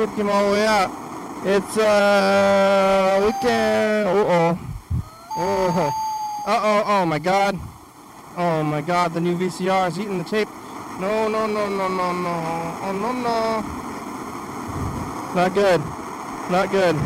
Tape 0.00 0.16
came 0.16 0.30
all 0.30 0.46
the 0.46 0.52
way 0.52 0.66
out. 0.66 0.90
It's 1.44 1.76
uh 1.76 3.20
weekend. 3.22 4.08
Uh 4.08 4.12
oh. 4.12 4.58
Oh. 5.36 5.92
Uh 6.46 6.60
oh. 6.62 6.82
Oh 6.86 7.04
my 7.04 7.18
God. 7.18 7.58
Oh 8.34 8.62
my 8.62 8.80
God. 8.80 9.12
The 9.12 9.20
new 9.20 9.36
VCR 9.36 9.88
is 9.88 9.98
eating 9.98 10.16
the 10.16 10.24
tape. 10.24 10.48
No, 10.98 11.28
no, 11.28 11.46
no, 11.46 11.68
no, 11.68 11.86
no, 11.86 12.12
no. 12.14 12.78
Oh 12.82 12.92
no, 12.92 13.12
no. 13.12 13.60
Not 15.34 15.52
good. 15.52 15.80
Not 16.50 16.70
good. 16.70 16.96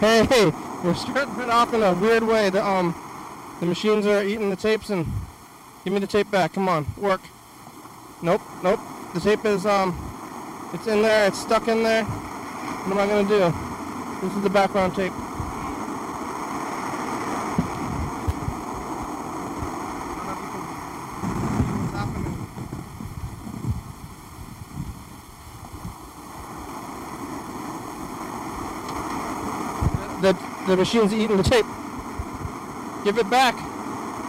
Hey, 0.00 0.24
hey. 0.30 0.50
We're 0.82 0.94
starting 0.94 1.42
it 1.42 1.50
off 1.50 1.74
in 1.74 1.82
a 1.82 1.92
weird 1.92 2.22
way. 2.22 2.48
The 2.48 2.66
um, 2.66 2.94
the 3.60 3.66
machines 3.66 4.06
are 4.06 4.24
eating 4.24 4.48
the 4.48 4.56
tapes 4.56 4.88
and 4.88 5.04
give 5.84 5.92
me 5.92 5.98
the 5.98 6.06
tape 6.06 6.30
back. 6.30 6.54
Come 6.54 6.70
on, 6.70 6.86
work. 6.96 7.20
Nope, 8.22 8.40
nope. 8.62 8.80
The 9.12 9.20
tape 9.20 9.44
is 9.44 9.66
um, 9.66 10.13
it's 10.74 10.88
in 10.88 11.02
there. 11.02 11.28
It's 11.28 11.40
stuck 11.40 11.68
in 11.68 11.82
there. 11.84 12.04
What 12.04 12.92
am 12.92 12.98
I 12.98 13.06
gonna 13.06 13.28
do? 13.28 14.26
This 14.26 14.36
is 14.36 14.42
the 14.42 14.50
background 14.50 14.94
tape. 14.94 15.12
The, 30.20 30.32
the 30.66 30.76
machine's 30.76 31.12
eating 31.12 31.36
the 31.36 31.42
tape. 31.42 31.66
Give 33.04 33.18
it 33.18 33.30
back, 33.30 33.54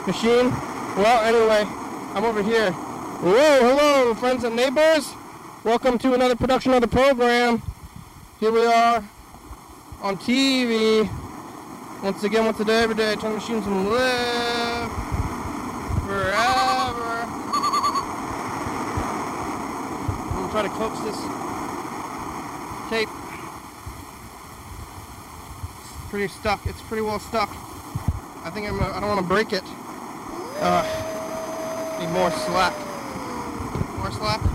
machine. 0.05 0.51
Well, 0.95 1.23
anyway, 1.23 1.65
I'm 2.13 2.23
over 2.23 2.43
here. 2.43 2.71
Whoa, 2.71 3.31
hello, 3.31 4.13
friends 4.13 4.43
and 4.43 4.55
neighbors. 4.55 5.13
Welcome 5.65 5.97
to 5.97 6.13
another 6.13 6.35
production 6.35 6.73
of 6.75 6.81
the 6.81 6.87
program. 6.87 7.59
Here 8.39 8.51
we 8.51 8.63
are 8.67 9.03
on 9.99 10.15
TV. 10.15 11.09
Once 12.03 12.23
again, 12.23 12.45
once 12.45 12.59
a 12.59 12.65
day, 12.65 12.83
every 12.83 12.95
day, 12.95 13.15
time 13.15 13.33
machines 13.33 13.63
can 13.63 13.89
live 13.89 14.91
forever. 16.05 17.25
I'm 20.29 20.35
gonna 20.35 20.51
try 20.51 20.61
to 20.61 20.69
coax 20.69 20.99
this 20.99 21.17
tape. 22.91 23.09
It's 25.81 26.09
pretty 26.11 26.27
stuck. 26.27 26.63
It's 26.67 26.81
pretty 26.83 27.01
well 27.01 27.17
stuck. 27.17 27.49
I 28.43 28.51
think 28.53 28.69
I'm. 28.69 28.79
I 28.79 28.99
don't 28.99 29.09
want 29.09 29.19
to 29.19 29.27
break 29.27 29.51
it. 29.51 29.63
Uh, 30.59 30.83
need 31.99 32.11
more 32.11 32.29
slack. 32.29 32.75
More 33.97 34.11
slack. 34.11 34.54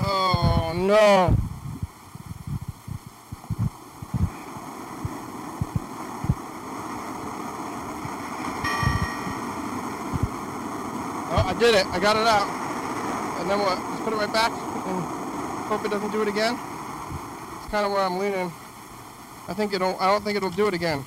Oh 0.00 0.72
no. 0.74 1.34
Oh, 11.30 11.44
I 11.46 11.54
did 11.58 11.74
it. 11.74 11.86
I 11.86 11.98
got 11.98 12.16
it 12.16 12.26
out. 12.26 12.48
And 13.40 13.50
then 13.50 13.58
what? 13.58 13.76
Just 13.76 14.04
put 14.04 14.12
it 14.12 14.16
right 14.16 14.32
back 14.32 14.50
and 14.52 15.04
hope 15.66 15.84
it 15.84 15.90
doesn't 15.90 16.10
do 16.10 16.22
it 16.22 16.28
again. 16.28 16.54
It's 16.54 17.70
kind 17.70 17.84
of 17.84 17.92
where 17.92 18.00
I'm 18.00 18.18
leaning. 18.18 18.52
I 19.48 19.54
think 19.54 19.72
it'll. 19.72 19.96
I 19.98 20.06
don't 20.06 20.22
think 20.22 20.36
it'll 20.36 20.50
do 20.50 20.68
it 20.68 20.74
again. 20.74 21.04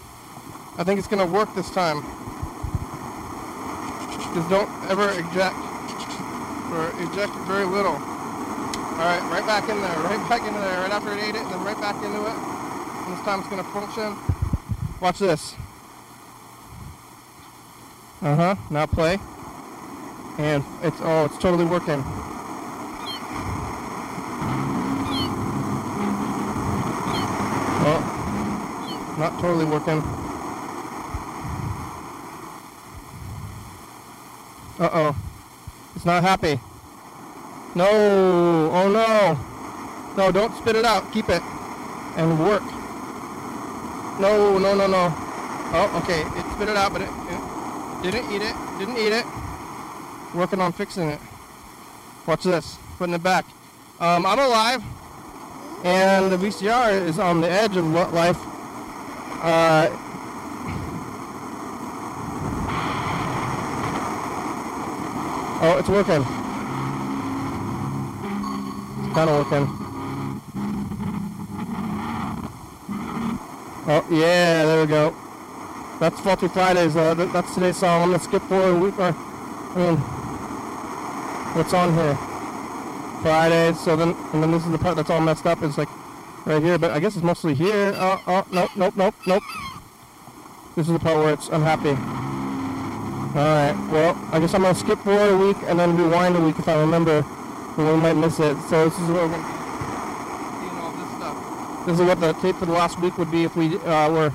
I 0.77 0.83
think 0.83 0.99
it's 0.99 1.07
gonna 1.07 1.25
work 1.25 1.53
this 1.55 1.69
time. 1.71 2.01
Just 4.33 4.49
don't 4.49 4.69
ever 4.89 5.09
eject. 5.11 5.55
Or 6.71 6.87
eject 7.03 7.35
very 7.47 7.65
little. 7.65 8.10
All 9.01 9.07
right, 9.07 9.45
back 9.47 9.67
in 9.67 9.81
there, 9.81 9.97
right 9.97 10.29
back 10.29 10.41
into 10.47 10.59
there, 10.59 10.79
right 10.81 10.91
after 10.91 11.11
it 11.13 11.23
ate 11.23 11.33
it, 11.33 11.41
and 11.41 11.51
then 11.51 11.63
right 11.63 11.81
back 11.81 11.95
into 12.03 12.21
it. 12.21 12.35
And 12.35 13.17
this 13.17 13.25
time 13.25 13.39
it's 13.39 13.49
gonna 13.49 13.63
function. 13.63 14.15
Watch 15.01 15.17
this. 15.17 15.55
Uh 18.21 18.35
huh. 18.35 18.55
Now 18.69 18.85
play. 18.85 19.17
And 20.37 20.63
it's 20.83 20.97
oh, 21.01 21.25
it's 21.25 21.37
totally 21.39 21.65
working. 21.65 22.03
Oh, 27.83 29.15
not 29.17 29.41
totally 29.41 29.65
working. 29.65 30.03
Uh 34.79 34.89
oh. 34.93 35.15
It's 35.95 36.05
not 36.05 36.21
happy. 36.21 36.59
No. 37.75 37.87
Oh 38.73 38.89
no. 38.89 39.39
No, 40.17 40.31
don't 40.31 40.55
spit 40.57 40.75
it 40.75 40.85
out. 40.85 41.11
Keep 41.13 41.29
it. 41.29 41.41
And 42.17 42.39
work. 42.39 42.63
No, 44.19 44.57
no, 44.57 44.75
no, 44.75 44.87
no. 44.87 45.13
Oh, 45.73 46.01
okay. 46.03 46.21
It 46.21 46.45
spit 46.53 46.67
it 46.67 46.75
out, 46.75 46.91
but 46.91 47.01
it, 47.01 47.09
it 47.09 48.11
didn't 48.11 48.31
eat 48.31 48.41
it. 48.41 48.55
Didn't 48.77 48.97
eat 48.97 49.13
it. 49.13 49.25
Working 50.35 50.59
on 50.59 50.73
fixing 50.73 51.09
it. 51.09 51.19
Watch 52.27 52.43
this. 52.43 52.77
Putting 52.97 53.15
it 53.15 53.23
back. 53.23 53.45
Um, 53.99 54.25
I'm 54.25 54.39
alive. 54.39 54.83
And 55.83 56.31
the 56.31 56.37
VCR 56.37 56.91
is 57.07 57.19
on 57.19 57.41
the 57.41 57.49
edge 57.49 57.77
of 57.77 57.85
life. 57.87 58.37
Uh, 59.43 59.87
oh, 65.63 65.77
it's 65.79 65.89
working. 65.89 66.40
Kind 69.13 69.29
of 69.29 69.51
working. 69.51 69.67
Oh, 73.87 74.07
yeah, 74.09 74.63
there 74.63 74.81
we 74.81 74.87
go. 74.87 75.13
That's 75.99 76.19
Faulty 76.21 76.47
Fridays. 76.47 76.95
Uh, 76.95 77.13
th- 77.13 77.31
that's 77.33 77.53
today's 77.53 77.77
song. 77.77 78.03
I'm 78.03 78.07
going 78.09 78.19
to 78.19 78.23
skip 78.23 78.41
forward 78.43 78.75
a 78.75 78.79
week. 78.79 78.93
I 78.97 79.11
mean, 79.75 79.97
what's 81.55 81.73
on 81.73 81.93
here? 81.93 82.15
Fridays. 83.21 83.79
So 83.81 83.95
then, 83.95 84.15
and 84.33 84.41
then 84.41 84.51
this 84.51 84.65
is 84.65 84.71
the 84.71 84.77
part 84.77 84.95
that's 84.95 85.09
all 85.09 85.19
messed 85.19 85.45
up. 85.45 85.61
It's 85.61 85.77
like 85.77 85.89
right 86.45 86.63
here, 86.63 86.77
but 86.77 86.91
I 86.91 86.99
guess 86.99 87.15
it's 87.15 87.23
mostly 87.23 87.53
here. 87.53 87.93
Oh, 87.95 88.21
oh, 88.27 88.45
nope, 88.51 88.71
nope, 88.77 88.95
nope, 88.95 89.15
nope. 89.27 89.43
This 90.75 90.87
is 90.87 90.93
the 90.93 90.99
part 90.99 91.17
where 91.17 91.33
it's 91.33 91.49
unhappy. 91.49 91.97
Alright, 93.37 93.75
well, 93.91 94.17
I 94.31 94.39
guess 94.39 94.53
I'm 94.53 94.61
going 94.61 94.73
to 94.73 94.79
skip 94.79 94.99
forward 94.99 95.29
a 95.33 95.37
week 95.37 95.57
and 95.67 95.77
then 95.79 95.97
rewind 95.97 96.35
a 96.35 96.41
week 96.41 96.59
if 96.59 96.67
I 96.67 96.79
remember, 96.79 97.25
we 97.77 97.83
might 97.83 98.13
miss 98.13 98.39
it. 98.39 98.57
So 98.69 98.89
this 98.89 98.99
is 98.99 99.09
what 99.09 99.23
we're 99.23 99.29
going 99.29 99.41
to 99.41 99.47
seeing 100.59 100.77
all 100.77 100.91
this 100.91 101.17
stuff. 101.17 101.85
This 101.85 101.99
is 101.99 102.05
what 102.05 102.19
the 102.19 102.33
tape 102.41 102.55
for 102.57 102.65
the 102.65 102.73
last 102.73 102.99
week 102.99 103.17
would 103.17 103.31
be 103.31 103.43
if 103.43 103.55
we 103.55 103.77
uh, 103.77 104.09
were, 104.11 104.33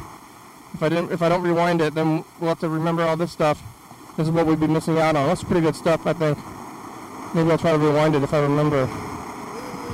if 0.75 0.83
I 0.83 0.89
didn't, 0.89 1.13
if 1.13 1.23
I 1.23 1.29
don't 1.29 1.43
rewind 1.43 1.81
it, 1.81 1.95
then 1.95 2.25
we'll 2.41 2.49
have 2.49 2.61
to 2.61 2.69
remember 2.69 3.03
all 3.03 3.17
this 3.17 3.33
stuff. 3.33 3.63
This 4.17 4.29
is 4.29 4.33
what 4.33 4.47
we'd 4.47 4.61
be 4.61 4.67
missing 4.67 4.99
out 4.99 5.15
on. 5.17 5.29
That's 5.29 5.45
pretty 5.45 5.61
good 5.61 5.77
stuff, 5.77 6.07
I 6.07 6.13
think. 6.15 6.39
Maybe 7.35 7.51
I'll 7.51 7.59
try 7.59 7.73
to 7.73 7.79
rewind 7.79 8.15
it 8.15 8.23
if 8.23 8.33
I 8.33 8.41
remember, 8.41 8.87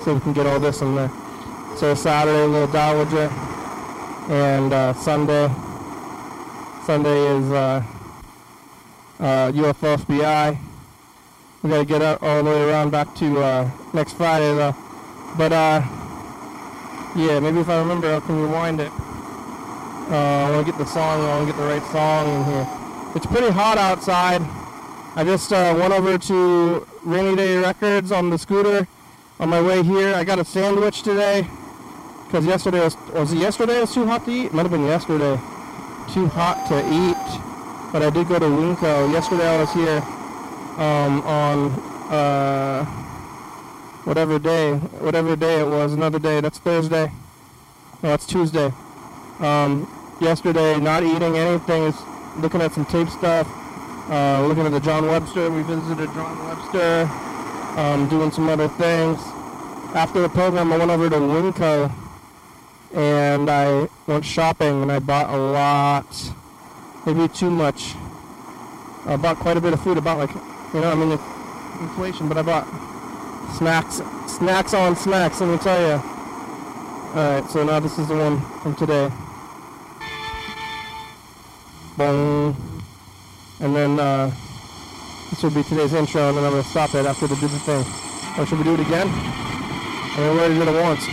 so 0.04 0.14
we 0.14 0.20
can 0.20 0.32
get 0.32 0.46
all 0.46 0.60
this 0.60 0.80
in 0.80 0.94
there. 0.94 1.10
So 1.76 1.94
Saturday, 1.94 2.42
a 2.42 2.46
little 2.46 2.72
Dowager, 2.72 3.28
and 4.28 4.72
uh, 4.72 4.92
Sunday. 4.94 5.48
Sunday 6.86 7.36
is 7.36 7.50
uh, 7.50 7.82
uh, 9.18 9.52
UFO 9.52 9.96
FBI. 9.96 10.71
We 11.62 11.70
gotta 11.70 11.84
get 11.84 12.02
out 12.02 12.20
all 12.24 12.42
the 12.42 12.50
way 12.50 12.60
around 12.68 12.90
back 12.90 13.14
to 13.16 13.38
uh, 13.38 13.70
next 13.92 14.14
Friday 14.14 14.52
though. 14.52 14.74
But 15.38 15.52
uh, 15.52 15.82
yeah, 17.14 17.38
maybe 17.38 17.60
if 17.60 17.68
I 17.68 17.78
remember, 17.78 18.12
I 18.12 18.18
can 18.18 18.42
rewind 18.42 18.80
it. 18.80 18.90
Uh, 20.10 20.16
I 20.16 20.50
want 20.50 20.66
to 20.66 20.72
get 20.72 20.78
the 20.78 20.86
song. 20.86 21.20
I 21.20 21.28
want 21.28 21.46
to 21.46 21.52
get 21.52 21.60
the 21.60 21.68
right 21.68 21.82
song 21.92 22.34
in 22.34 22.44
here. 22.52 22.66
It's 23.14 23.26
pretty 23.26 23.50
hot 23.50 23.78
outside. 23.78 24.42
I 25.14 25.22
just 25.22 25.52
uh, 25.52 25.72
went 25.78 25.92
over 25.92 26.18
to 26.18 26.86
Rainy 27.04 27.36
Day 27.36 27.56
Records 27.58 28.10
on 28.10 28.30
the 28.30 28.38
scooter 28.38 28.88
on 29.38 29.48
my 29.48 29.62
way 29.62 29.84
here. 29.84 30.14
I 30.16 30.24
got 30.24 30.40
a 30.40 30.44
sandwich 30.44 31.02
today 31.02 31.46
because 32.26 32.44
yesterday 32.44 32.80
was 32.80 32.96
was 33.14 33.32
it 33.32 33.38
yesterday? 33.38 33.76
It 33.76 33.82
was 33.82 33.94
too 33.94 34.06
hot 34.06 34.24
to 34.24 34.32
eat. 34.32 34.46
It 34.46 34.52
might 34.52 34.62
have 34.62 34.72
been 34.72 34.86
yesterday. 34.86 35.40
Too 36.12 36.26
hot 36.26 36.66
to 36.70 36.78
eat. 36.90 37.92
But 37.92 38.02
I 38.02 38.10
did 38.10 38.26
go 38.26 38.40
to 38.40 38.46
Winco 38.46 39.12
yesterday. 39.12 39.46
I 39.46 39.60
was 39.60 39.72
here 39.72 40.02
um, 40.78 41.20
on 41.22 41.70
uh, 42.10 42.84
whatever 44.04 44.38
day, 44.38 44.74
whatever 44.74 45.36
day 45.36 45.60
it 45.60 45.66
was. 45.66 45.92
Another 45.92 46.18
day. 46.18 46.40
That's 46.40 46.58
Thursday. 46.58 47.10
No, 48.02 48.14
it's 48.14 48.26
Tuesday. 48.26 48.72
Um, 49.38 49.88
yesterday, 50.20 50.78
not 50.78 51.02
eating 51.02 51.36
anything. 51.36 51.84
Is 51.84 51.96
looking 52.38 52.60
at 52.60 52.72
some 52.72 52.84
tape 52.86 53.08
stuff. 53.08 53.46
Uh, 54.10 54.46
looking 54.46 54.66
at 54.66 54.72
the 54.72 54.80
John 54.80 55.06
Webster. 55.06 55.50
We 55.50 55.62
visited 55.62 56.12
John 56.12 56.38
Webster. 56.46 57.08
Um, 57.78 58.08
doing 58.08 58.30
some 58.30 58.48
other 58.48 58.68
things. 58.68 59.18
After 59.94 60.20
the 60.20 60.28
program, 60.28 60.72
I 60.72 60.78
went 60.78 60.90
over 60.90 61.08
to 61.10 61.16
Winco 61.16 61.92
and 62.94 63.48
I 63.48 63.88
went 64.06 64.24
shopping 64.24 64.82
and 64.82 64.92
I 64.92 64.98
bought 64.98 65.30
a 65.30 65.36
lot 65.36 66.32
maybe 67.06 67.28
too 67.28 67.50
much. 67.50 67.94
I 69.06 69.16
bought 69.16 69.38
quite 69.38 69.56
a 69.56 69.60
bit 69.60 69.72
of 69.72 69.82
food. 69.82 69.98
About 69.98 70.18
like, 70.18 70.51
you 70.74 70.80
know, 70.80 70.90
I 70.90 70.94
mean, 70.94 71.12
it's 71.12 71.22
inflation, 71.80 72.28
but 72.28 72.38
I 72.38 72.42
bought 72.42 72.66
snacks, 73.56 74.00
snacks 74.26 74.74
on 74.74 74.96
snacks. 74.96 75.40
Let 75.40 75.50
me 75.50 75.58
tell 75.58 75.80
you. 75.80 76.02
All 77.14 77.40
right, 77.40 77.50
so 77.50 77.62
now 77.62 77.78
this 77.78 77.98
is 77.98 78.08
the 78.08 78.16
one 78.16 78.40
from 78.60 78.74
today. 78.74 79.10
Boom. 81.98 82.56
And 83.60 83.76
then 83.76 84.00
uh, 84.00 84.32
this 85.30 85.42
will 85.42 85.50
be 85.50 85.62
today's 85.62 85.92
intro, 85.92 86.28
and 86.28 86.38
then 86.38 86.44
I'm 86.44 86.52
gonna 86.52 86.64
stop 86.64 86.94
it 86.94 87.04
after 87.04 87.26
the 87.26 87.34
the 87.34 87.48
thing. 87.48 87.84
Or 88.38 88.46
should 88.46 88.58
we 88.58 88.64
do 88.64 88.74
it 88.74 88.80
again? 88.80 89.08
I 89.08 90.16
mean, 90.18 90.34
we 90.34 90.40
already 90.40 90.54
did 90.54 90.68
it 90.68 90.82
once. 90.82 91.04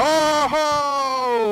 Oh, 0.00 0.77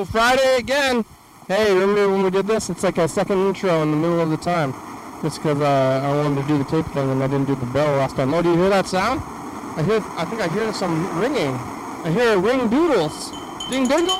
Friday 0.04 0.56
again. 0.56 1.04
Hey, 1.48 1.72
remember 1.72 2.10
when 2.10 2.22
we 2.22 2.30
did 2.30 2.46
this? 2.46 2.68
It's 2.68 2.82
like 2.82 2.98
a 2.98 3.08
second 3.08 3.38
intro 3.46 3.82
in 3.82 3.90
the 3.90 3.96
middle 3.96 4.20
of 4.20 4.30
the 4.30 4.36
time. 4.36 4.74
Just 5.22 5.38
because 5.38 5.60
uh, 5.60 6.00
I 6.04 6.14
wanted 6.14 6.42
to 6.42 6.48
do 6.48 6.58
the 6.58 6.64
tape 6.64 6.84
thing 6.86 7.10
and 7.10 7.22
I 7.22 7.26
didn't 7.26 7.46
do 7.46 7.54
the 7.54 7.66
bell 7.66 7.96
last 7.96 8.16
time. 8.16 8.34
Oh, 8.34 8.42
do 8.42 8.50
you 8.50 8.56
hear 8.56 8.68
that 8.68 8.86
sound? 8.86 9.22
I 9.76 9.82
hear. 9.82 10.02
I 10.16 10.24
think 10.24 10.40
I 10.40 10.48
hear 10.48 10.72
some 10.72 11.18
ringing. 11.18 11.54
I 12.04 12.10
hear 12.10 12.38
ring 12.38 12.68
doodles. 12.68 13.30
Ding 13.70 13.88
dingle. 13.88 14.18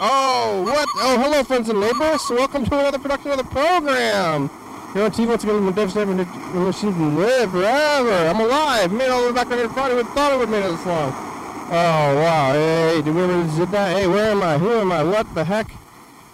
Oh, 0.00 0.62
what? 0.62 0.88
Oh, 0.96 1.18
hello, 1.20 1.42
friends 1.42 1.68
and 1.68 1.80
neighbors. 1.80 2.22
Welcome 2.30 2.64
to 2.66 2.78
another 2.78 2.98
production 2.98 3.32
of 3.32 3.38
the 3.38 3.44
program. 3.44 4.50
Here 4.94 5.04
on 5.04 5.10
TV, 5.10 5.26
once 5.26 5.42
again, 5.42 5.64
when 5.64 5.74
Dave 5.74 5.90
Stephen 5.90 6.16
machine 6.16 6.92
can 6.92 7.16
live 7.16 7.50
forever. 7.50 8.12
I'm 8.12 8.40
alive. 8.40 8.92
Made 8.92 9.08
all 9.08 9.22
the 9.22 9.28
way 9.28 9.34
back 9.34 9.50
on 9.50 9.58
here 9.58 9.68
Friday. 9.68 9.94
Who 9.94 10.04
thought 10.04 10.32
it 10.32 10.38
would 10.38 10.48
make 10.48 10.64
it 10.64 10.68
this 10.68 10.86
long? 10.86 11.27
Oh, 11.70 12.14
wow. 12.16 12.52
Hey, 12.54 13.02
did 13.02 13.14
we 13.14 13.20
ever 13.20 13.58
did 13.58 13.70
that? 13.72 13.94
Hey, 13.94 14.06
where 14.06 14.30
am 14.30 14.42
I? 14.42 14.56
Who 14.56 14.72
am 14.72 14.90
I? 14.90 15.02
What 15.02 15.34
the 15.34 15.44
heck? 15.44 15.70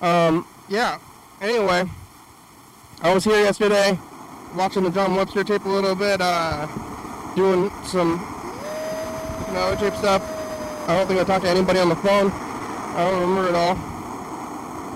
Um, 0.00 0.46
yeah. 0.68 1.00
Anyway, 1.40 1.90
I 3.02 3.12
was 3.12 3.24
here 3.24 3.40
yesterday 3.40 3.98
watching 4.54 4.84
the 4.84 4.90
John 4.90 5.16
Webster 5.16 5.42
tape 5.42 5.64
a 5.64 5.68
little 5.68 5.96
bit, 5.96 6.20
uh, 6.20 6.68
doing 7.34 7.68
some, 7.82 8.10
you 9.48 9.54
know, 9.54 9.74
tape 9.76 9.94
stuff. 9.94 10.22
I 10.88 10.96
don't 10.96 11.08
think 11.08 11.18
I 11.18 11.24
talked 11.24 11.44
to 11.46 11.50
anybody 11.50 11.80
on 11.80 11.88
the 11.88 11.96
phone. 11.96 12.30
I 12.30 13.10
don't 13.10 13.20
remember 13.20 13.48
at 13.48 13.56
all. 13.56 13.76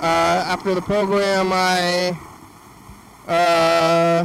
Uh, 0.01 0.45
after 0.47 0.73
the 0.73 0.83
program, 0.83 1.51
I 1.51 2.17
uh, 3.27 4.25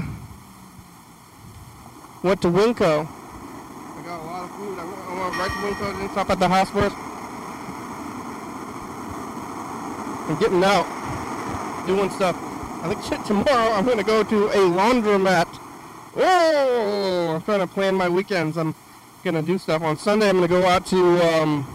went 2.21 2.39
to 2.43 2.49
Winco. 2.49 3.07
I 3.07 4.01
got 4.05 4.21
a 4.21 4.25
lot 4.25 4.43
of 4.43 4.51
I 5.23 5.29
right 5.29 5.77
to. 5.77 5.97
Didn't 5.97 6.11
stop 6.11 6.29
at 6.29 6.39
the 6.39 6.49
house 6.49 6.69
first. 6.69 6.95
I'm 10.27 10.39
getting 10.39 10.63
out, 10.63 10.85
doing 11.87 12.09
stuff. 12.09 12.35
I 12.83 12.89
think 12.89 13.03
shit, 13.05 13.25
tomorrow 13.25 13.71
I'm 13.71 13.85
gonna 13.85 14.03
go 14.03 14.23
to 14.23 14.47
a 14.47 14.57
laundromat. 14.57 15.47
Oh, 16.17 17.35
I'm 17.35 17.41
trying 17.43 17.61
to 17.61 17.67
plan 17.67 17.95
my 17.95 18.09
weekends. 18.09 18.57
I'm 18.57 18.75
gonna 19.23 19.41
do 19.41 19.57
stuff 19.57 19.81
on 19.81 19.97
Sunday. 19.97 20.27
I'm 20.27 20.35
gonna 20.35 20.47
go 20.49 20.65
out 20.65 20.85
to 20.87 20.97
um, 21.33 21.65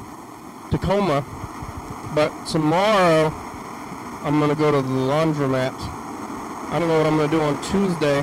Tacoma, 0.71 1.25
but 2.15 2.31
tomorrow 2.47 3.33
I'm 4.25 4.39
gonna 4.41 4.55
go 4.55 4.71
to 4.71 4.83
the 4.83 4.89
laundromat. 4.89 5.75
I 6.71 6.79
don't 6.79 6.89
know 6.89 6.99
what 6.99 7.06
I'm 7.06 7.17
gonna 7.17 7.31
do 7.31 7.41
on 7.41 7.62
Tuesday. 7.62 8.19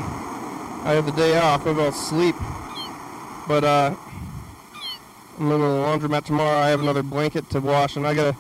I 0.86 0.94
have 0.94 1.08
the 1.08 1.12
day 1.14 1.36
off. 1.40 1.66
Maybe 1.66 1.82
I'll 1.82 1.92
sleep. 1.92 2.36
But 3.48 3.64
uh, 3.64 3.96
I'm 5.38 5.50
gonna 5.50 5.64
the 5.64 6.08
laundromat 6.08 6.24
tomorrow. 6.24 6.58
I 6.58 6.70
have 6.70 6.80
another 6.80 7.04
blanket 7.04 7.50
to 7.50 7.60
wash, 7.60 7.98
and 7.98 8.08
I 8.08 8.14
gotta 8.14 8.34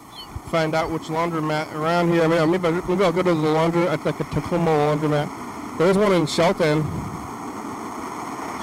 find 0.49 0.73
out 0.73 0.89
which 0.89 1.03
laundromat 1.03 1.73
around 1.73 2.09
here. 2.09 2.23
I 2.23 2.27
mean, 2.27 2.49
maybe, 2.51 2.69
maybe 2.87 3.03
I'll 3.03 3.11
go 3.11 3.21
to 3.21 3.33
the 3.33 3.33
laundry 3.33 3.83
like 3.83 4.05
a 4.05 4.23
Tacoma 4.23 4.71
laundromat. 4.71 5.77
There's 5.77 5.97
one 5.97 6.13
in 6.13 6.25
Shelton. 6.25 6.83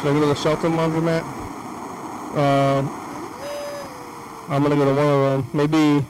Should 0.01 0.09
I 0.09 0.13
go 0.15 0.21
to 0.21 0.27
the 0.27 0.35
Shelton 0.35 0.73
laundromat? 0.73 1.23
Uh, 2.35 2.81
I'm 4.49 4.63
gonna 4.63 4.77
go 4.77 4.87
to 4.87 4.95
one 4.95 5.07
of 5.07 5.45
them. 5.45 5.51
Maybe 5.53 6.07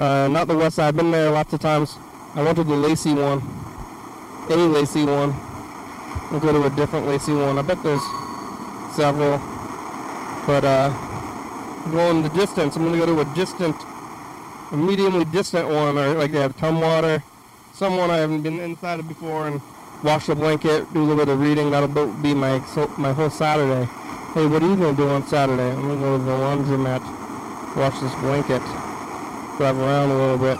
uh, 0.00 0.28
not 0.28 0.48
the 0.48 0.56
West 0.56 0.76
Side. 0.76 0.88
I've 0.88 0.96
been 0.96 1.10
there 1.10 1.30
lots 1.30 1.52
of 1.52 1.60
times. 1.60 1.94
I 2.34 2.42
went 2.42 2.56
to 2.56 2.64
the 2.64 2.74
Lacey 2.74 3.12
one. 3.12 3.42
Any 4.50 4.62
Lacey 4.62 5.04
one. 5.04 5.34
I'll 6.32 6.40
go 6.40 6.52
to 6.52 6.64
a 6.64 6.70
different 6.70 7.06
Lacey 7.06 7.34
one. 7.34 7.58
I 7.58 7.62
bet 7.62 7.82
there's 7.82 8.02
several. 8.96 9.53
But 10.46 10.64
uh, 10.64 10.90
going 11.90 12.22
the 12.22 12.28
distance. 12.30 12.76
I'm 12.76 12.84
gonna 12.84 12.98
go 12.98 13.06
to 13.06 13.20
a 13.20 13.34
distant 13.34 13.76
a 14.72 14.76
mediumly 14.76 15.30
distant 15.30 15.68
one, 15.68 15.96
or 15.96 16.14
like 16.14 16.32
they 16.32 16.40
have 16.40 16.56
Tumwater, 16.56 17.22
someone 17.74 18.10
I 18.10 18.16
haven't 18.16 18.42
been 18.42 18.58
inside 18.60 18.98
of 18.98 19.06
before, 19.06 19.46
and 19.46 19.60
wash 20.02 20.26
the 20.26 20.34
blanket, 20.34 20.92
do 20.92 21.00
a 21.00 21.04
little 21.04 21.24
bit 21.24 21.32
of 21.32 21.40
reading. 21.40 21.70
That'll 21.70 21.88
be 21.88 22.34
my 22.34 22.58
my 22.98 23.12
whole 23.12 23.30
Saturday. 23.30 23.84
Hey, 24.34 24.46
what 24.46 24.62
are 24.62 24.68
you 24.68 24.76
gonna 24.76 24.96
do 24.96 25.08
on 25.08 25.26
Saturday? 25.26 25.70
I'm 25.70 25.82
gonna 25.82 26.00
go 26.00 26.18
to 26.18 26.24
the 26.24 26.30
laundromat, 26.32 27.76
wash 27.76 28.00
this 28.00 28.14
blanket, 28.16 28.62
drive 29.58 29.78
around 29.78 30.10
a 30.10 30.16
little 30.16 30.38
bit. 30.38 30.58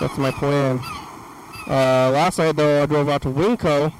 That's 0.00 0.18
my 0.18 0.30
plan. 0.32 0.78
Uh, 1.66 2.10
last 2.12 2.38
night 2.38 2.54
though, 2.56 2.82
I 2.82 2.86
drove 2.86 3.08
out 3.08 3.22
to 3.22 3.28
Winco, 3.28 3.92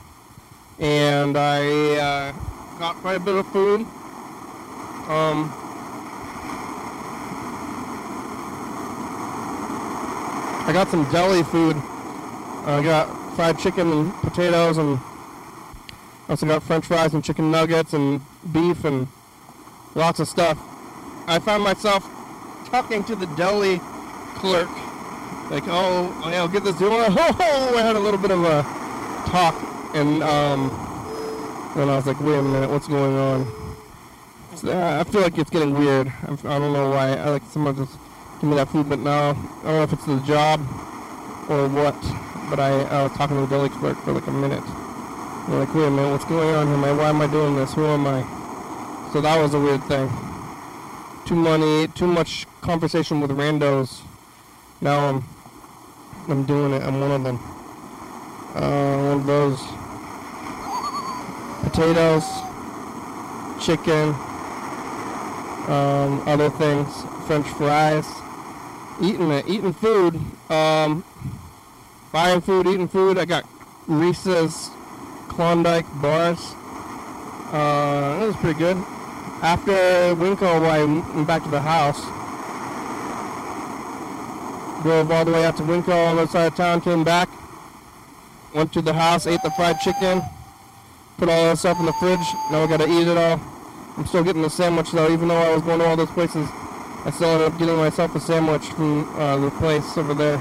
and 0.78 1.36
I 1.38 1.96
uh, 1.96 2.32
got 2.78 2.96
quite 2.96 3.16
a 3.16 3.20
bit 3.20 3.34
of 3.36 3.46
food. 3.48 3.86
Um, 5.08 5.52
I 10.66 10.72
got 10.72 10.88
some 10.88 11.08
deli 11.12 11.44
food. 11.44 11.76
I 12.66 12.82
got 12.82 13.36
fried 13.36 13.56
chicken 13.60 13.92
and 13.92 14.12
potatoes, 14.14 14.78
and 14.78 14.98
also 16.28 16.44
got 16.44 16.64
French 16.64 16.86
fries 16.86 17.14
and 17.14 17.22
chicken 17.22 17.52
nuggets 17.52 17.92
and 17.92 18.20
beef 18.52 18.84
and 18.84 19.06
lots 19.94 20.18
of 20.18 20.26
stuff. 20.26 20.58
I 21.28 21.38
found 21.38 21.62
myself 21.62 22.02
talking 22.66 23.04
to 23.04 23.14
the 23.14 23.26
deli 23.36 23.78
clerk, 24.34 24.68
like, 25.52 25.62
"Oh, 25.68 26.20
I'll 26.24 26.48
get 26.48 26.64
this 26.64 26.74
Do 26.78 26.86
you 26.86 26.90
deal." 26.90 26.98
Oh, 27.08 27.74
I 27.76 27.82
had 27.82 27.94
a 27.94 28.00
little 28.00 28.18
bit 28.18 28.32
of 28.32 28.42
a 28.42 28.62
talk, 29.30 29.54
and 29.94 30.20
um, 30.24 30.70
and 31.76 31.88
I 31.90 31.94
was 31.94 32.06
like, 32.06 32.20
"Wait 32.20 32.38
a 32.38 32.42
minute, 32.42 32.70
what's 32.70 32.88
going 32.88 33.14
on?" 33.16 33.65
Uh, 34.64 35.00
I 35.00 35.04
feel 35.10 35.20
like 35.20 35.36
it's 35.38 35.50
getting 35.50 35.74
weird. 35.74 36.12
I'm, 36.26 36.38
I 36.44 36.58
don't 36.58 36.72
know 36.72 36.90
why. 36.90 37.14
I 37.14 37.30
like 37.30 37.42
someone 37.50 37.76
just 37.76 37.92
give 38.40 38.48
me 38.50 38.56
that 38.56 38.68
food, 38.68 38.88
but 38.88 38.98
now 38.98 39.30
I 39.30 39.32
don't 39.32 39.64
know 39.64 39.82
if 39.82 39.92
it's 39.92 40.06
the 40.06 40.18
job 40.20 40.60
or 41.48 41.68
what. 41.68 41.94
But 42.48 42.60
I, 42.60 42.82
I 42.82 43.02
was 43.02 43.12
talking 43.12 43.36
to 43.36 43.42
the 43.42 43.48
deli 43.48 43.68
clerk 43.68 43.98
for 43.98 44.12
like 44.12 44.26
a 44.26 44.32
minute. 44.32 44.62
I'm 44.64 45.58
like, 45.58 45.74
wait 45.74 45.86
a 45.86 45.90
minute, 45.90 46.10
what's 46.10 46.24
going 46.24 46.54
on 46.54 46.66
here? 46.66 46.94
Why 46.94 47.08
am 47.08 47.20
I 47.20 47.26
doing 47.26 47.56
this? 47.56 47.74
Who 47.74 47.84
am 47.86 48.06
I? 48.06 48.22
So 49.12 49.20
that 49.20 49.40
was 49.40 49.54
a 49.54 49.60
weird 49.60 49.82
thing. 49.84 50.10
Too 51.26 51.34
money, 51.34 51.88
too 51.88 52.06
much 52.06 52.46
conversation 52.60 53.20
with 53.20 53.30
randos. 53.32 54.00
Now 54.80 55.08
I'm, 55.08 55.24
I'm 56.28 56.44
doing 56.44 56.72
it. 56.72 56.82
I'm 56.82 57.00
one 57.00 57.10
of 57.10 57.24
them. 57.24 57.38
Uh, 58.54 59.02
one 59.08 59.20
of 59.20 59.26
those. 59.26 59.60
Potatoes, 61.62 62.24
chicken, 63.60 64.14
um, 65.68 66.26
other 66.26 66.50
things, 66.50 66.88
French 67.26 67.46
fries 67.48 68.06
eating 69.00 69.30
it, 69.30 69.46
eating 69.48 69.72
food, 69.72 70.18
um, 70.50 71.04
buying 72.12 72.40
food, 72.40 72.66
eating 72.66 72.88
food. 72.88 73.18
I 73.18 73.24
got 73.24 73.44
Reese's 73.86 74.70
Klondike 75.28 75.86
bars. 76.00 76.54
Uh, 77.52 78.20
it 78.22 78.26
was 78.26 78.36
pretty 78.36 78.58
good. 78.58 78.76
After 79.42 79.72
Winco, 79.72 80.64
I 80.64 80.84
went 81.14 81.26
back 81.26 81.44
to 81.44 81.50
the 81.50 81.60
house. 81.60 82.00
Drove 84.82 85.10
all 85.10 85.24
the 85.24 85.32
way 85.32 85.44
out 85.44 85.56
to 85.56 85.62
Winco 85.62 86.08
on 86.08 86.16
the 86.16 86.22
other 86.22 86.30
side 86.30 86.46
of 86.46 86.56
town, 86.56 86.80
came 86.80 87.02
back, 87.04 87.28
went 88.54 88.72
to 88.72 88.82
the 88.82 88.92
house, 88.92 89.26
ate 89.26 89.42
the 89.42 89.50
fried 89.50 89.80
chicken, 89.80 90.22
put 91.18 91.28
all 91.28 91.44
that 91.44 91.58
stuff 91.58 91.78
in 91.80 91.86
the 91.86 91.92
fridge. 91.94 92.18
Now 92.50 92.62
I 92.62 92.66
gotta 92.66 92.88
eat 92.88 93.08
it 93.08 93.16
all. 93.16 93.40
I'm 93.96 94.06
still 94.06 94.22
getting 94.22 94.42
the 94.42 94.50
sandwich 94.50 94.92
though, 94.92 95.10
even 95.12 95.28
though 95.28 95.36
I 95.36 95.54
was 95.54 95.62
going 95.62 95.78
to 95.78 95.86
all 95.86 95.96
those 95.96 96.10
places. 96.10 96.48
I 97.04 97.10
still 97.10 97.30
ended 97.30 97.52
up 97.52 97.58
getting 97.58 97.76
myself 97.76 98.14
a 98.16 98.20
sandwich 98.20 98.64
from 98.64 99.08
uh, 99.16 99.36
the 99.36 99.50
place 99.52 99.96
over 99.96 100.12
there. 100.12 100.36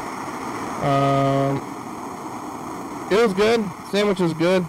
Um, 0.83 1.57
it 3.11 3.21
was 3.21 3.33
good. 3.33 3.63
Sandwich 3.91 4.19
was 4.19 4.33
good. 4.33 4.65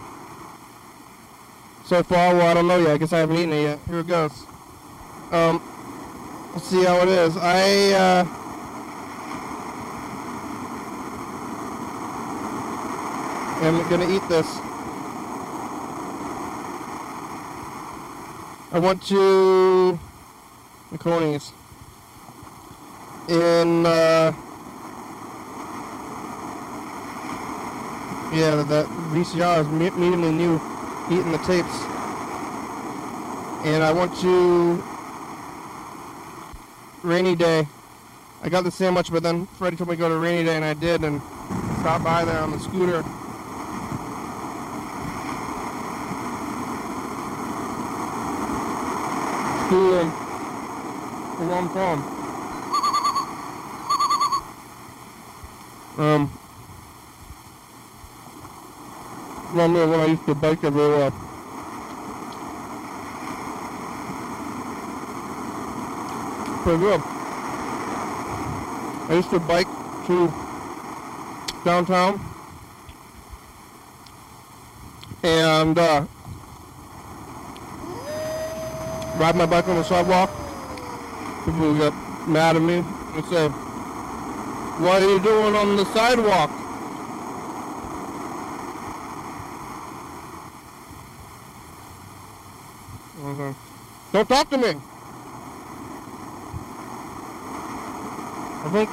So 1.86 2.02
far, 2.02 2.34
well, 2.34 2.46
I 2.46 2.54
don't 2.54 2.68
know 2.68 2.78
yet. 2.78 2.90
I 2.90 2.98
guess 2.98 3.12
I 3.12 3.18
haven't 3.18 3.36
eaten 3.36 3.52
it 3.52 3.62
yet. 3.62 3.78
Here 3.88 4.00
it 4.00 4.06
goes. 4.06 4.32
Um, 5.32 5.62
let's 6.52 6.66
see 6.66 6.84
how 6.84 7.00
it 7.00 7.08
is. 7.08 7.36
I, 7.36 7.92
uh, 7.92 8.24
am 13.62 13.88
gonna 13.88 14.14
eat 14.14 14.28
this. 14.28 14.65
I 18.76 18.78
went 18.78 19.02
to 19.04 19.98
Coney's 20.98 21.50
in 23.26 23.86
uh, 23.86 24.34
yeah 28.34 28.62
that 28.68 28.84
VCR 29.14 29.60
is 29.62 29.68
me- 29.68 29.88
mediumly 29.88 30.34
new, 30.36 30.60
eating 31.10 31.32
the 31.32 31.38
tapes, 31.38 31.74
and 33.64 33.82
I 33.82 33.92
went 33.92 34.14
to 34.18 34.84
Rainy 37.02 37.34
Day. 37.34 37.66
I 38.42 38.50
got 38.50 38.64
the 38.64 38.70
sandwich, 38.70 39.10
but 39.10 39.22
then 39.22 39.46
Freddie 39.56 39.78
told 39.78 39.88
me 39.88 39.96
to 39.96 40.00
go 40.00 40.10
to 40.10 40.18
Rainy 40.18 40.44
Day, 40.44 40.56
and 40.56 40.64
I 40.66 40.74
did, 40.74 41.02
and 41.02 41.22
stopped 41.80 42.04
by 42.04 42.26
there 42.26 42.42
on 42.42 42.50
the 42.50 42.60
scooter. 42.60 43.02
To 49.68 50.00
um, 50.00 50.10
where 51.38 51.58
I'm 51.58 51.68
from. 51.70 51.98
Um, 55.98 56.30
there 59.74 59.88
when 59.88 60.00
I 60.00 60.06
used 60.06 60.24
to 60.26 60.34
bike 60.34 60.62
everywhere. 60.62 61.10
Pretty 66.62 66.78
good. 66.78 67.00
I 69.08 69.14
used 69.14 69.30
to 69.30 69.40
bike 69.40 69.66
to 70.06 70.32
downtown 71.64 72.20
and 75.22 75.76
uh, 75.76 76.06
ride 79.18 79.36
my 79.36 79.46
bike 79.46 79.66
on 79.68 79.76
the 79.76 79.82
sidewalk. 79.84 80.30
People 81.44 81.74
get 81.78 81.92
mad 82.28 82.56
at 82.56 82.62
me 82.62 82.84
and 83.14 83.24
say, 83.26 83.48
what 84.78 85.02
are 85.02 85.08
you 85.08 85.20
doing 85.20 85.54
on 85.54 85.76
the 85.76 85.84
sidewalk? 85.92 86.50
Was 93.22 93.54
Don't 94.12 94.28
talk 94.28 94.50
to 94.50 94.58
me. 94.58 94.74
I 98.64 98.68
think 98.70 98.90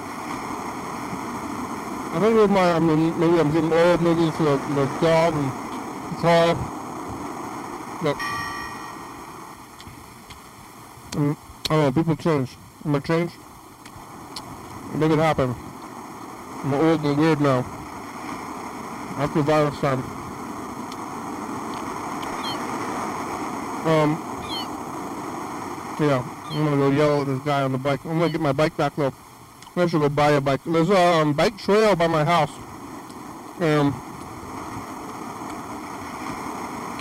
I 2.14 2.20
think 2.22 2.36
with 2.36 2.52
my 2.52 2.72
I 2.72 2.80
mean 2.80 3.20
maybe 3.20 3.40
I'm 3.40 3.52
getting 3.52 3.74
old, 3.74 4.02
maybe 4.02 4.24
it's 4.28 4.38
the, 4.38 4.58
the 4.76 4.86
job 5.02 5.34
and 5.34 5.52
the 6.12 6.22
car. 6.22 6.56
But 8.04 8.43
I 11.16 11.16
don't 11.16 11.38
know, 11.70 11.92
people 11.92 12.16
change. 12.16 12.50
Am 12.84 12.96
I 12.96 13.00
change? 13.00 13.32
Make 14.96 15.12
it 15.12 15.20
happen. 15.20 15.54
I'm 16.64 16.74
old 16.74 17.06
and 17.06 17.18
weird 17.18 17.40
now. 17.40 17.60
After 19.18 19.44
virus 19.44 19.80
time. 19.80 20.00
Um, 23.86 24.18
yeah, 26.00 26.26
I'm 26.50 26.66
gonna 26.66 26.78
go 26.78 26.90
yell 26.90 27.22
at 27.22 27.28
this 27.28 27.40
guy 27.42 27.62
on 27.62 27.74
the 27.74 27.78
bike. 27.78 28.04
I'm 28.06 28.18
gonna 28.18 28.32
get 28.32 28.42
my 28.42 28.54
bike 28.54 28.76
back 28.76 28.96
though. 28.96 29.14
I 29.76 29.86
should 29.86 30.02
go 30.02 30.10
buy 30.10 30.32
a 30.32 30.42
bike. 30.42 30.62
There's 30.66 30.90
a 30.90 30.98
um, 30.98 31.34
bike 31.34 31.60
trail 31.60 31.96
by 31.96 32.08
my 32.08 32.24
house. 32.24 32.52
Um, 33.60 33.94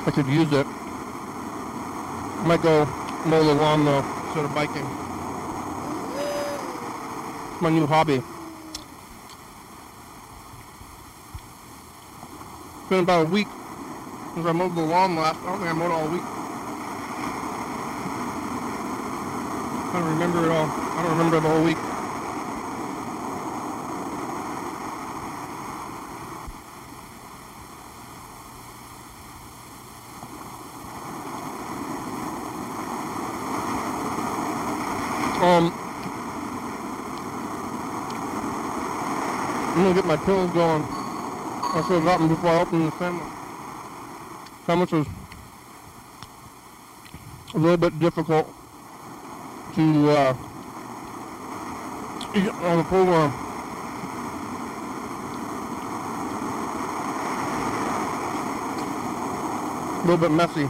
I 0.04 0.10
could 0.10 0.26
use 0.26 0.52
it. 0.52 0.66
I 0.66 2.44
might 2.46 2.60
go 2.60 3.01
mow 3.26 3.44
the 3.44 3.54
lawn 3.54 3.84
though, 3.84 4.04
instead 4.26 4.44
of 4.44 4.54
biking. 4.54 4.86
It's 7.52 7.60
my 7.60 7.70
new 7.70 7.86
hobby. 7.86 8.22
It's 12.80 12.88
been 12.88 13.00
about 13.00 13.26
a 13.26 13.28
week 13.30 13.48
since 14.34 14.46
I 14.46 14.52
mowed 14.52 14.74
the 14.74 14.82
lawn 14.82 15.14
last. 15.16 15.38
I 15.40 15.46
don't 15.46 15.58
think 15.58 15.70
I 15.70 15.72
mowed 15.72 15.92
all 15.92 16.08
week. 16.08 16.22
I 19.94 20.00
don't 20.00 20.08
remember 20.14 20.44
it 20.46 20.50
all. 20.50 20.66
I 20.66 21.02
don't 21.02 21.12
remember 21.18 21.40
the 21.40 21.48
whole 21.48 21.64
week. 21.64 21.78
Um, 35.42 35.72
I'm 39.74 39.82
gonna 39.82 39.94
get 39.94 40.01
my 40.16 40.24
pills 40.26 40.50
going. 40.52 40.82
I 40.82 41.82
should 41.86 41.94
have 41.94 42.04
got 42.04 42.18
them 42.18 42.28
before 42.28 42.50
I 42.50 42.60
opened 42.60 42.86
the 42.86 42.98
sandwich. 42.98 43.32
Sandwich 44.66 44.92
was 44.92 45.06
a 47.54 47.58
little 47.58 47.78
bit 47.78 47.98
difficult 47.98 48.46
to 49.74 50.10
uh, 50.10 50.34
eat 52.34 52.46
on 52.46 52.76
the 52.76 52.84
program. 52.84 53.32
A 59.96 60.02
little 60.04 60.18
bit 60.18 60.30
messy. 60.30 60.68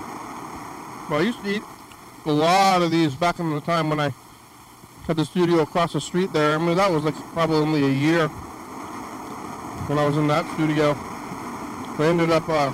But 1.11 1.17
I 1.17 1.21
used 1.23 1.43
to 1.43 1.51
eat 1.51 1.63
a 2.27 2.33
lot 2.33 2.83
of 2.83 2.93
these 2.93 3.17
back 3.17 3.41
in 3.41 3.51
the 3.51 3.61
time 3.61 3.89
when 3.89 3.99
I 3.99 4.15
had 5.09 5.17
the 5.17 5.25
studio 5.25 5.63
across 5.63 5.95
the 5.95 6.01
street 6.01 6.33
there. 6.33 6.55
I 6.55 6.59
mean, 6.59 6.77
that 6.77 6.93
was 6.93 7.03
like 7.03 7.17
probably 7.33 7.57
only 7.57 7.85
a 7.85 7.91
year 7.91 8.31
when 9.93 9.99
I 9.99 10.07
was 10.07 10.17
in 10.17 10.27
that 10.29 10.47
studio. 10.55 10.97
I 11.99 12.07
ended 12.09 12.31
up 12.31 12.49
uh, 12.49 12.71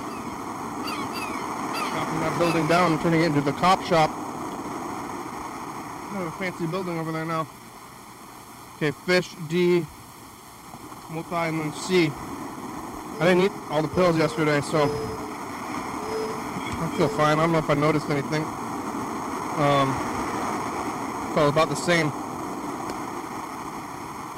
knocking 1.91 2.19
that 2.21 2.39
building 2.39 2.65
down 2.69 2.93
and 2.93 3.01
turning 3.01 3.23
it 3.23 3.25
into 3.25 3.41
the 3.41 3.51
cop 3.51 3.83
shop. 3.83 4.09
Have 6.13 6.27
a 6.27 6.31
fancy 6.39 6.65
building 6.65 6.97
over 6.97 7.11
there 7.11 7.25
now. 7.25 7.45
Okay, 8.77 8.91
fish, 8.91 9.35
D, 9.49 9.85
multi, 11.09 11.35
and 11.35 11.59
then 11.59 11.73
C. 11.73 12.09
I 13.19 13.25
didn't 13.25 13.43
eat 13.43 13.51
all 13.69 13.81
the 13.81 13.89
pills 13.89 14.17
yesterday, 14.17 14.61
so 14.61 14.83
I 16.79 16.93
feel 16.95 17.09
fine. 17.09 17.37
I 17.37 17.41
don't 17.41 17.51
know 17.51 17.57
if 17.57 17.69
I 17.69 17.73
noticed 17.73 18.09
anything. 18.09 18.45
Um, 19.59 19.93
felt 21.35 21.51
about 21.51 21.67
the 21.67 21.75
same. 21.75 22.13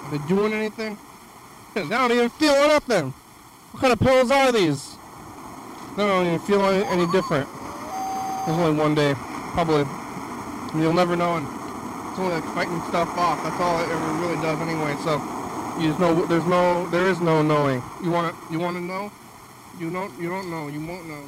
Are 0.01 0.17
they 0.17 0.27
doing 0.27 0.51
anything? 0.53 0.97
I 1.75 1.87
don't 1.87 2.11
even 2.11 2.29
feel 2.29 2.53
nothing. 2.67 3.13
What 3.71 3.81
kind 3.81 3.93
of 3.93 3.99
pills 3.99 4.31
are 4.31 4.51
these? 4.51 4.95
I 5.93 5.97
don't 5.97 6.27
even 6.27 6.39
feel 6.39 6.61
any, 6.61 6.83
any 6.85 7.11
different. 7.11 7.47
There's 8.45 8.57
only 8.57 8.77
one 8.77 8.95
day, 8.95 9.13
probably. 9.53 9.85
You'll 10.79 10.93
never 10.93 11.15
know. 11.15 11.37
And 11.37 11.47
it's 12.09 12.19
only 12.19 12.33
like 12.35 12.43
fighting 12.55 12.81
stuff 12.89 13.09
off. 13.17 13.41
That's 13.43 13.59
all 13.59 13.79
it 13.79 13.89
ever 13.89 14.11
really 14.19 14.41
does 14.41 14.59
anyway. 14.59 14.95
So 15.03 15.21
you 15.79 15.89
just 15.89 15.99
know 15.99 16.25
there's 16.25 16.45
no, 16.45 16.89
there 16.89 17.07
is 17.07 17.21
no 17.21 17.41
knowing. 17.41 17.81
You 18.03 18.11
want 18.11 18.35
to, 18.35 18.53
you 18.53 18.59
want 18.59 18.75
to 18.77 18.81
know? 18.81 19.11
You 19.79 19.89
don't, 19.89 20.11
you 20.19 20.29
don't 20.29 20.49
know. 20.49 20.67
You 20.67 20.85
won't 20.85 21.07
know 21.07 21.23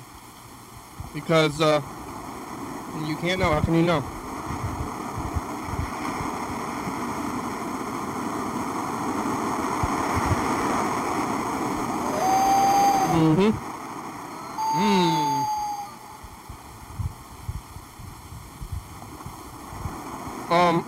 because 1.14 1.62
uh, 1.62 1.82
you 3.06 3.16
can't 3.18 3.40
know. 3.40 3.52
How 3.52 3.62
can 3.62 3.76
you 3.76 3.84
know? 3.84 4.04
Mm-hmm. 13.24 13.52
Mm. 14.76 15.46
Um, 20.52 20.84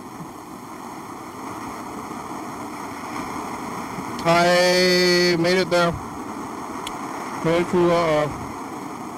I 4.26 5.36
made 5.38 5.56
it 5.56 5.70
there. 5.70 5.92
Made 7.42 7.62
it 7.62 7.70
to, 7.70 7.90
uh, 7.90 8.28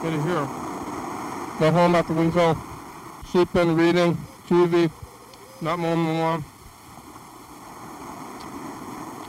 made 0.05 0.15
it 0.15 0.23
here. 0.23 0.47
Got 1.59 1.73
home 1.75 1.95
after 1.97 2.13
Winslow. 2.13 2.57
Sleeping, 3.33 3.75
reading, 3.75 4.17
TV, 4.49 4.89
not 5.61 5.81
mowing 5.81 6.07
the 6.07 6.13
lawn. 6.13 6.45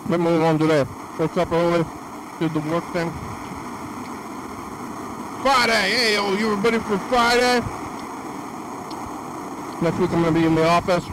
Not 0.08 0.20
mowing 0.20 0.38
the 0.38 0.44
lawn 0.44 0.60
today. 0.60 0.86
Woke 1.18 1.38
up 1.38 1.52
early, 1.52 1.84
did 2.40 2.54
the 2.54 2.60
work 2.70 2.84
thing. 2.94 3.12
Friday, 5.42 5.92
hey, 5.92 6.14
yo, 6.16 6.34
you 6.34 6.54
ready 6.56 6.80
for 6.80 6.98
Friday? 6.98 7.62
Next 9.82 9.98
week 9.98 10.12
I'm 10.12 10.22
gonna 10.24 10.32
be 10.34 10.46
in 10.46 10.54
the 10.54 10.66
office. 10.68 11.06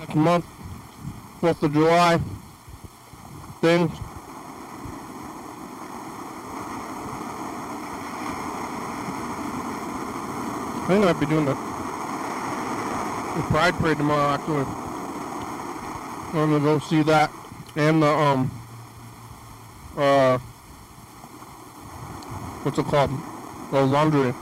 Next 0.00 0.16
month, 0.16 0.44
4th 1.40 1.62
of 1.62 1.72
July. 1.72 2.18
Things. 3.60 3.92
I 10.80 10.84
think 10.88 11.04
I 11.04 11.12
might 11.12 11.20
be 11.20 11.26
doing 11.26 11.44
that. 11.44 11.56
the 13.36 13.42
Pride 13.42 13.74
Parade 13.74 13.98
tomorrow. 13.98 14.34
Actually, 14.34 14.64
I'm 16.40 16.50
gonna 16.50 16.58
go 16.58 16.78
see 16.80 17.02
that 17.04 17.30
and 17.76 18.02
the 18.02 18.08
um 18.08 18.50
uh 19.96 20.38
what's 22.62 22.78
it 22.78 22.86
called? 22.86 23.10
The 23.70 23.82
laundry. 23.82 24.34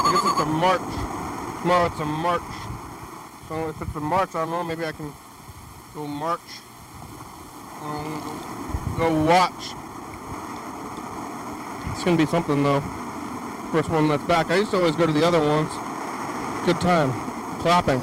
I 0.00 0.10
guess 0.12 0.24
it's 0.24 0.40
a 0.40 0.46
march. 0.46 0.80
Tomorrow 1.62 1.86
it's 1.86 2.00
a 2.00 2.04
march. 2.04 2.42
So 3.48 3.68
if 3.68 3.80
it's 3.82 3.96
a 3.96 4.00
march, 4.00 4.34
I 4.34 4.44
don't 4.44 4.50
know. 4.50 4.62
Maybe 4.62 4.84
I 4.84 4.92
can 4.92 5.12
go 5.94 6.06
march. 6.06 6.40
Um, 7.82 8.94
go 8.96 9.24
watch. 9.24 9.74
It's 11.92 12.04
gonna 12.04 12.16
be 12.16 12.26
something 12.26 12.62
though. 12.62 12.80
First 13.72 13.90
one 13.90 14.08
that's 14.08 14.22
back. 14.24 14.50
I 14.50 14.56
used 14.56 14.70
to 14.70 14.76
always 14.78 14.96
go 14.96 15.06
to 15.06 15.12
the 15.12 15.26
other 15.26 15.40
ones. 15.40 15.70
Good 16.64 16.80
time. 16.80 17.12
Clapping. 17.60 18.00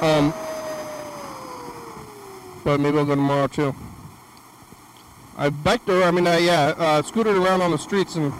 Um, 0.00 0.34
but 2.64 2.80
maybe 2.80 2.98
I'll 2.98 3.04
go 3.04 3.14
tomorrow 3.14 3.46
too. 3.46 3.74
I 5.36 5.50
biked 5.50 5.88
around, 5.88 6.02
I 6.02 6.10
mean, 6.12 6.26
uh, 6.26 6.36
yeah, 6.36 6.74
uh, 6.78 7.02
scooted 7.02 7.36
around 7.36 7.60
on 7.60 7.70
the 7.70 7.78
streets 7.78 8.16
and 8.16 8.30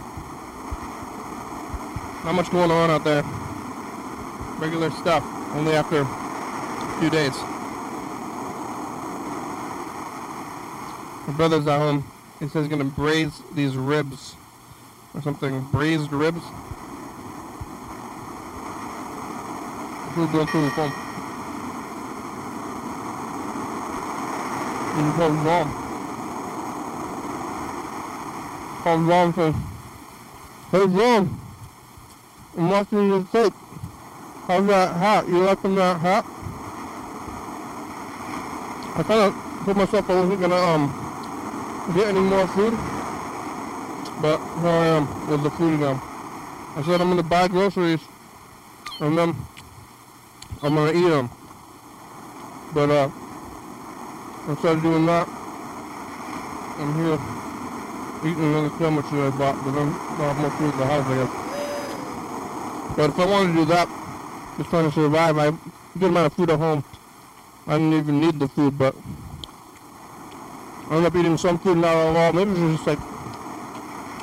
not 2.24 2.34
much 2.34 2.50
going 2.50 2.70
on 2.70 2.90
out 2.90 3.04
there. 3.04 3.22
Regular 4.58 4.90
stuff, 4.90 5.22
only 5.54 5.72
after 5.72 6.00
a 6.00 6.98
few 7.00 7.10
days. 7.10 7.34
My 11.26 11.34
brother's 11.36 11.66
at 11.66 11.78
home. 11.78 12.04
He 12.40 12.48
says 12.48 12.66
he's 12.66 12.68
gonna 12.68 12.84
braise 12.84 13.42
these 13.52 13.76
ribs 13.76 14.36
or 15.14 15.20
something. 15.20 15.62
Braised 15.72 16.12
ribs. 16.12 16.40
Going 20.14 20.46
through 20.46 20.70
the 20.70 21.03
You 24.96 25.12
called 25.12 25.34
wrong. 25.44 25.68
Called 28.82 29.02
wrong 29.02 29.32
for. 29.32 29.52
Hey, 30.70 30.84
wrong. 30.86 31.40
I'm 32.56 32.70
watching 32.70 33.08
your 33.08 33.24
tape. 33.32 33.52
How's 34.46 34.66
that 34.66 34.96
hat? 34.96 35.26
You 35.28 35.38
liking 35.38 35.74
that 35.74 36.00
hat? 36.00 36.24
I 38.96 39.02
kind 39.02 39.20
of 39.22 39.64
put 39.64 39.76
myself 39.76 40.08
I 40.08 40.14
wasn't 40.20 40.40
gonna 40.40 40.54
um 40.54 41.92
get 41.96 42.06
any 42.06 42.20
more 42.20 42.46
food, 42.46 42.74
but 44.22 44.38
here 44.60 44.70
I 44.70 44.86
am 44.86 45.28
with 45.28 45.42
the 45.42 45.50
food 45.50 45.74
again. 45.74 46.00
I 46.76 46.82
said 46.84 47.00
I'm 47.00 47.08
gonna 47.08 47.24
buy 47.24 47.48
groceries 47.48 48.00
and 49.00 49.18
then 49.18 49.34
I'm 50.62 50.74
gonna 50.76 50.92
eat 50.92 51.08
them. 51.08 51.30
But 52.72 52.90
uh, 52.90 53.10
instead 54.48 54.76
of 54.76 54.82
doing 54.82 55.06
that, 55.06 55.28
I'm 56.78 56.94
here 56.96 57.18
eating 58.24 58.44
another 58.44 58.70
sandwich 58.78 59.06
that 59.10 59.32
I 59.32 59.36
bought, 59.36 59.64
but 59.64 59.74
I'll 59.78 60.32
have 60.32 60.38
more 60.38 60.50
food 60.50 60.72
in 60.72 60.78
the 60.78 60.86
house, 60.86 61.06
I 61.06 61.14
guess. 61.20 61.32
But 62.96 63.10
if 63.10 63.18
I 63.18 63.26
wanted 63.26 63.52
to 63.52 63.58
do 63.58 63.64
that, 63.66 63.88
just 64.56 64.70
trying 64.70 64.88
to 64.88 64.94
survive, 64.94 65.38
I 65.38 65.50
good 65.98 66.10
amount 66.10 66.26
of 66.26 66.32
food 66.34 66.50
at 66.50 66.58
home. 66.58 66.84
I 67.66 67.78
didn't 67.78 67.94
even 67.94 68.20
need 68.20 68.38
the 68.38 68.48
food, 68.48 68.76
but 68.76 68.94
I 70.90 70.96
ended 70.96 71.06
up 71.06 71.16
eating 71.16 71.38
some 71.38 71.58
food 71.58 71.78
not 71.78 71.96
at 71.96 72.16
all. 72.16 72.32
Maybe 72.32 72.50
it's 72.50 72.84
just 72.84 72.86
like 72.86 72.98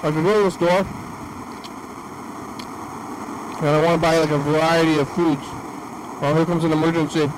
I 0.03 0.11
could 0.11 0.23
go 0.23 0.37
to 0.37 0.43
the 0.43 0.51
store 0.51 0.85
and 3.61 3.69
I 3.69 3.83
want 3.83 4.01
to 4.01 4.01
buy 4.01 4.17
like 4.17 4.31
a 4.31 4.37
variety 4.39 4.99
of 4.99 5.09
foods. 5.09 5.45
Well, 6.21 6.35
here 6.35 6.45
comes 6.45 6.63
an 6.63 6.71
emergency. 6.71 7.29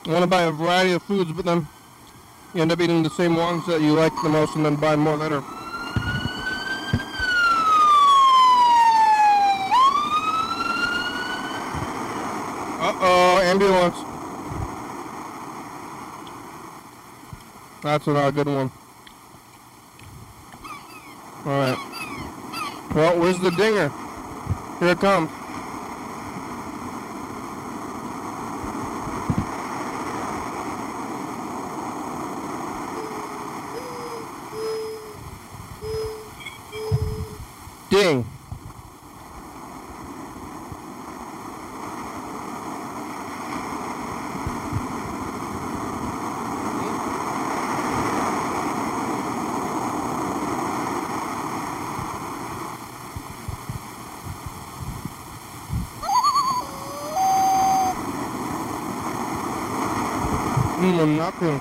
want 0.11 0.23
to 0.23 0.27
buy 0.27 0.43
a 0.43 0.51
variety 0.51 0.91
of 0.91 1.03
foods, 1.03 1.31
but 1.31 1.45
then 1.45 1.67
you 2.53 2.61
end 2.61 2.71
up 2.71 2.81
eating 2.81 3.01
the 3.01 3.09
same 3.09 3.35
ones 3.35 3.65
that 3.67 3.81
you 3.81 3.93
like 3.93 4.11
the 4.23 4.29
most 4.29 4.55
and 4.55 4.65
then 4.65 4.75
buy 4.75 4.95
more 4.95 5.15
later. 5.15 5.41
Uh-oh, 12.83 13.39
ambulance. 13.43 13.95
That's 17.83 18.05
not 18.07 18.27
a 18.27 18.31
good 18.31 18.47
one. 18.47 18.71
Alright. 21.45 21.77
Well, 22.93 23.19
where's 23.19 23.39
the 23.39 23.51
dinger? 23.51 23.89
Here 24.79 24.89
it 24.89 24.99
comes. 24.99 25.40
Ding. 38.01 38.25
Mm, 60.79 60.99
I'm 61.01 61.17
not 61.17 61.39
going. 61.39 61.59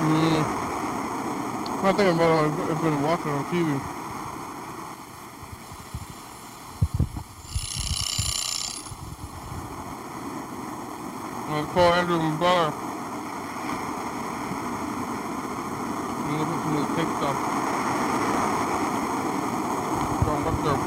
Mm. 0.00 0.60
I 1.82 1.92
think 1.94 2.14
about 2.14 2.44
it. 2.44 2.70
I've 2.70 3.39
on 3.50 3.56
TV. 3.56 3.80
I'll 11.48 11.66
call 11.66 11.92
Andrew 11.94 12.16
at 16.52 16.62
some 16.62 16.76
of 16.76 16.88
the 16.88 16.94
tech 16.94 17.08
stuff. 17.18 17.36
So 20.24 20.30
what's 20.44 20.62
their 20.62 20.78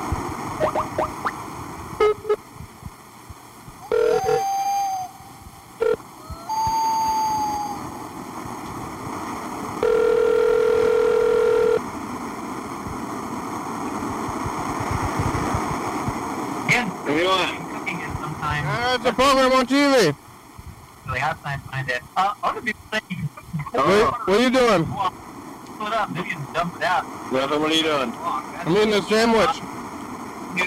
Yeah, 16.70 16.88
What 16.90 17.08
do 17.08 17.14
you 17.18 17.26
want? 17.26 17.70
cooking 17.72 18.00
it 18.00 18.14
sometime. 19.04 19.08
It's 19.08 19.10
a 19.10 19.14
program 19.14 19.52
on 19.60 19.66
TV. 19.68 20.16
Really 21.06 21.20
outside 21.20 21.62
find 21.64 21.90
it. 21.90 22.02
Uh, 22.16 22.34
other 22.44 22.62
people 22.62 22.82
think 22.92 23.04
you 23.10 23.18
can 23.18 23.28
What, 23.74 24.28
what 24.28 24.40
are 24.40 24.44
you 24.44 24.50
doing? 24.50 24.86
pull 24.86 25.88
it 25.88 25.94
up, 25.94 26.12
maybe 26.12 26.30
you 26.30 26.36
dump 26.54 26.76
it 26.78 26.84
out. 26.84 27.04
Nothing, 27.32 27.60
what 27.60 27.72
are 27.72 27.76
you 27.76 27.84
doing? 27.84 28.12
Walk. 28.12 28.44
I'm 28.66 28.78
eating 28.78 28.94
a 28.94 29.02
sandwich. 29.02 29.58
You, 30.56 30.66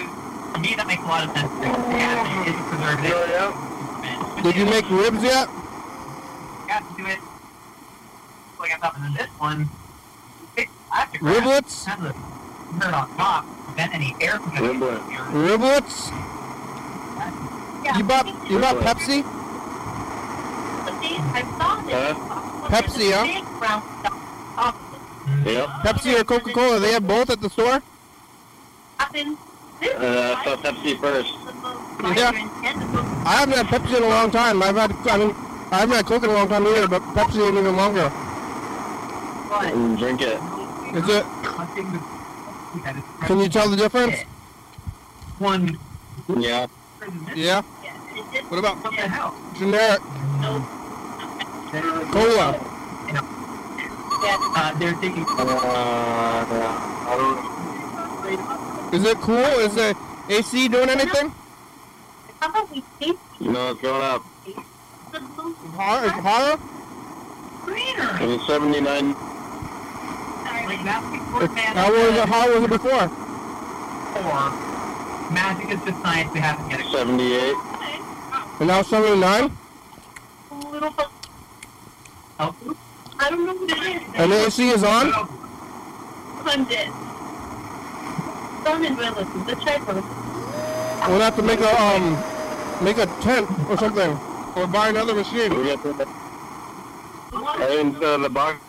to 0.53 0.59
me, 0.59 0.75
that 0.75 0.85
makes 0.85 1.01
a 1.01 1.05
lot 1.07 1.25
of 1.27 1.33
sense. 1.35 1.51
Yeah, 1.63 2.45
it's 2.45 2.61
preservative. 2.69 3.17
yeah. 3.31 4.41
Did 4.43 4.55
you 4.55 4.65
make 4.65 4.87
ribs 4.91 5.23
yet? 5.23 5.47
Got 6.67 6.83
to 6.85 7.01
do 7.01 7.07
it. 7.07 7.19
Like 8.59 8.71
I 8.73 8.77
thought, 8.77 8.95
and 8.97 9.05
then 9.05 9.13
this 9.13 9.29
one, 9.39 9.69
it, 10.57 10.67
I 10.91 10.97
have 11.01 11.11
to 11.13 11.19
Riblets? 11.19 11.85
have 11.85 12.01
the 12.03 12.13
bird 12.77 12.93
on 12.93 13.07
top, 13.15 13.45
prevent 13.65 13.95
any 13.95 14.13
air 14.21 14.39
from 14.39 14.51
getting 14.53 14.79
Riblets? 14.79 16.11
Yeah. 17.97 18.03
You 18.03 18.03
bought 18.03 18.49
you 18.51 18.59
bought. 18.59 18.77
Pepsi? 18.77 19.23
But 20.85 20.93
I 21.33 21.41
saw 21.57 21.81
this. 21.81 22.17
Huh? 22.17 22.67
Pepsi, 22.69 23.11
huh? 23.11 23.23
Big 23.25 23.59
brown 23.59 23.81
stuff 23.99 24.17
opposite. 24.57 25.51
Yep. 25.51 25.67
Pepsi 25.83 26.19
or 26.19 26.23
Coca 26.23 26.51
Cola? 26.53 26.79
They 26.79 26.91
have 26.93 27.07
both 27.07 27.29
at 27.29 27.41
the 27.41 27.49
store. 27.49 27.81
Uh, 28.99 30.35
I 30.37 30.41
saw 30.43 30.55
Pepsi 30.57 30.99
first. 30.99 31.33
Yeah. 32.03 32.31
Yeah. 32.31 33.23
I 33.25 33.35
haven't 33.39 33.57
had 33.57 33.65
Pepsi 33.67 33.97
in 33.97 34.03
a 34.03 34.07
long 34.07 34.31
time. 34.31 34.61
I've 34.61 34.75
had 34.75 34.91
I 34.91 35.17
mean 35.17 35.35
I 35.71 35.79
haven't 35.79 35.95
had 35.95 36.05
Coke 36.05 36.23
in 36.23 36.29
a 36.29 36.33
long 36.33 36.47
time 36.47 36.65
either, 36.67 36.87
but 36.87 37.01
Pepsi 37.01 37.45
ain't 37.47 37.57
even 37.57 37.75
longer. 37.75 38.09
But 39.49 39.97
drink 39.97 40.21
it. 40.21 40.39
Is 40.95 41.09
it? 41.09 41.25
I 41.25 41.65
think 41.73 41.91
the- 41.91 42.17
that 42.83 42.95
is 42.95 43.03
Can 43.27 43.39
you 43.39 43.49
tell 43.49 43.69
the 43.69 43.75
difference? 43.75 44.17
One. 45.39 45.77
Yeah. 46.37 46.67
Yeah. 47.35 47.61
Yeah, 48.51 48.55
it 48.55 48.55
just 48.55 48.55
What 48.55 48.59
about 48.59 48.83
What 48.83 48.95
the 48.95 49.01
hell? 49.07 49.33
generic? 49.57 50.01
no. 50.41 50.65
They're, 51.71 51.81
Cola. 52.11 52.53
You 53.07 53.13
Yeah. 54.23 54.37
uh, 54.55 54.73
they're 54.79 54.93
taking. 54.93 55.23
Uh, 55.23 55.33
I 57.07 57.15
don't 57.17 58.93
Is 58.93 59.03
it 59.05 59.17
cool? 59.19 59.35
Is 59.37 59.75
the 59.75 59.95
AC 60.29 60.67
doing 60.69 60.89
anything? 60.89 61.31
How 62.39 62.49
about 62.49 62.69
we 62.71 62.83
No, 63.41 63.71
it's 63.71 63.81
going 63.81 64.01
up. 64.01 64.23
the 64.45 65.19
blue 65.19 65.53
Hot? 65.75 66.03
Is 66.05 66.11
it 66.11 66.19
hotter? 66.19 66.57
Greener. 67.65 68.17
It 68.21 68.27
was 68.27 68.47
79. 68.47 69.13
Like 70.67 70.83
that's 70.83 71.05
before 71.11 71.43
It's, 71.43 71.53
man. 71.53 71.75
how 71.75 71.91
was 71.91 72.15
it? 72.15 72.29
How 72.29 72.53
was 72.53 72.63
it 72.63 72.69
before? 72.69 73.07
Four. 74.13 74.51
magic 75.33 75.69
is 75.71 75.81
just 75.85 76.01
science. 76.01 76.31
We 76.33 76.39
haven't 76.39 76.69
yet. 76.71 76.85
78. 76.91 77.55
And 78.59 78.67
now 78.67 78.81
79? 78.81 79.51
little 80.71 80.89
bit. 80.91 81.07
Oh, 82.39 82.55
I 83.19 83.29
don't 83.29 83.45
know 83.45 83.53
what 83.53 83.69
it 83.69 84.01
is. 84.01 84.15
And 84.15 84.31
the 84.31 84.45
AC 84.45 84.69
is 84.69 84.83
on? 84.83 85.11
I'm 86.45 86.63
dead. 86.65 86.91
Don't 88.63 88.85
enjoy 88.85 89.09
listen. 89.11 89.45
Let's 89.45 89.63
try 89.63 89.79
for 89.79 89.93
We'll 91.09 91.21
have 91.21 91.35
to 91.35 91.41
make 91.41 91.59
a 91.59 91.81
um, 91.81 92.13
make 92.83 92.97
a 92.97 93.05
tent 93.21 93.47
or 93.69 93.77
something, 93.77 94.11
or 94.55 94.67
buy 94.67 94.89
another 94.89 95.13
machine. 95.13 95.55
We 95.55 95.67
got 95.67 95.83
the, 95.83 96.07
I 97.33 97.67
didn't 97.69 98.03
uh, 98.03 98.17
the 98.17 98.29
box. 98.29 98.59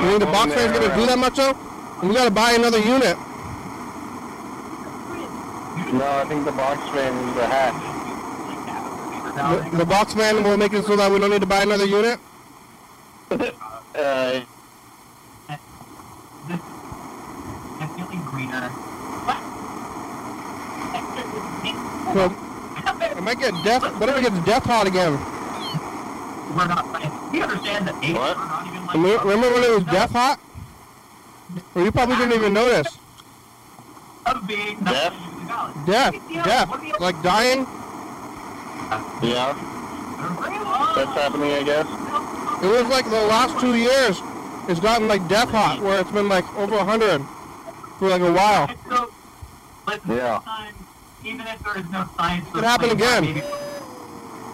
You 0.00 0.10
think 0.10 0.20
the 0.20 0.26
box 0.26 0.54
fan's 0.54 0.78
gonna 0.78 0.94
do 0.94 1.06
that 1.06 1.18
much 1.18 1.36
though? 1.36 1.56
We 2.02 2.14
gotta 2.14 2.30
buy 2.30 2.52
another 2.52 2.78
unit. 2.78 3.16
No, 5.98 6.06
I 6.10 6.24
think 6.28 6.44
the 6.44 6.52
box 6.52 6.80
fan 6.90 7.12
the 7.36 7.46
hat. 7.46 7.72
The, 9.70 9.78
the 9.78 9.84
box 9.84 10.14
fan 10.14 10.42
will 10.42 10.56
make 10.56 10.72
it 10.72 10.84
so 10.84 10.96
that 10.96 11.10
we 11.10 11.18
don't 11.18 11.30
need 11.30 11.40
to 11.40 11.46
buy 11.46 11.62
another 11.62 11.86
unit. 11.86 12.18
Uh, 13.94 14.40
This 16.48 16.60
I'm 17.78 17.88
feeling 17.94 18.22
greener. 18.24 18.68
So 22.12 22.24
it 23.16 23.22
might 23.22 23.38
get 23.38 23.54
death. 23.62 23.82
What 24.00 24.08
if 24.08 24.16
it 24.16 24.22
gets 24.22 24.44
death 24.44 24.64
hot 24.64 24.88
again? 24.88 25.12
We're 26.56 26.66
not. 26.66 26.84
We 27.32 27.40
understand 27.40 27.86
that 27.86 27.94
eight 28.02 28.14
What? 28.14 28.36
are 28.36 28.46
not 28.46 28.66
even 28.66 28.84
like. 28.86 28.94
Remember 28.96 29.28
remember 29.28 29.54
when 29.60 29.62
it 29.62 29.74
was 29.76 29.84
death 29.84 30.10
hot? 30.10 30.40
Or 31.76 31.82
you 31.84 31.92
probably 31.92 32.16
didn't 32.16 32.32
even 32.34 32.52
notice. 32.52 32.98
A 34.26 34.40
big 34.40 34.84
Death? 34.84 35.14
Death, 35.86 36.14
death, 36.44 37.00
like 37.00 37.20
dying. 37.22 37.66
yeah, 39.22 39.52
that's 40.94 41.12
happening, 41.12 41.52
I 41.52 41.62
guess. 41.64 41.86
It 42.62 42.68
was 42.68 42.86
like 42.88 43.04
the 43.04 43.22
last 43.28 43.60
two 43.60 43.74
years. 43.74 44.20
It's 44.68 44.80
gotten 44.80 45.06
like 45.08 45.26
death 45.28 45.50
hot, 45.50 45.80
where 45.82 46.00
it's 46.00 46.10
been 46.10 46.28
like 46.28 46.44
over 46.56 46.76
a 46.76 46.84
hundred 46.84 47.20
for 47.98 48.08
like 48.08 48.22
a 48.22 48.32
while. 48.32 48.68
So, 48.88 49.10
but 49.84 50.00
Yeah. 50.08 50.40
sometimes, 50.40 50.76
even 51.24 51.46
if 51.46 51.62
there 51.62 51.78
is 51.78 51.90
no 51.90 52.08
science, 52.16 52.48
Could 52.52 52.64
happen 52.64 52.90
again. 52.90 53.24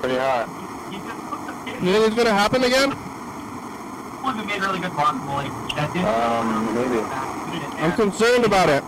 Pretty 0.01 0.17
hot. 0.17 0.49
you 0.91 0.99
just 0.99 1.23
put 1.31 1.47
the 1.47 1.87
You 1.87 1.93
think 1.93 2.07
it's 2.07 2.17
gonna 2.17 2.33
happen 2.35 2.65
again? 2.65 2.91
one 2.91 4.37
made 4.47 4.61
really 4.61 4.81
good 4.81 4.91
guacamole. 4.93 5.49
That 5.77 5.93
did. 5.95 6.05
Um, 6.05 6.75
maybe. 6.75 7.01
I'm 7.81 7.93
concerned 7.93 8.45
about 8.45 8.69
it. 8.69 8.85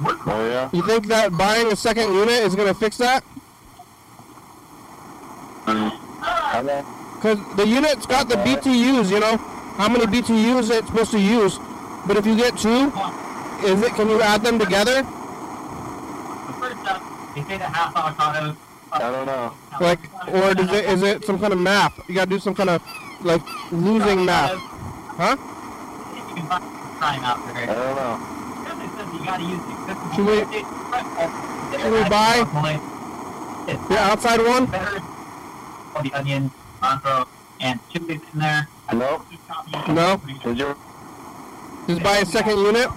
Oh, 0.00 0.48
yeah? 0.48 0.70
You 0.72 0.82
think 0.82 1.06
that 1.06 1.36
buying 1.36 1.72
a 1.72 1.76
second 1.76 2.12
unit 2.12 2.42
is 2.44 2.54
gonna 2.54 2.74
fix 2.74 2.96
that? 2.98 3.24
Because 7.14 7.38
the 7.56 7.66
unit's 7.66 8.06
got 8.06 8.28
the 8.28 8.36
BTUs, 8.36 9.10
you 9.10 9.20
know, 9.20 9.36
how 9.76 9.88
many 9.88 10.06
BTUs 10.06 10.70
it's 10.70 10.86
supposed 10.86 11.10
to 11.10 11.18
use. 11.20 11.58
But 12.06 12.16
if 12.16 12.26
you 12.26 12.36
get 12.36 12.56
two, 12.56 12.92
is 13.64 13.82
it? 13.82 13.92
Can 13.94 14.08
you 14.08 14.22
add 14.22 14.42
them 14.42 14.58
together? 14.58 15.02
First 15.02 16.86
up, 16.86 17.02
they 17.34 17.42
say 17.42 17.58
that 17.58 17.72
half. 17.74 17.92
I 18.90 18.98
don't 18.98 19.26
know. 19.26 19.54
Like, 19.80 19.98
or 20.28 20.54
does 20.54 20.72
it? 20.72 20.84
Is 20.86 21.02
it 21.02 21.24
some 21.24 21.38
kind 21.38 21.52
of 21.52 21.58
math? 21.58 21.98
You 22.08 22.14
gotta 22.14 22.30
do 22.30 22.38
some 22.38 22.54
kind 22.54 22.70
of 22.70 22.82
like 23.22 23.42
losing 23.72 24.24
math, 24.24 24.54
huh? 24.56 25.36
You 26.16 26.34
can 26.34 26.48
buy 26.48 26.58
try 26.98 27.14
them 27.16 27.24
out 27.24 27.38
I 27.38 27.66
don't 27.66 27.96
know. 27.96 28.37
You 29.12 29.24
gotta 29.24 29.42
use 29.44 29.60
the 29.60 29.94
Should 30.14 30.26
we- 30.26 30.62
should 31.80 31.92
we 31.92 32.02
buy- 32.08 32.80
The 33.88 33.98
outside 33.98 34.40
one? 34.40 34.66
better 34.66 35.00
the 36.02 36.10
cilantro, 36.10 37.26
and 37.60 37.80
chilies 37.92 38.20
in 38.32 38.38
there. 38.40 38.68
Nope. 38.92 39.22
No. 39.88 40.20
Is, 40.44 40.58
your, 40.58 40.76
Just 41.88 42.02
buy 42.02 42.18
a 42.18 42.26
second 42.26 42.58
unit 42.58 42.88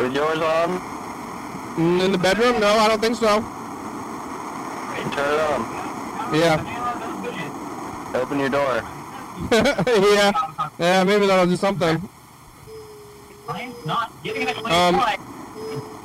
is 0.00 0.12
yours 0.12 0.38
on? 0.38 0.80
Mm, 1.76 2.04
in 2.04 2.12
the 2.12 2.18
bedroom? 2.18 2.60
No, 2.60 2.66
I 2.66 2.88
don't 2.88 3.00
think 3.00 3.16
so. 3.16 3.40
Turn 5.14 5.34
it 5.34 5.40
on. 5.40 6.34
Yeah, 6.34 6.58
Open 8.14 8.38
your 8.40 8.48
door. 8.48 8.82
yeah, 9.52 10.32
yeah. 10.78 11.04
Maybe 11.04 11.26
that'll 11.26 11.46
do 11.46 11.56
something. 11.56 12.08
Not 13.84 14.12
giving 14.22 14.48
it 14.48 14.56
a 14.56 14.64
Um. 14.72 14.94
What? 14.96 15.18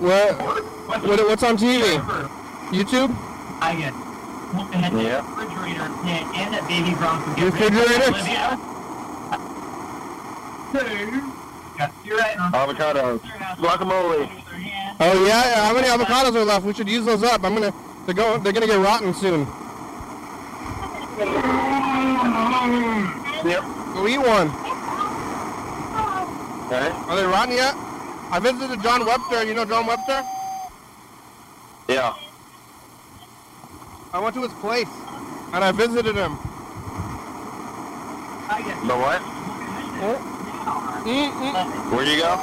What? 0.02 1.28
What's 1.28 1.44
on 1.44 1.58
TV? 1.58 1.98
YouTube? 2.72 3.16
I 3.62 3.76
get 3.76 3.94
Yeah. 4.94 5.24
refrigerator 5.38 5.84
and 5.84 6.54
that 6.54 6.68
baby 6.68 6.94
brown. 6.96 7.24
Refrigerator? 7.36 8.12
Two. 10.72 11.34
Got 11.78 11.92
two 12.04 12.16
right 12.18 12.38
on. 12.38 12.52
Avocados. 12.52 13.20
Guacamole. 13.58 14.30
Oh 15.00 15.26
yeah. 15.26 15.46
yeah, 15.46 15.66
How 15.66 15.74
many 15.74 15.88
avocados 15.88 16.36
are 16.36 16.44
left? 16.46 16.66
We 16.66 16.74
should 16.74 16.90
use 16.90 17.06
those 17.06 17.24
up. 17.24 17.44
I'm 17.46 17.54
gonna. 17.54 17.74
They're 18.06 18.16
going. 18.16 18.44
They're 18.44 18.54
gonna 18.54 18.68
get 18.68 18.80
rotten 18.80 19.14
soon. 19.14 19.48
Yep. 23.46 23.64
Go 23.94 24.08
eat 24.08 24.18
one. 24.20 24.50
Okay. 26.70 26.92
Are 27.10 27.16
they 27.16 27.26
rotten 27.26 27.56
yet? 27.56 27.74
I 28.30 28.38
visited 28.40 28.84
John 28.84 29.04
Webster. 29.04 29.44
You 29.44 29.56
know 29.56 29.66
John 29.66 29.88
Webster? 29.88 30.24
Yeah. 31.88 32.14
I 34.14 34.20
went 34.20 34.36
to 34.36 34.44
his 34.44 34.54
place 34.62 34.88
and 35.52 35.64
I 35.64 35.72
visited 35.72 36.14
him. 36.14 36.38
I 38.54 38.62
get 38.62 38.78
The 38.86 38.96
what? 38.96 39.20
Mm, 41.10 41.32
mm, 41.32 41.92
Where'd 41.92 42.08
you 42.08 42.18
go? 42.22 42.38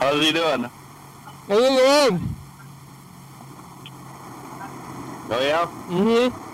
How's 0.00 0.24
he 0.24 0.32
doing? 0.32 0.70
Oh, 5.30 5.40
yeah? 5.42 5.66
Mm-hmm. 5.90 6.47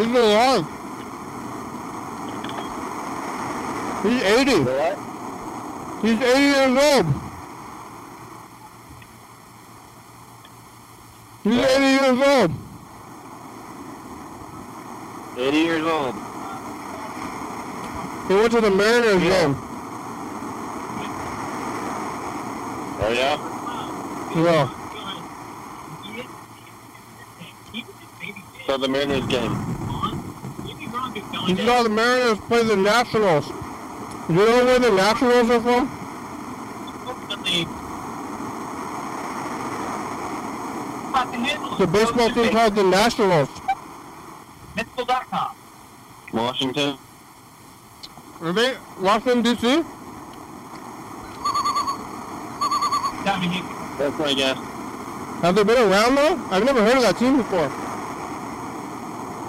He's 0.00 0.08
alive. 0.16 0.64
He's 4.02 4.22
80. 4.22 4.64
The 4.64 4.72
what? 4.72 4.98
He's 6.00 6.20
80 6.22 6.40
years 6.40 6.74
old. 6.88 7.06
He's 11.44 11.58
80 11.58 11.84
years 11.84 12.18
old. 12.26 12.50
80 15.36 15.56
years 15.58 15.84
old. 15.84 16.14
He 18.28 18.34
went 18.34 18.52
to 18.52 18.60
the 18.62 18.70
Mariners 18.70 19.22
Yeah. 19.22 19.28
game. 19.28 19.56
Oh, 23.02 23.12
yeah? 23.12 23.36
Yeah. 24.34 24.68
So 28.66 28.78
the 28.78 28.88
Mariners 28.88 29.26
game. 29.26 29.69
You 31.14 31.56
saw 31.56 31.82
the 31.82 31.88
Mariners 31.88 32.38
play 32.38 32.62
the 32.62 32.76
Nationals. 32.76 33.48
You 34.28 34.36
know 34.36 34.64
where 34.64 34.78
the 34.78 34.90
Nationals 34.92 35.50
are 35.50 35.60
from? 35.60 35.96
The 41.78 41.86
baseball 41.86 42.30
team 42.30 42.50
called 42.52 42.74
the 42.76 42.84
Nationals. 42.84 43.48
Mitchell.com. 44.76 45.56
Washington. 46.32 46.98
Are 48.40 48.52
they 48.52 48.76
Washington, 49.00 49.42
D.C.? 49.42 49.82
Dominic. 53.24 53.64
That's 53.98 54.18
my 54.18 54.34
guess. 54.34 54.58
Have 55.42 55.54
they 55.56 55.64
been 55.64 55.90
around 55.90 56.14
though? 56.14 56.36
I've 56.50 56.64
never 56.64 56.82
heard 56.82 56.96
of 56.96 57.02
that 57.02 57.18
team 57.18 57.38
before. 57.38 57.68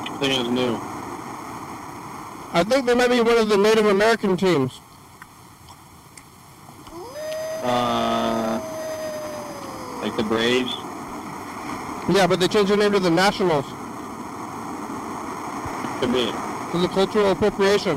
I 0.10 0.18
think 0.20 0.40
it's 0.40 0.50
new. 0.50 0.91
I 2.54 2.64
think 2.66 2.86
they 2.86 2.94
might 2.94 3.10
be 3.10 3.22
one 3.22 3.38
of 3.38 3.48
the 3.48 3.58
Native 3.58 3.86
American 3.86 4.36
teams. 4.36 4.82
Uh, 7.64 8.60
like 10.02 10.18
the 10.18 10.24
Braves? 10.24 10.74
Yeah, 12.10 12.28
but 12.28 12.42
they 12.42 12.50
changed 12.50 12.70
their 12.70 12.78
name 12.78 12.92
to 12.92 13.00
the 13.00 13.10
Nationals. 13.10 13.66
To 16.02 16.08
be. 16.12 16.32
For 16.72 16.80
the 16.80 16.90
cultural 16.90 17.32
appropriation. 17.32 17.96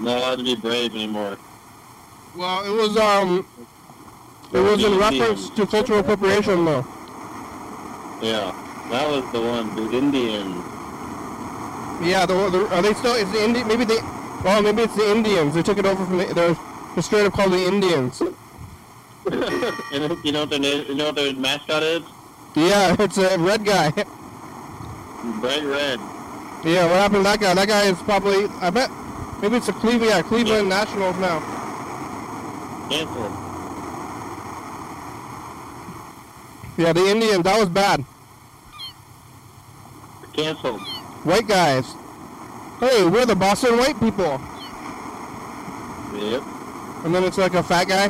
Not 0.00 0.18
allowed 0.18 0.36
to 0.36 0.44
be 0.44 0.54
brave 0.54 0.94
anymore. 0.94 1.38
Well, 2.36 2.64
it 2.64 2.76
was, 2.76 2.96
um, 2.96 3.46
it 4.52 4.60
was 4.60 4.84
in 4.84 4.96
reference 4.96 5.50
to 5.50 5.66
cultural 5.66 6.00
appropriation, 6.00 6.64
though. 6.64 6.86
Yeah, 8.22 8.52
that 8.90 9.08
was 9.08 9.24
the 9.32 9.40
one, 9.40 9.74
the 9.74 9.96
Indians. 9.96 10.73
Yeah, 12.02 12.26
the, 12.26 12.34
the 12.50 12.74
are 12.74 12.82
they 12.82 12.92
still? 12.94 13.14
Is 13.14 13.30
the 13.32 13.44
Indian? 13.44 13.66
Maybe 13.68 13.84
they. 13.84 13.98
Well, 14.44 14.62
maybe 14.62 14.82
it's 14.82 14.96
the 14.96 15.10
Indians. 15.10 15.54
They 15.54 15.62
took 15.62 15.78
it 15.78 15.86
over 15.86 16.04
from 16.04 16.18
the. 16.18 16.26
They're, 16.26 16.56
they're 16.94 17.02
straight 17.02 17.26
up 17.26 17.32
called 17.32 17.52
the 17.52 17.64
Indians. 17.64 18.20
you 20.22 20.32
know 20.32 20.40
what 20.40 20.50
their 20.50 20.60
you 20.60 20.94
know 20.94 21.06
what 21.06 21.14
their 21.14 21.32
mascot 21.34 21.82
is? 21.82 22.02
Yeah, 22.54 22.94
it's 22.98 23.16
a 23.16 23.38
red 23.38 23.64
guy. 23.64 23.90
Bright 25.40 25.64
red. 25.64 25.98
Yeah, 26.64 26.86
what 26.86 26.96
happened 26.96 27.20
to 27.20 27.24
that 27.24 27.40
guy? 27.40 27.54
That 27.54 27.68
guy 27.68 27.84
is 27.84 27.98
probably. 28.02 28.46
I 28.60 28.70
bet. 28.70 28.90
Maybe 29.40 29.56
it's 29.56 29.68
a 29.68 29.72
Cleveland. 29.72 30.10
Yeah, 30.10 30.22
Cleveland 30.22 30.68
Nationals 30.68 31.16
now. 31.18 31.40
Canceled. 32.90 33.32
Yeah, 36.76 36.92
the 36.92 37.06
Indians. 37.06 37.44
That 37.44 37.58
was 37.58 37.68
bad. 37.68 38.04
Canceled. 40.32 40.80
White 41.24 41.48
guys. 41.48 41.94
Hey, 42.80 43.06
we're 43.06 43.24
the 43.24 43.34
Boston 43.34 43.78
white 43.78 43.98
people. 43.98 44.40
Yep. 46.14 46.42
And 47.04 47.14
then 47.14 47.24
it's 47.24 47.38
like 47.38 47.54
a 47.54 47.62
fat 47.62 47.88
guy. 47.88 48.08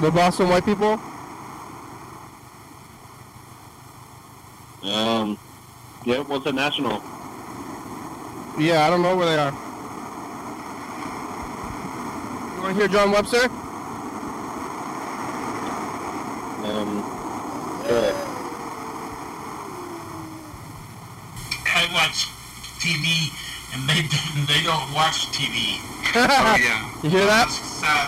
The 0.00 0.10
Boston 0.10 0.48
white 0.48 0.64
people. 0.64 1.00
Um. 4.82 5.38
Yep. 6.04 6.28
What's 6.28 6.46
a 6.46 6.52
national? 6.52 7.02
Yeah, 8.58 8.86
I 8.86 8.90
don't 8.90 9.02
know 9.02 9.16
where 9.16 9.26
they 9.26 9.38
are. 9.38 9.52
You 12.56 12.62
want 12.62 12.74
to 12.74 12.80
hear 12.80 12.88
John 12.88 13.12
Webster? 13.12 13.44
Um. 16.64 17.02
Good. 17.86 18.14
I 21.74 21.88
watch 21.94 22.26
TV 22.78 23.30
and 23.74 23.88
they 23.88 24.02
they 24.46 24.62
don't 24.62 24.81
watch 24.94 25.28
TV. 25.32 25.78
Oh 26.14 26.56
yeah. 26.60 26.84
You 27.02 27.08
hear 27.10 27.24
that? 27.26 27.48
It's, 27.48 27.80
uh, 27.80 28.04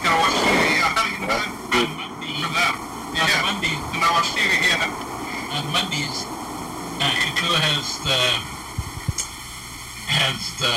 gotta 0.00 0.16
watch 0.24 0.36
TV. 0.40 0.56
Yeah, 0.80 0.88
how 0.88 1.04
do 1.04 1.10
you 1.12 1.20
know 1.20 1.28
that? 1.28 1.48
On 1.76 1.88
Monday, 2.00 2.32
For 2.40 2.48
them. 2.48 2.74
on 2.80 3.28
Yeah. 3.28 3.44
Monday, 3.44 3.74
And 3.92 4.00
I 4.00 4.08
watch 4.16 4.30
TV. 4.32 4.52
Yeah. 4.64 4.88
on 5.52 5.64
Mondays, 5.68 6.16
uh, 6.96 7.12
Kakua 7.20 7.58
has 7.60 7.86
the 8.08 8.20
has 10.08 10.40
the 10.64 10.74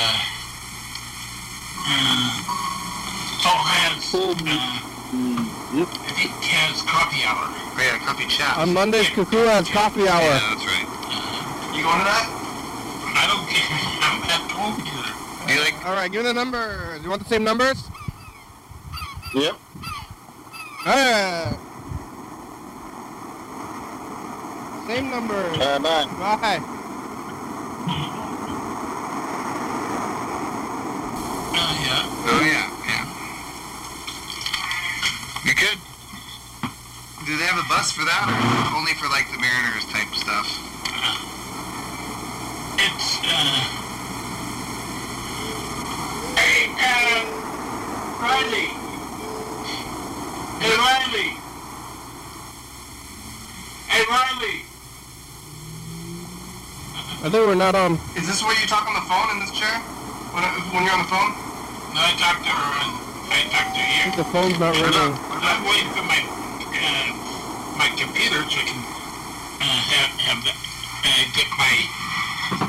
uh, 1.83 3.47
oh 3.47 3.61
has 3.71 4.03
uh, 4.11 4.35
Yep. 5.73 5.89
I 5.89 6.11
think 6.13 6.31
has 6.53 6.81
coffee 6.85 7.23
hour. 7.25 7.49
Oh, 7.49 7.81
yeah, 7.81 7.97
coffee 8.05 8.27
chat. 8.27 8.57
On 8.57 8.73
Mondays, 8.73 9.09
Kukua 9.09 9.57
has 9.57 9.69
coffee 9.69 10.07
hour. 10.07 10.21
yeah, 10.21 10.53
that's 10.53 10.65
right. 10.69 10.85
You 11.73 11.81
going 11.81 11.97
to 11.97 12.05
that? 12.05 12.25
I 12.29 13.25
don't 13.25 13.45
get 13.49 13.65
I'm 14.05 14.21
at 14.29 14.45
home 14.53 14.77
here. 14.85 15.09
Do 15.47 15.53
you 15.53 15.61
like? 15.65 15.72
All 15.85 15.93
right, 15.93 16.09
give 16.11 16.21
me 16.23 16.27
the 16.27 16.33
number. 16.33 16.97
You 17.03 17.09
want 17.09 17.21
the 17.21 17.27
same 17.29 17.43
numbers? 17.43 17.83
Yep. 19.35 19.55
All 20.85 20.93
right. 20.93 21.57
Same 24.87 25.09
numbers. 25.09 25.57
All 25.59 25.79
right, 25.79 25.81
bye. 25.81 26.05
Bye. 26.19 26.59
Uh, 31.39 31.73
yeah. 31.83 32.27
Oh 32.27 32.41
yeah, 32.45 32.67
yeah. 32.87 33.05
You 35.45 35.55
could. 35.55 35.79
Do 37.25 37.37
they 37.37 37.45
have 37.45 37.59
a 37.63 37.67
bus 37.69 37.91
for 37.91 38.03
that, 38.05 38.27
or 38.27 38.77
only 38.77 38.93
for 38.95 39.07
like 39.09 39.31
the 39.31 39.39
Mariners 39.39 39.85
type 39.91 40.13
stuff? 40.15 40.47
It's 42.79 43.19
uh 43.23 43.79
Hey 46.35 46.67
uh 46.75 47.23
Riley 48.33 48.65
Hey 50.57 50.73
Riley 50.73 51.29
Hey 53.93 54.03
Riley 54.09 54.57
I 57.21 57.29
think 57.29 57.45
we're 57.45 57.53
not 57.55 57.75
on. 57.75 57.93
Is 58.17 58.25
this 58.25 58.41
where 58.41 58.57
you 58.59 58.65
talk 58.65 58.89
on 58.89 58.95
the 58.97 59.05
phone 59.05 59.29
in 59.37 59.39
this 59.45 59.53
chair? 59.53 59.71
When, 60.33 60.41
when 60.73 60.81
you're 60.83 60.97
on 60.97 61.05
the 61.05 61.11
phone? 61.13 61.31
No 61.93 62.01
I 62.01 62.11
talk 62.17 62.41
to 62.41 62.49
her 62.49 62.69
and 62.83 62.91
I 63.29 63.39
talk 63.53 63.69
to 63.69 63.79
I 63.79 63.85
you. 63.85 64.01
think 64.09 64.17
the 64.17 64.25
phone's 64.33 64.57
not 64.57 64.73
ringing. 64.81 65.13
I'm 65.29 65.61
waiting 65.69 65.93
for 65.93 66.01
my 66.03 66.17
uh 66.73 67.09
my 67.77 67.89
computer 68.01 68.41
so 68.49 68.57
I 68.59 68.65
can 68.65 68.79
uh 69.61 69.79
have 69.93 70.09
have 70.25 70.39
the 70.41 70.51
uh 70.57 71.21
get 71.37 71.47
my 71.53 71.73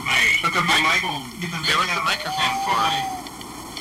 my 0.05 0.23
Hook 0.45 0.61
up 0.61 0.69
your 0.69 0.77
mic. 0.77 0.85
microphone. 0.85 1.25
Get 1.41 1.51
the 1.57 1.59
Yeah, 1.65 1.81
what's 1.81 1.89
the 1.97 2.05
microphone 2.05 2.55
for 2.69 3.24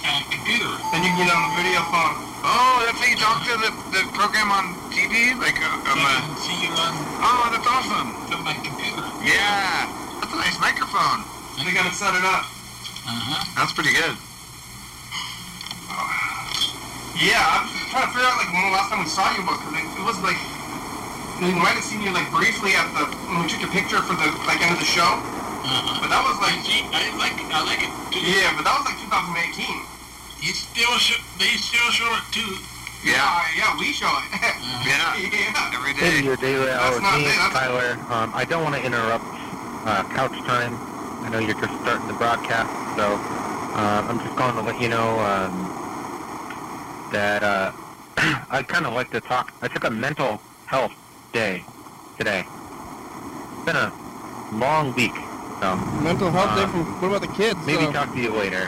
my 0.04 0.12
uh 0.12 0.24
computer. 0.30 0.72
Then 0.92 1.02
you 1.04 1.12
can 1.16 1.26
get 1.26 1.32
on 1.34 1.42
the 1.50 1.54
video 1.64 1.82
phone. 1.90 2.16
Oh, 2.44 2.84
that's 2.84 3.00
how 3.00 3.08
you 3.08 3.16
talk 3.16 3.40
to 3.48 3.54
the, 3.64 3.72
the 3.96 4.02
program 4.12 4.52
on 4.52 4.76
TV? 4.92 5.32
Like, 5.40 5.56
uh, 5.64 5.80
I 5.88 5.96
um, 5.96 6.04
uh, 6.04 6.20
can 6.28 6.36
see 6.44 6.58
you 6.68 6.72
on 6.76 6.92
oh, 7.24 7.44
that's 7.56 7.64
awesome. 7.68 8.10
from 8.28 8.44
my 8.44 8.52
computer. 8.60 9.00
Yeah, 9.24 9.88
that's 10.20 10.34
a 10.36 10.40
nice 10.40 10.60
microphone. 10.60 11.24
They 11.64 11.72
gotta 11.72 11.96
set 11.96 12.12
it 12.12 12.26
up. 12.28 12.44
Uh-huh. 13.08 13.40
That's 13.56 13.72
pretty 13.72 13.96
good. 13.96 14.16
Yeah, 17.24 17.40
I'm 17.40 17.70
trying 17.94 18.10
to 18.10 18.12
figure 18.12 18.28
out 18.28 18.36
like 18.42 18.52
when 18.52 18.64
the 18.68 18.74
last 18.76 18.90
time 18.92 19.00
we 19.00 19.08
saw 19.08 19.32
you 19.32 19.46
was, 19.48 19.56
because 19.64 19.80
it, 19.80 19.88
it 19.96 20.04
was 20.04 20.18
like 20.26 20.40
we 21.40 21.56
might 21.56 21.78
have 21.80 21.86
seen 21.88 22.04
you 22.04 22.12
like 22.12 22.28
briefly 22.36 22.76
at 22.76 22.90
the 22.92 23.08
when 23.32 23.40
we 23.40 23.48
took 23.48 23.64
a 23.64 23.72
picture 23.72 24.02
for 24.04 24.18
the 24.20 24.28
like 24.44 24.60
end 24.60 24.76
of 24.76 24.82
the 24.84 24.90
show, 24.90 25.08
Uh-huh. 25.64 26.04
but 26.04 26.10
that 26.12 26.20
was 26.28 26.36
I 26.44 26.52
like 26.52 26.60
see. 26.68 26.84
I 26.92 27.08
like. 27.16 27.38
I 27.54 27.64
like 27.64 27.80
it. 27.86 27.92
Too. 28.12 28.20
yeah, 28.20 28.52
but 28.60 28.68
that 28.68 28.76
was 28.76 28.84
like 28.92 29.00
2018. 29.00 29.93
You 30.44 30.52
still 30.54 30.98
show. 31.00 31.16
They 31.40 31.56
still 31.56 31.90
show 31.92 32.12
it 32.20 32.24
too. 32.36 32.58
Yeah, 33.08 33.44
yeah, 33.56 33.78
we 33.80 33.94
show 33.94 34.12
it. 34.12 34.24
Yeah. 34.84 35.16
yeah, 35.18 35.72
every 35.74 35.94
Hey, 35.94 36.22
your 36.24 36.36
daily 36.36 36.66
That's 36.66 36.96
hour 36.96 37.00
not 37.02 37.16
team, 37.16 37.32
Tyler. 37.56 37.94
Um, 38.12 38.32
I 38.36 38.44
don't 38.44 38.64
want 38.64 38.76
to 38.76 38.84
interrupt 38.84 39.24
uh, 39.88 40.04
couch 40.12 40.36
time. 40.44 40.76
I 41.24 41.30
know 41.32 41.40
you're 41.40 41.56
just 41.60 41.72
starting 41.82 42.08
the 42.08 42.14
broadcast, 42.20 42.68
so 42.98 43.16
uh, 43.16 44.04
I'm 44.10 44.20
just 44.20 44.36
going 44.36 44.56
to 44.56 44.62
let 44.62 44.82
you 44.82 44.90
know 44.90 45.20
um, 45.24 45.56
that 47.14 47.44
uh, 47.44 47.72
I'd 48.50 48.68
kind 48.68 48.86
of 48.86 48.94
like 48.94 49.10
to 49.12 49.22
talk. 49.22 49.54
I 49.62 49.70
took 49.70 49.86
a 49.86 49.90
mental 49.90 50.42
health 50.66 50.92
day 51.32 51.64
today. 52.18 52.44
It's 53.56 53.66
been 53.66 53.78
a 53.78 53.92
long 54.52 54.94
week, 54.96 55.16
so 55.62 55.76
Mental 56.04 56.30
health 56.32 56.56
day 56.58 56.64
Um, 56.64 56.72
from. 56.72 57.02
What 57.02 57.08
about 57.16 57.22
the 57.22 57.34
kids? 57.42 57.60
maybe 57.66 57.86
uh, 57.86 57.94
talk 57.94 58.14
to 58.14 58.20
you 58.20 58.34
later. 58.34 58.66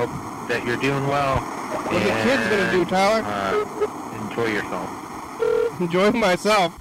Hope 0.00 0.08
that 0.48 0.64
you're 0.66 0.76
doing 0.78 1.06
well. 1.06 1.36
what 1.38 1.92
the 2.02 2.10
kids 2.24 2.48
gonna 2.48 2.70
do, 2.72 2.84
Tyler? 2.84 3.22
Uh, 3.24 4.28
enjoy 4.28 4.46
yourself. 4.46 5.80
Enjoy 5.80 6.10
myself. 6.12 6.78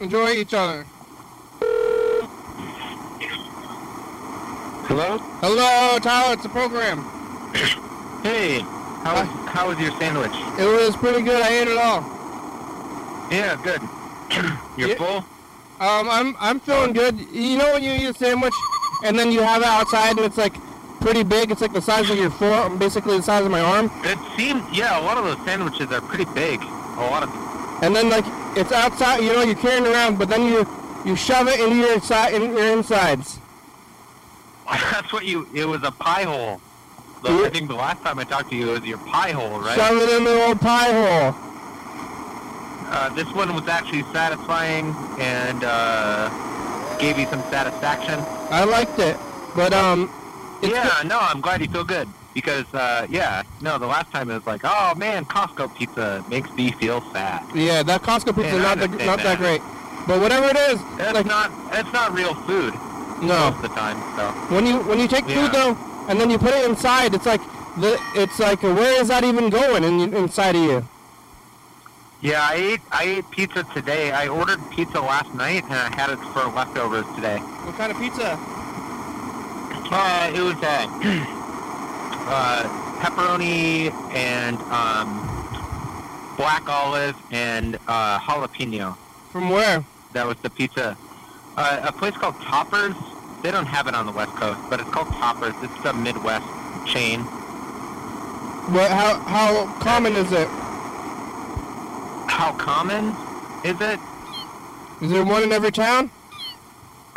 Enjoy 0.00 0.30
each 0.30 0.54
other. 0.54 0.84
Hello? 4.88 5.18
Hello, 5.18 5.98
Tyler. 5.98 6.34
It's 6.34 6.44
a 6.44 6.48
program. 6.48 7.04
Hey, 8.22 8.58
how 8.58 9.14
was, 9.14 9.28
how 9.50 9.68
was 9.68 9.78
your 9.78 9.92
sandwich? 10.00 10.32
It 10.58 10.64
was 10.64 10.96
pretty 10.96 11.22
good. 11.22 11.40
I 11.40 11.48
ate 11.60 11.68
it 11.68 11.78
all. 11.78 12.00
Yeah, 13.30 13.54
good. 13.62 13.80
You're 14.76 14.88
Yeah. 14.88 14.94
full? 14.96 15.16
Um, 15.78 16.10
I'm 16.10 16.36
I'm 16.40 16.58
feeling 16.58 16.92
good. 16.92 17.16
You 17.30 17.56
know 17.58 17.74
when 17.74 17.84
you 17.84 17.92
eat 17.92 18.06
a 18.06 18.14
sandwich 18.14 18.54
and 19.04 19.16
then 19.16 19.30
you 19.30 19.42
have 19.42 19.62
it 19.62 19.68
outside 19.68 20.16
and 20.16 20.26
it's 20.26 20.36
like 20.38 20.54
pretty 21.00 21.22
big. 21.22 21.50
It's 21.50 21.60
like 21.60 21.72
the 21.72 21.82
size 21.82 22.10
of 22.10 22.18
your 22.18 22.30
forearm, 22.30 22.78
basically 22.78 23.16
the 23.16 23.22
size 23.22 23.44
of 23.44 23.50
my 23.50 23.60
arm. 23.60 23.90
It 24.04 24.18
seems, 24.36 24.62
yeah, 24.76 25.00
a 25.00 25.02
lot 25.02 25.18
of 25.18 25.24
those 25.24 25.44
sandwiches 25.44 25.90
are 25.92 26.00
pretty 26.00 26.26
big. 26.34 26.62
A 26.62 27.06
lot 27.10 27.22
of, 27.22 27.82
And 27.82 27.94
then 27.94 28.08
like 28.10 28.24
it's 28.56 28.72
outside. 28.72 29.18
You 29.20 29.32
know 29.32 29.42
you're 29.42 29.54
carrying 29.54 29.86
around, 29.86 30.18
but 30.18 30.28
then 30.28 30.42
you 30.46 30.66
you 31.04 31.14
shove 31.14 31.46
it 31.48 31.60
into 31.60 31.76
your 31.76 32.00
side 32.00 32.34
in 32.34 32.42
your 32.42 32.76
insides. 32.76 33.38
that's 34.70 35.12
what 35.12 35.24
you, 35.24 35.46
it 35.54 35.66
was 35.66 35.82
a 35.84 35.92
pie 35.92 36.24
hole. 36.24 36.60
The, 37.22 37.44
I 37.44 37.50
think 37.50 37.68
the 37.68 37.74
last 37.74 38.02
time 38.02 38.18
I 38.18 38.24
talked 38.24 38.50
to 38.50 38.56
you, 38.56 38.70
it 38.70 38.80
was 38.80 38.88
your 38.88 38.98
pie 38.98 39.30
hole, 39.30 39.60
right? 39.60 39.76
Shove 39.76 39.96
it 39.96 40.08
in 40.16 40.24
the 40.24 40.46
old 40.46 40.60
pie 40.60 40.92
hole. 40.92 41.34
Uh, 42.88 43.08
this 43.14 43.30
one 43.32 43.54
was 43.54 43.68
actually 43.68 44.02
satisfying 44.12 44.94
and 45.18 45.64
uh, 45.64 46.96
gave 46.98 47.18
you 47.18 47.26
some 47.26 47.42
satisfaction. 47.50 48.18
I 48.50 48.64
liked 48.64 48.98
it, 48.98 49.16
but 49.54 49.72
um, 49.72 50.10
yeah, 50.62 51.02
no, 51.04 51.18
I'm 51.20 51.40
glad 51.40 51.60
you 51.60 51.68
feel 51.68 51.84
good. 51.84 52.08
because 52.34 52.66
uh, 52.74 53.06
yeah, 53.08 53.42
no, 53.60 53.78
the 53.78 53.86
last 53.86 54.10
time 54.12 54.30
it 54.30 54.34
was 54.34 54.46
like, 54.46 54.60
oh 54.64 54.94
man, 54.96 55.24
Costco 55.24 55.74
pizza 55.74 56.24
makes 56.28 56.50
me 56.52 56.70
feel 56.72 57.00
sad. 57.12 57.42
Yeah, 57.54 57.82
that 57.82 58.02
Costco 58.02 58.34
pizza 58.34 58.42
Man, 58.42 58.54
is 58.56 58.62
not 58.62 58.78
the, 58.78 58.88
not 59.04 59.16
that 59.18 59.24
that. 59.24 59.38
great. 59.38 59.60
But 60.06 60.20
whatever 60.20 60.46
it 60.46 60.56
is, 60.56 60.80
It's 60.98 61.12
like 61.14 61.26
not, 61.26 61.50
it's 61.72 61.92
not 61.92 62.12
real 62.12 62.34
food 62.46 62.74
no. 63.22 63.50
most 63.50 63.56
of 63.56 63.62
the 63.62 63.68
time. 63.68 63.96
So 64.16 64.54
When 64.54 64.66
you 64.66 64.78
when 64.82 64.98
you 65.00 65.08
take 65.08 65.26
Yeah. 65.28 65.42
food 65.48 65.52
though, 65.52 65.76
and 66.08 66.20
then 66.20 66.30
you 66.30 66.38
put 66.38 66.54
it 66.54 66.64
inside, 66.68 67.14
it's 67.14 67.26
like 67.26 67.40
the 67.80 67.98
it's 68.14 68.38
like 68.38 68.62
where 68.62 69.00
is 69.00 69.08
that 69.08 69.24
even 69.24 69.50
going 69.50 69.82
in, 69.84 70.14
inside 70.14 70.54
of 70.56 70.62
you? 70.62 70.88
yeah, 72.22 72.46
I 72.48 72.54
ate, 72.54 72.80
I 72.92 73.02
ate 73.04 73.30
pizza 73.30 73.64
today. 73.74 74.10
I 74.10 74.28
ordered 74.28 74.58
pizza 74.70 75.00
last 75.00 75.32
night 75.34 75.64
and 75.64 75.74
I 75.74 75.94
had 75.94 76.10
it 76.10 76.18
for 76.32 76.44
leftovers 76.46 77.04
today. 77.14 77.38
What 77.38 77.76
kind 77.76 77.92
of 77.92 77.98
pizza? 77.98 78.38
Uh, 79.98 80.30
it 80.34 80.42
was 80.42 80.54
uh, 80.56 80.86
uh, 82.28 82.62
pepperoni 83.00 83.90
and 84.12 84.58
um, 84.70 85.24
black 86.36 86.68
olive 86.68 87.16
and 87.30 87.78
uh, 87.88 88.18
jalapeno. 88.18 88.94
From 89.32 89.48
where? 89.48 89.82
That 90.12 90.26
was 90.26 90.36
the 90.42 90.50
pizza. 90.50 90.98
Uh, 91.56 91.80
a 91.82 91.92
place 91.92 92.12
called 92.12 92.34
Toppers. 92.42 92.94
They 93.42 93.50
don't 93.50 93.64
have 93.64 93.86
it 93.86 93.94
on 93.94 94.04
the 94.04 94.12
West 94.12 94.32
Coast, 94.32 94.60
but 94.68 94.80
it's 94.80 94.90
called 94.90 95.08
Toppers. 95.14 95.54
It's 95.62 95.84
a 95.86 95.94
Midwest 95.94 96.44
chain. 96.86 97.20
What? 97.20 98.90
How 98.90 99.18
how 99.20 99.78
common 99.80 100.14
is 100.14 100.30
it? 100.30 100.48
How 102.28 102.52
common 102.58 103.16
is 103.64 103.80
it? 103.80 103.98
Is 105.00 105.10
there 105.10 105.24
one 105.24 105.42
in 105.42 105.52
every 105.52 105.72
town? 105.72 106.10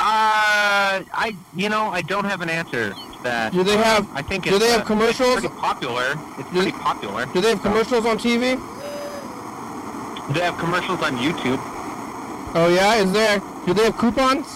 Uh, 0.02 1.04
I 1.14 1.36
you 1.56 1.68
know 1.68 1.90
I 1.90 2.02
don't 2.02 2.24
have 2.24 2.40
an 2.42 2.50
answer 2.50 2.92
to 2.92 3.24
that. 3.24 3.52
Do 3.52 3.64
they 3.66 3.76
have- 3.76 4.08
I 4.16 4.22
think 4.22 4.46
do 4.46 4.52
it's, 4.56 4.60
they 4.60 4.72
have 4.72 4.82
uh, 4.82 4.86
commercials? 4.86 5.32
It's 5.38 5.42
pretty 5.48 5.56
popular. 5.60 6.16
It's 6.38 6.50
Do- 6.52 6.62
pretty 6.62 6.72
popular. 6.72 7.26
Do 7.26 7.42
they 7.42 7.50
have 7.50 7.62
commercials 7.62 8.06
on 8.06 8.18
TV? 8.18 8.56
They 10.34 10.40
have 10.42 10.58
commercials 10.58 11.02
on 11.02 11.18
YouTube. 11.18 11.60
Oh 12.56 12.70
yeah, 12.74 12.96
is 12.96 13.12
there? 13.12 13.40
Do 13.66 13.74
they 13.74 13.84
have 13.84 13.98
coupons? 13.98 14.48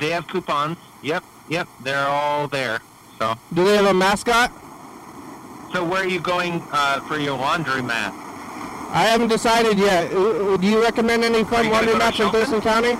They 0.00 0.10
have 0.10 0.26
coupons. 0.26 0.78
Yep, 1.02 1.22
yep. 1.48 1.68
They're 1.82 2.08
all 2.08 2.48
there. 2.48 2.80
So, 3.20 3.34
Do 3.54 3.64
they 3.64 3.76
have 3.76 3.86
a 3.86 3.94
mascot? 3.94 4.50
so 5.72 5.84
where 5.84 6.02
are 6.02 6.08
you 6.08 6.20
going 6.20 6.62
uh, 6.72 7.00
for 7.06 7.18
your 7.18 7.36
laundry 7.38 7.82
mat? 7.82 8.12
I 8.90 9.04
haven't 9.10 9.28
decided 9.28 9.78
yet. 9.78 10.12
Uh, 10.12 10.56
Do 10.56 10.66
you 10.66 10.82
recommend 10.82 11.22
any 11.24 11.44
fun 11.44 11.70
laundry 11.70 11.94
mats 11.96 12.18
in 12.20 12.30
Thurston 12.30 12.60
County? 12.60 12.94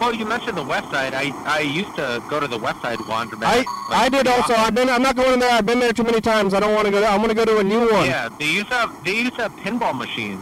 Well, 0.00 0.14
you 0.14 0.24
mentioned 0.24 0.56
the 0.56 0.62
West 0.62 0.90
Side. 0.90 1.12
I 1.14 1.30
I 1.44 1.60
used 1.60 1.94
to 1.96 2.22
go 2.30 2.40
to 2.40 2.48
the 2.48 2.56
West 2.56 2.80
Side 2.80 2.98
laundromat. 3.00 3.44
I 3.44 3.56
like, 3.56 3.66
I 3.90 4.08
did 4.08 4.26
also. 4.26 4.54
often. 4.54 4.64
I've 4.64 4.74
been. 4.74 4.88
I'm 4.88 5.02
not 5.02 5.14
going 5.14 5.38
there. 5.38 5.52
I've 5.52 5.66
been 5.66 5.78
there 5.78 5.92
too 5.92 6.04
many 6.04 6.22
times. 6.22 6.54
I 6.54 6.60
don't 6.60 6.74
want 6.74 6.86
to 6.86 6.90
go. 6.90 7.00
There. 7.00 7.10
I 7.10 7.16
want 7.18 7.28
to 7.28 7.34
go 7.34 7.44
to 7.44 7.58
a 7.58 7.62
new 7.64 7.80
one. 7.92 8.06
Yeah, 8.06 8.30
they 8.38 8.46
used 8.46 8.68
to 8.68 8.74
have 8.74 9.04
they 9.04 9.12
used 9.14 9.36
to 9.36 9.42
have 9.42 9.52
pinball 9.56 9.94
machines. 9.96 10.40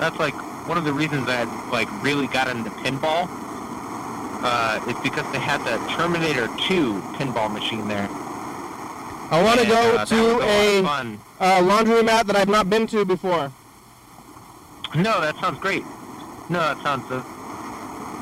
That's 0.00 0.18
like 0.18 0.34
one 0.68 0.76
of 0.76 0.84
the 0.84 0.92
reasons 0.92 1.28
I 1.28 1.44
like 1.70 1.88
really 2.02 2.26
got 2.26 2.48
into 2.48 2.70
pinball. 2.70 3.28
Uh, 4.40 4.80
is 4.88 4.96
because 5.02 5.30
they 5.32 5.38
had 5.38 5.58
the 5.64 5.76
Terminator 5.96 6.46
2 6.68 7.00
pinball 7.18 7.52
machine 7.52 7.88
there. 7.88 8.06
I 9.30 9.42
want 9.42 9.58
to 9.60 9.66
go 9.66 9.96
uh, 9.96 10.04
to 10.06 10.40
a 10.42 10.82
fun. 10.82 11.18
uh, 11.40 11.60
laundry 11.60 12.02
mat 12.04 12.28
that 12.28 12.36
I've 12.36 12.48
not 12.48 12.70
been 12.70 12.86
to 12.88 13.04
before. 13.04 13.50
No, 14.94 15.20
that 15.20 15.36
sounds 15.40 15.58
great. 15.58 15.82
No, 16.48 16.60
that 16.60 16.80
sounds. 16.82 17.10
Uh, 17.10 17.20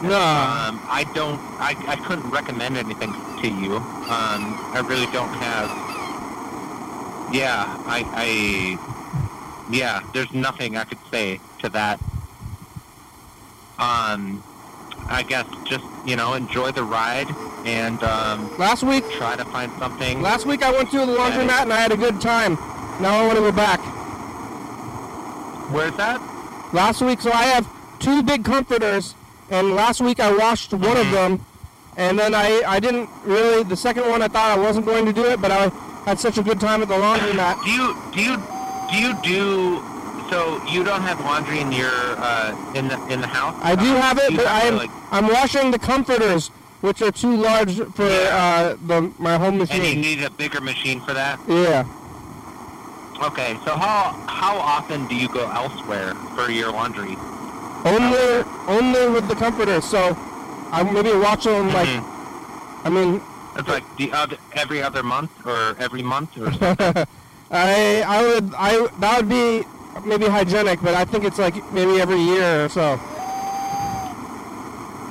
No. 0.03 0.17
Um, 0.17 0.81
I 0.89 1.05
don't. 1.15 1.41
I, 1.59 1.75
I 1.89 1.97
couldn't 1.97 2.29
recommend 2.31 2.77
anything 2.77 3.13
to 3.13 3.49
you. 3.49 3.77
Um, 3.77 4.55
I 4.75 4.85
really 4.87 5.07
don't 5.13 5.33
have. 5.35 5.69
Yeah, 7.35 7.65
I, 7.87 8.05
I. 8.15 9.73
Yeah, 9.75 10.01
there's 10.13 10.33
nothing 10.33 10.77
I 10.77 10.85
could 10.85 10.99
say 11.11 11.41
to 11.61 11.69
that. 11.71 11.99
Um, 13.79 14.43
I 15.09 15.25
guess 15.27 15.47
just 15.65 15.85
you 16.07 16.17
know 16.17 16.35
enjoy 16.35 16.73
the 16.73 16.83
ride 16.85 17.29
and 17.67 18.01
um, 18.05 18.57
Last 18.59 18.83
week, 18.85 19.05
try 19.13 19.35
to 19.37 19.45
find 19.47 19.73
something. 19.79 20.23
last 20.23 20.47
week 20.47 20.63
I 20.63 20.71
went 20.71 20.91
to 20.93 20.99
the 20.99 21.07
laundromat 21.07 21.63
and 21.63 21.73
I 21.73 21.77
had 21.81 21.91
a 21.91 21.97
good 21.97 22.21
time. 22.21 22.55
Now 23.01 23.19
I 23.23 23.27
want 23.27 23.35
to 23.39 23.43
go 23.43 23.53
back. 23.53 23.81
Where's 25.73 25.97
that? 25.97 26.21
Last 26.73 27.03
week, 27.03 27.21
so 27.21 27.33
I 27.33 27.43
have 27.45 27.67
two 27.99 28.23
big 28.23 28.45
comforters, 28.45 29.15
and 29.51 29.75
last 29.75 30.01
week 30.01 30.21
I 30.21 30.35
washed 30.37 30.73
one 30.73 30.97
of 30.97 31.11
them, 31.11 31.45
and 31.97 32.19
then 32.19 32.35
I 32.35 32.63
I 32.67 32.81
didn't 32.81 33.09
really. 33.25 33.63
The 33.65 33.77
second 33.77 34.09
one 34.09 34.23
I 34.23 34.29
thought 34.29 34.57
I 34.57 34.61
wasn't 34.61 34.87
going 34.87 35.05
to 35.07 35.13
do 35.13 35.25
it, 35.25 35.41
but 35.41 35.51
I 35.51 35.69
had 36.05 36.19
such 36.19 36.39
a 36.39 36.43
good 36.43 36.61
time 36.61 36.83
at 36.83 36.89
the 36.89 36.99
laundry 36.99 37.33
mat. 37.33 37.59
Do 37.65 37.71
you 37.71 37.97
do 38.13 38.21
you 38.23 38.37
do 38.91 38.97
you 38.97 39.15
do? 39.23 39.83
So 40.31 40.61
you 40.67 40.83
don't 40.83 41.03
have 41.03 41.21
laundry 41.21 41.61
in 41.61 41.71
your 41.71 41.93
uh, 42.19 42.73
in 42.75 42.89
the 42.89 42.99
in 43.09 43.21
the 43.21 43.29
house? 43.29 43.55
I 43.63 43.77
do 43.77 43.95
Uh, 43.95 44.01
have 44.01 44.19
it, 44.19 44.35
but 44.37 44.47
I'm, 44.49 44.77
like, 44.77 44.91
I'm 45.13 45.29
washing 45.29 45.71
the 45.71 45.79
comforters, 45.79 46.49
which 46.81 47.01
are 47.01 47.13
too 47.13 47.37
large 47.37 47.77
for 47.95 48.09
uh, 48.11 48.75
the 48.87 49.13
my 49.19 49.39
home 49.39 49.59
machine. 49.59 49.83
and 49.83 49.89
you 49.89 49.95
need 49.95 50.25
a 50.25 50.31
bigger 50.31 50.61
machine 50.61 51.01
for 51.01 51.15
that. 51.15 51.39
Yeah. 51.47 51.85
Okay, 53.23 53.57
so 53.65 53.77
how 53.77 54.13
how 54.27 54.57
often 54.59 55.07
do 55.07 55.15
you 55.15 55.29
go 55.29 55.49
elsewhere 55.51 56.15
for 56.35 56.51
your 56.51 56.73
laundry? 56.73 57.17
Only, 57.87 58.45
only 58.67 59.09
with 59.15 59.29
the 59.29 59.35
comforter. 59.37 59.81
So, 59.81 60.17
I'm 60.73 60.93
maybe 60.93 61.13
watch 61.13 61.45
them 61.45 61.73
like. 61.73 61.89
Mhm. 61.89 62.05
I 62.85 62.91
mean, 62.91 63.21
It's 63.57 63.69
like 63.69 63.85
the 63.97 64.13
other 64.13 64.37
every 64.53 64.83
other 64.83 65.03
month 65.03 65.31
or 65.47 65.77
every 65.79 66.03
month 66.03 66.37
or 66.37 66.53
something. 66.61 67.07
I 67.51 68.03
I 68.07 68.19
would 68.23 68.53
I 68.55 68.87
that 69.01 69.13
would 69.19 69.29
be 69.31 69.65
maybe 70.05 70.27
hygienic, 70.27 70.83
but 70.83 70.95
I 70.95 71.05
think 71.07 71.25
it's 71.25 71.39
like 71.39 71.55
maybe 71.73 72.01
every 72.01 72.21
year 72.21 72.65
or 72.65 72.69
so. 72.69 72.97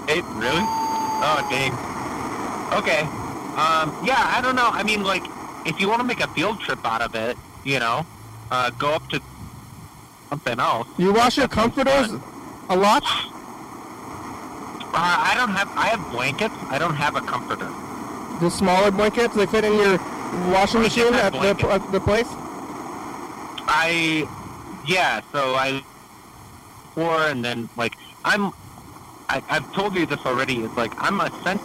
Hey, 0.07 0.21
really? 0.37 0.61
Oh, 1.27 1.39
dang. 1.49 1.73
Okay. 2.79 3.01
Um, 3.57 3.87
yeah, 4.05 4.21
I 4.35 4.39
don't 4.43 4.55
know. 4.55 4.69
I 4.71 4.83
mean, 4.83 5.01
like, 5.03 5.23
if 5.65 5.79
you 5.79 5.87
want 5.89 6.01
to 6.01 6.07
make 6.07 6.19
a 6.21 6.27
field 6.35 6.59
trip 6.59 6.79
out 6.85 7.01
of 7.01 7.15
it, 7.15 7.37
you 7.63 7.79
know, 7.79 8.05
uh, 8.51 8.69
go 8.77 8.89
up 8.93 9.09
to 9.09 9.19
something 10.29 10.59
else. 10.59 10.87
You 10.97 11.13
wash 11.13 11.37
your 11.37 11.47
comforters 11.47 12.07
fun. 12.07 12.21
A 12.69 12.75
lot. 12.75 13.03
Uh, 14.93 14.97
I 14.97 15.33
don't 15.35 15.49
have. 15.49 15.69
I 15.75 15.87
have 15.87 16.11
blankets. 16.11 16.55
I 16.69 16.79
don't 16.79 16.95
have 16.95 17.15
a 17.15 17.21
comforter. 17.21 17.69
The 18.39 18.49
smaller 18.49 18.91
blankets 18.91 19.35
they 19.35 19.45
fit 19.45 19.63
in 19.63 19.73
your 19.73 19.97
washing 20.51 20.81
machine 20.81 21.13
at 21.13 21.33
the 21.33 21.69
at 21.69 21.91
the 21.91 21.99
place. 21.99 22.27
I, 23.67 24.27
yeah. 24.87 25.21
So 25.31 25.55
I, 25.55 25.83
or 26.95 27.27
and 27.27 27.43
then 27.43 27.69
like 27.75 27.95
I'm, 28.23 28.53
I, 29.27 29.43
I've 29.49 29.71
told 29.73 29.95
you 29.95 30.05
this 30.05 30.25
already. 30.25 30.61
It's 30.63 30.77
like 30.77 30.93
I'm 30.97 31.19
a 31.19 31.29
cent 31.43 31.61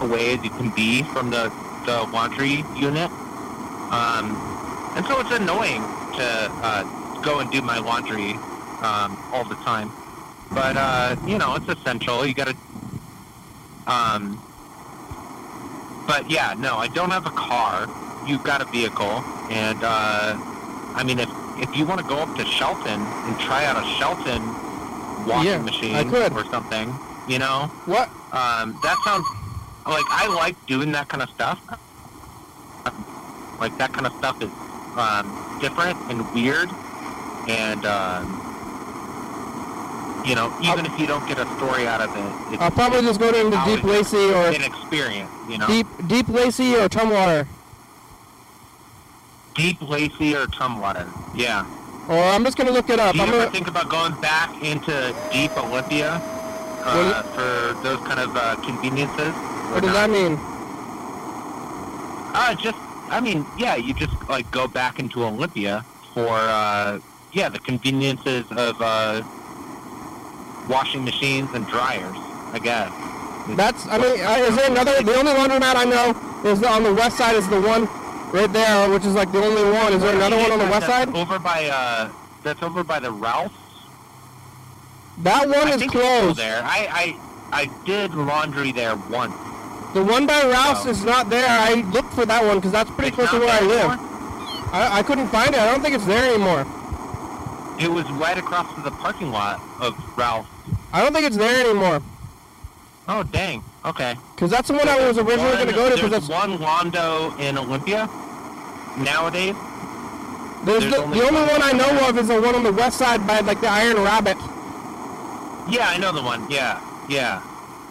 away 0.00 0.34
as 0.34 0.44
you 0.44 0.50
can 0.50 0.70
be 0.70 1.02
from 1.04 1.30
the 1.30 1.52
the 1.86 2.02
laundry 2.12 2.64
unit, 2.74 3.10
um, 3.94 4.34
and 4.96 5.06
so 5.06 5.20
it's 5.20 5.30
annoying 5.30 5.82
to 6.16 6.50
uh, 6.62 7.22
go 7.22 7.38
and 7.38 7.50
do 7.52 7.62
my 7.62 7.78
laundry 7.78 8.34
um, 8.82 9.16
all 9.32 9.44
the 9.44 9.54
time. 9.56 9.90
But 10.52 10.76
uh, 10.76 11.16
you 11.26 11.38
know, 11.38 11.54
it's 11.56 11.68
essential. 11.68 12.24
You 12.26 12.34
got 12.34 12.48
to. 12.48 12.56
Um, 13.86 14.42
but 16.06 16.30
yeah, 16.30 16.54
no, 16.58 16.76
I 16.76 16.88
don't 16.88 17.10
have 17.10 17.26
a 17.26 17.30
car. 17.30 17.88
You've 18.26 18.42
got 18.44 18.60
a 18.60 18.64
vehicle, 18.66 19.22
and 19.50 19.78
uh, 19.82 20.34
I 20.94 21.02
mean, 21.04 21.18
if 21.18 21.28
if 21.58 21.74
you 21.76 21.84
want 21.86 22.00
to 22.00 22.06
go 22.06 22.18
up 22.18 22.34
to 22.36 22.44
Shelton 22.44 23.00
and 23.00 23.38
try 23.40 23.64
out 23.64 23.76
a 23.76 23.86
Shelton 23.98 24.42
washing 25.26 25.46
Yeah, 25.50 25.58
machine 25.58 26.14
or 26.34 26.44
something, 26.50 26.94
you 27.28 27.38
know, 27.38 27.70
What? 27.86 28.08
um, 28.32 28.78
that 28.82 28.98
sounds 29.04 29.26
like 29.86 30.04
I 30.10 30.26
like 30.28 30.54
doing 30.66 30.92
that 30.92 31.08
kind 31.08 31.22
of 31.22 31.30
stuff. 31.30 31.58
Like 33.58 33.76
that 33.78 33.92
kind 33.92 34.06
of 34.06 34.12
stuff 34.18 34.40
is 34.42 34.50
um, 34.96 35.58
different 35.60 35.98
and 36.10 36.20
weird, 36.34 36.68
and 37.48 37.84
um, 37.86 38.45
you 40.26 40.34
know, 40.34 40.54
even 40.62 40.84
if 40.84 40.98
you 40.98 41.06
don't 41.06 41.26
get 41.28 41.38
a 41.38 41.46
story 41.56 41.86
out 41.86 42.00
of 42.00 42.10
it, 42.10 42.60
I'll 42.60 42.70
probably 42.70 43.02
just 43.02 43.20
go 43.20 43.30
to 43.30 43.40
into 43.46 43.62
Deep 43.64 43.84
Lacey 43.84 44.32
or 44.32 44.46
an 44.48 44.62
experience. 44.62 45.30
You 45.48 45.58
know, 45.58 45.66
Deep 45.66 45.86
Deep 46.08 46.28
Lacey 46.28 46.74
or 46.74 46.88
Tumwater. 46.88 47.46
Deep 49.54 49.80
Lacey 49.80 50.34
or 50.34 50.46
Tumwater. 50.46 51.08
Yeah. 51.34 51.64
Or 52.08 52.18
I'm 52.18 52.44
just 52.44 52.56
gonna 52.56 52.70
look 52.72 52.90
it 52.90 52.98
up. 53.00 53.12
Do 53.12 53.18
you 53.18 53.24
I'm 53.24 53.28
ever 53.30 53.38
gonna. 53.38 53.50
think 53.50 53.68
about 53.68 53.88
going 53.88 54.20
back 54.20 54.62
into 54.62 55.14
Deep 55.32 55.56
Olympia 55.56 56.20
uh, 56.84 57.22
for 57.22 57.82
those 57.82 57.98
kind 58.06 58.20
of 58.20 58.36
uh, 58.36 58.56
conveniences? 58.56 59.32
What 59.72 59.82
does 59.82 59.92
that 59.92 60.10
mean? 60.10 60.38
Uh, 62.38 62.54
just, 62.54 62.78
I 63.10 63.20
mean, 63.20 63.46
yeah, 63.58 63.76
you 63.76 63.94
just 63.94 64.12
like 64.28 64.50
go 64.50 64.68
back 64.68 64.98
into 64.98 65.24
Olympia 65.24 65.84
for, 66.12 66.28
uh, 66.28 67.00
yeah, 67.32 67.48
the 67.48 67.58
conveniences 67.58 68.44
of 68.52 68.80
uh, 68.80 69.22
washing 70.68 71.04
machines 71.04 71.50
and 71.54 71.66
dryers. 71.66 72.16
I 72.52 72.58
guess. 72.62 72.92
That's. 73.56 73.86
I 73.86 73.98
mean, 73.98 74.20
uh, 74.20 74.46
is 74.48 74.56
there 74.56 74.70
another? 74.70 75.02
The 75.02 75.14
only 75.14 75.32
laundromat 75.32 75.76
I 75.76 75.84
know 75.84 76.50
is 76.50 76.62
on 76.62 76.82
the 76.82 76.94
west 76.94 77.18
side 77.18 77.36
is 77.36 77.48
the 77.48 77.60
one 77.60 77.86
right 78.32 78.52
there, 78.52 78.90
which 78.90 79.04
is 79.04 79.14
like 79.14 79.30
the 79.32 79.42
only 79.42 79.62
one. 79.64 79.92
Is 79.92 80.02
there 80.02 80.14
another 80.14 80.36
one 80.36 80.52
on 80.52 80.58
the 80.58 80.66
west 80.66 80.86
side? 80.86 81.08
Over 81.14 81.38
by 81.38 81.66
uh, 81.66 82.10
that's 82.42 82.62
over 82.62 82.82
by 82.82 82.98
the 83.00 83.10
Ralphs. 83.12 83.54
That 85.18 85.48
one 85.48 85.68
I 85.68 85.74
is 85.74 85.82
closed. 85.84 86.38
there. 86.38 86.62
I, 86.62 87.16
I 87.52 87.62
I 87.62 87.84
did 87.84 88.14
laundry 88.14 88.72
there 88.72 88.96
once. 89.10 89.34
The 89.94 90.02
one 90.04 90.26
by 90.26 90.42
Ralph's 90.44 90.84
is 90.86 91.04
not 91.04 91.30
there. 91.30 91.46
I 91.48 91.74
looked 91.92 92.12
for 92.12 92.26
that 92.26 92.44
one 92.44 92.56
because 92.58 92.72
that's 92.72 92.90
pretty 92.90 93.08
It's 93.08 93.16
close 93.16 93.30
to 93.30 93.38
where 93.38 93.48
I 93.48 93.60
live. 93.64 93.90
I, 94.72 94.98
I 94.98 95.02
couldn't 95.02 95.28
find 95.28 95.54
it. 95.54 95.60
I 95.60 95.66
don't 95.70 95.80
think 95.80 95.94
it's 95.94 96.04
there 96.06 96.34
anymore. 96.34 96.66
It 97.78 97.88
was 97.90 98.10
right 98.12 98.38
across 98.38 98.72
from 98.72 98.84
the 98.84 98.90
parking 98.90 99.30
lot 99.30 99.60
of 99.80 99.94
Ralph's. 100.16 100.48
I 100.92 101.02
don't 101.02 101.12
think 101.12 101.26
it's 101.26 101.36
there 101.36 101.64
anymore. 101.68 102.02
Oh 103.08 103.22
dang. 103.22 103.62
Okay. 103.84 104.16
Because 104.34 104.50
that's 104.50 104.68
the 104.68 104.74
one 104.74 104.88
I 104.88 105.06
was 105.06 105.18
originally 105.18 105.52
going 105.52 105.68
to 105.68 105.72
go 105.74 105.88
to. 105.88 105.94
Because 105.94 106.10
There's 106.10 106.28
that's 106.28 106.48
one 106.48 106.58
Londo 106.58 107.38
in 107.38 107.56
Olympia 107.56 108.08
nowadays. 108.98 109.54
there's 110.64 110.90
the, 110.90 110.96
only 110.96 111.18
the 111.20 111.26
only 111.26 111.40
one. 111.40 111.48
one 111.50 111.62
I 111.62 111.72
know 111.72 112.08
of 112.08 112.18
is 112.18 112.28
the 112.28 112.40
one 112.40 112.54
on 112.54 112.62
the 112.64 112.72
west 112.72 112.98
side 112.98 113.26
by 113.26 113.40
like 113.40 113.60
the 113.60 113.68
Iron 113.68 113.96
Rabbit. 113.96 114.36
Yeah, 115.68 115.88
I 115.88 115.98
know 115.98 116.12
the 116.12 116.22
one. 116.22 116.50
Yeah, 116.50 116.80
yeah. 117.08 117.42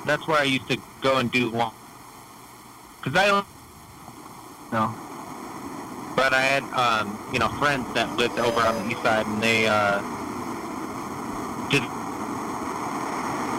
That's 0.06 0.28
where 0.28 0.40
I 0.40 0.44
used 0.44 0.68
to 0.70 0.78
go 1.02 1.18
and 1.18 1.32
do 1.32 1.50
long. 1.50 1.74
Cause 3.02 3.16
I 3.16 3.28
don't. 3.28 3.46
No. 4.72 4.94
But 6.16 6.34
I 6.34 6.42
had, 6.42 6.64
um, 6.74 7.18
you 7.34 7.40
know, 7.40 7.50
friends 7.60 7.92
that 7.94 8.16
lived 8.16 8.40
over 8.40 8.62
on 8.62 8.76
the 8.84 8.92
east 8.92 9.04
side, 9.04 9.28
and 9.28 9.42
they 9.44 9.68
uh, 9.68 10.00
did 11.70 11.84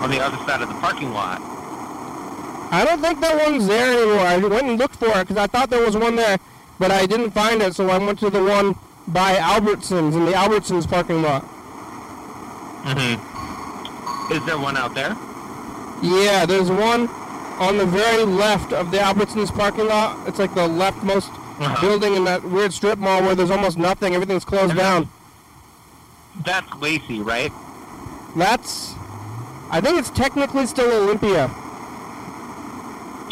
on 0.02 0.10
the 0.10 0.20
other 0.20 0.36
side 0.46 0.62
of 0.62 0.68
the 0.68 0.74
parking 0.76 1.12
lot. 1.12 1.40
I 2.70 2.84
don't 2.84 3.00
think 3.00 3.20
that 3.20 3.36
one's 3.36 3.66
there 3.66 3.92
anymore. 3.96 4.26
I 4.26 4.38
went 4.38 4.66
and 4.66 4.78
looked 4.78 4.96
for 4.96 5.08
it 5.08 5.20
because 5.20 5.36
I 5.36 5.46
thought 5.46 5.70
there 5.70 5.84
was 5.84 5.96
one 5.96 6.16
there, 6.16 6.38
but 6.78 6.90
I 6.90 7.06
didn't 7.06 7.30
find 7.30 7.62
it. 7.62 7.74
So 7.74 7.88
I 7.88 7.98
went 7.98 8.18
to 8.20 8.30
the 8.30 8.42
one 8.42 8.74
by 9.08 9.36
Albertsons 9.36 10.14
in 10.14 10.24
the 10.24 10.32
Albertsons 10.32 10.88
parking 10.88 11.22
lot. 11.22 11.42
Mm-hmm. 12.84 14.32
Is 14.32 14.44
there 14.46 14.58
one 14.58 14.76
out 14.76 14.94
there? 14.94 15.16
Yeah, 16.02 16.44
there's 16.46 16.70
one 16.70 17.08
on 17.58 17.78
the 17.78 17.86
very 17.86 18.24
left 18.24 18.72
of 18.72 18.90
the 18.90 18.98
Albertsons 18.98 19.54
parking 19.54 19.86
lot. 19.86 20.26
It's 20.28 20.38
like 20.38 20.54
the 20.54 20.68
leftmost 20.68 21.30
Uh-huh. 21.58 21.80
building 21.80 22.14
in 22.14 22.24
that 22.24 22.44
weird 22.44 22.72
strip 22.72 22.98
mall 22.98 23.22
where 23.22 23.34
there's 23.34 23.50
almost 23.50 23.78
nothing. 23.78 24.14
Everything's 24.14 24.44
closed 24.44 24.70
And 24.70 24.78
down. 24.78 25.08
That's 26.44 26.70
Lacey, 26.74 27.20
right? 27.20 27.50
That's, 28.36 28.92
I 29.70 29.80
think 29.80 29.98
it's 29.98 30.10
technically 30.10 30.66
still 30.66 30.90
Olympia. 31.02 31.50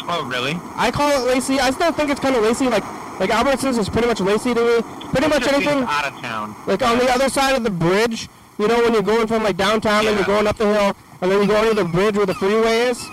Oh, 0.07 0.27
really? 0.27 0.59
I 0.75 0.91
call 0.91 1.09
it 1.11 1.27
Lacey. 1.27 1.59
I 1.59 1.71
still 1.71 1.91
think 1.91 2.09
it's 2.09 2.19
kind 2.19 2.35
of 2.35 2.43
Lacey. 2.43 2.65
Like, 2.65 2.83
like 3.19 3.29
Albertsons 3.29 3.77
is 3.77 3.89
pretty 3.89 4.07
much 4.07 4.19
Lacey 4.19 4.53
to 4.53 4.61
me. 4.61 4.81
Pretty 5.09 5.27
much 5.27 5.47
anything. 5.47 5.83
out 5.87 6.11
of 6.11 6.19
town. 6.19 6.55
Like 6.65 6.81
on 6.81 6.97
the 6.97 7.09
other 7.11 7.29
side 7.29 7.55
of 7.55 7.63
the 7.63 7.69
bridge, 7.69 8.27
you 8.57 8.67
know, 8.67 8.81
when 8.81 8.93
you're 8.93 9.03
going 9.03 9.27
from 9.27 9.43
like 9.43 9.57
downtown 9.57 10.05
and 10.07 10.15
you're 10.15 10.25
going 10.25 10.47
up 10.47 10.57
the 10.57 10.65
hill, 10.65 10.95
and 11.21 11.31
then 11.31 11.41
you 11.41 11.47
go 11.47 11.57
under 11.57 11.73
the 11.73 11.85
bridge 11.85 12.17
where 12.17 12.25
the 12.25 12.33
freeway 12.35 12.89
is. 12.89 13.07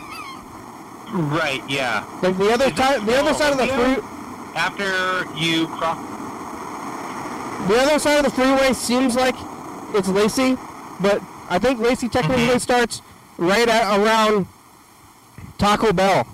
Right. 1.12 1.62
Yeah. 1.68 2.06
Like 2.22 2.38
the 2.38 2.50
other 2.50 2.74
side, 2.74 3.06
the 3.06 3.16
other 3.16 3.34
side 3.34 3.52
of 3.52 3.58
the 3.58 3.72
Olympia? 3.72 4.08
After 4.55 5.24
you 5.36 5.66
cross. 5.68 5.98
the 7.68 7.76
other 7.80 7.98
side 7.98 8.18
of 8.18 8.24
the 8.24 8.30
freeway 8.30 8.72
seems 8.72 9.14
like 9.16 9.34
it's 9.94 10.09
Lacey, 10.09 10.57
but 11.00 11.22
I 11.48 11.59
think 11.59 11.78
Lacey 11.80 12.09
technically 12.09 12.46
Mhm. 12.48 12.61
starts 12.61 13.03
right 13.38 13.68
at 13.68 13.98
around 13.98 14.46
Taco 15.59 15.92
Bell. 15.92 16.26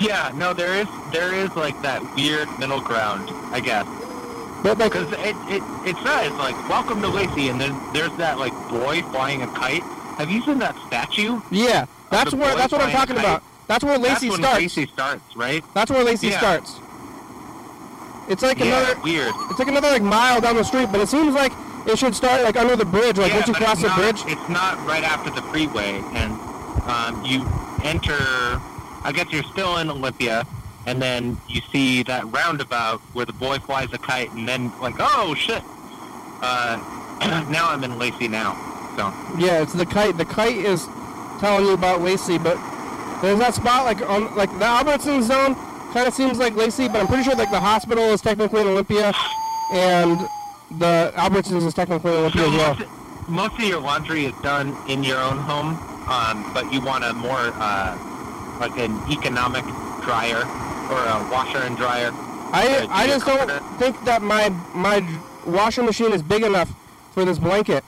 Yeah. 0.00 0.30
No, 0.34 0.52
there 0.54 0.74
is 0.74 0.86
there 1.12 1.34
is 1.34 1.54
like 1.56 1.80
that 1.82 2.02
weird 2.14 2.48
middle 2.58 2.80
ground, 2.80 3.30
I 3.52 3.60
guess. 3.60 3.86
But 4.62 4.78
like, 4.78 4.92
Because 4.92 5.12
it, 5.14 5.36
it, 5.48 5.62
it 5.84 5.96
says, 6.06 6.30
like, 6.34 6.56
welcome 6.68 7.02
to 7.02 7.08
Lacey, 7.08 7.48
and 7.48 7.60
then 7.60 7.76
there's 7.92 8.12
that, 8.12 8.38
like, 8.38 8.52
boy 8.70 9.02
flying 9.10 9.42
a 9.42 9.48
kite. 9.48 9.82
Have 10.18 10.30
you 10.30 10.40
seen 10.44 10.60
that 10.60 10.76
statue? 10.86 11.40
yeah, 11.50 11.86
that's 12.10 12.32
where 12.32 12.54
that's 12.54 12.70
what 12.72 12.80
I'm 12.80 12.92
talking 12.92 13.16
about. 13.18 13.42
That's 13.72 13.84
where 13.84 13.96
Lacey 13.96 14.28
That's 14.28 14.36
starts. 14.38 14.60
Lacey 14.60 14.86
starts, 14.86 15.34
right? 15.36 15.64
That's 15.72 15.90
where 15.90 16.04
Lacey 16.04 16.26
Yeah. 16.28 16.38
starts. 16.38 16.78
It's 18.28 18.42
like 18.42 18.58
yeah, 18.58 18.66
another, 18.66 19.00
weird. 19.00 19.32
it's 19.48 19.58
like 19.58 19.68
another 19.68 19.88
like 19.88 20.02
mile 20.02 20.42
down 20.42 20.56
the 20.56 20.62
street, 20.62 20.88
but 20.92 21.00
it 21.00 21.08
seems 21.08 21.34
like 21.34 21.52
it 21.86 21.98
should 21.98 22.14
start 22.14 22.42
like 22.42 22.56
under 22.56 22.76
the 22.76 22.84
bridge, 22.84 23.16
like 23.16 23.30
yeah, 23.30 23.36
once 23.36 23.48
you 23.48 23.54
cross 23.54 23.80
the 23.80 23.88
not, 23.88 23.96
bridge. 23.98 24.22
It's 24.26 24.48
not 24.50 24.76
right 24.86 25.02
after 25.02 25.30
the 25.30 25.40
freeway, 25.48 26.02
and 26.12 26.32
um, 26.86 27.24
you 27.24 27.46
enter. 27.82 28.12
I 29.04 29.10
guess 29.14 29.32
you're 29.32 29.42
still 29.44 29.78
in 29.78 29.88
Olympia, 29.88 30.46
and 30.86 31.00
then 31.00 31.38
you 31.48 31.62
see 31.72 32.02
that 32.02 32.30
roundabout 32.30 33.00
where 33.14 33.24
the 33.24 33.32
boy 33.32 33.58
flies 33.58 33.88
a 33.94 33.98
kite, 33.98 34.30
and 34.32 34.46
then 34.46 34.70
like, 34.82 34.96
oh 34.98 35.34
shit! 35.34 35.62
Uh, 36.42 36.76
now 37.50 37.70
I'm 37.70 37.82
in 37.84 37.98
Lacey 37.98 38.28
now. 38.28 38.52
So 38.98 39.12
Yeah, 39.38 39.62
it's 39.62 39.72
the 39.72 39.86
kite. 39.86 40.18
The 40.18 40.26
kite 40.26 40.56
is 40.58 40.86
telling 41.40 41.64
you 41.64 41.72
about 41.72 42.02
Lacey, 42.02 42.36
but 42.36 42.58
there's 43.22 43.38
that 43.38 43.54
spot 43.54 43.84
like 43.84 44.00
on 44.08 44.34
like 44.36 44.50
the 44.58 44.64
Albertson 44.64 45.22
zone 45.22 45.54
kind 45.92 46.06
of 46.08 46.14
seems 46.14 46.38
like 46.38 46.54
Lacey, 46.56 46.88
but 46.88 46.96
I'm 46.96 47.06
pretty 47.06 47.22
sure 47.22 47.34
like 47.34 47.50
the 47.50 47.60
hospital 47.60 48.04
is 48.04 48.20
technically 48.20 48.62
in 48.62 48.66
Olympia, 48.66 49.12
and 49.72 50.18
the 50.78 51.12
Albertsons 51.16 51.66
is 51.66 51.74
technically 51.74 52.12
in 52.12 52.18
Olympia 52.18 52.42
So 52.42 52.50
as 52.50 52.78
well. 52.78 52.88
most, 53.28 53.54
of 53.54 53.60
your 53.60 53.80
laundry 53.80 54.24
is 54.26 54.34
done 54.42 54.76
in 54.88 55.04
your 55.04 55.18
own 55.18 55.36
home, 55.38 55.76
um, 56.08 56.50
but 56.54 56.72
you 56.72 56.80
want 56.80 57.04
a 57.04 57.12
more 57.12 57.52
uh, 57.54 57.96
like 58.58 58.76
an 58.78 58.98
economic 59.10 59.64
dryer 60.02 60.42
or 60.90 60.98
a 60.98 61.28
washer 61.30 61.58
and 61.58 61.76
dryer. 61.76 62.10
I 62.54 62.86
I 62.90 63.06
just 63.06 63.24
don't 63.26 63.48
think 63.78 64.02
that 64.04 64.20
my 64.22 64.48
my 64.74 65.06
washing 65.46 65.84
machine 65.86 66.12
is 66.12 66.22
big 66.22 66.42
enough 66.42 66.70
for 67.12 67.24
this 67.24 67.38
blanket. 67.38 67.84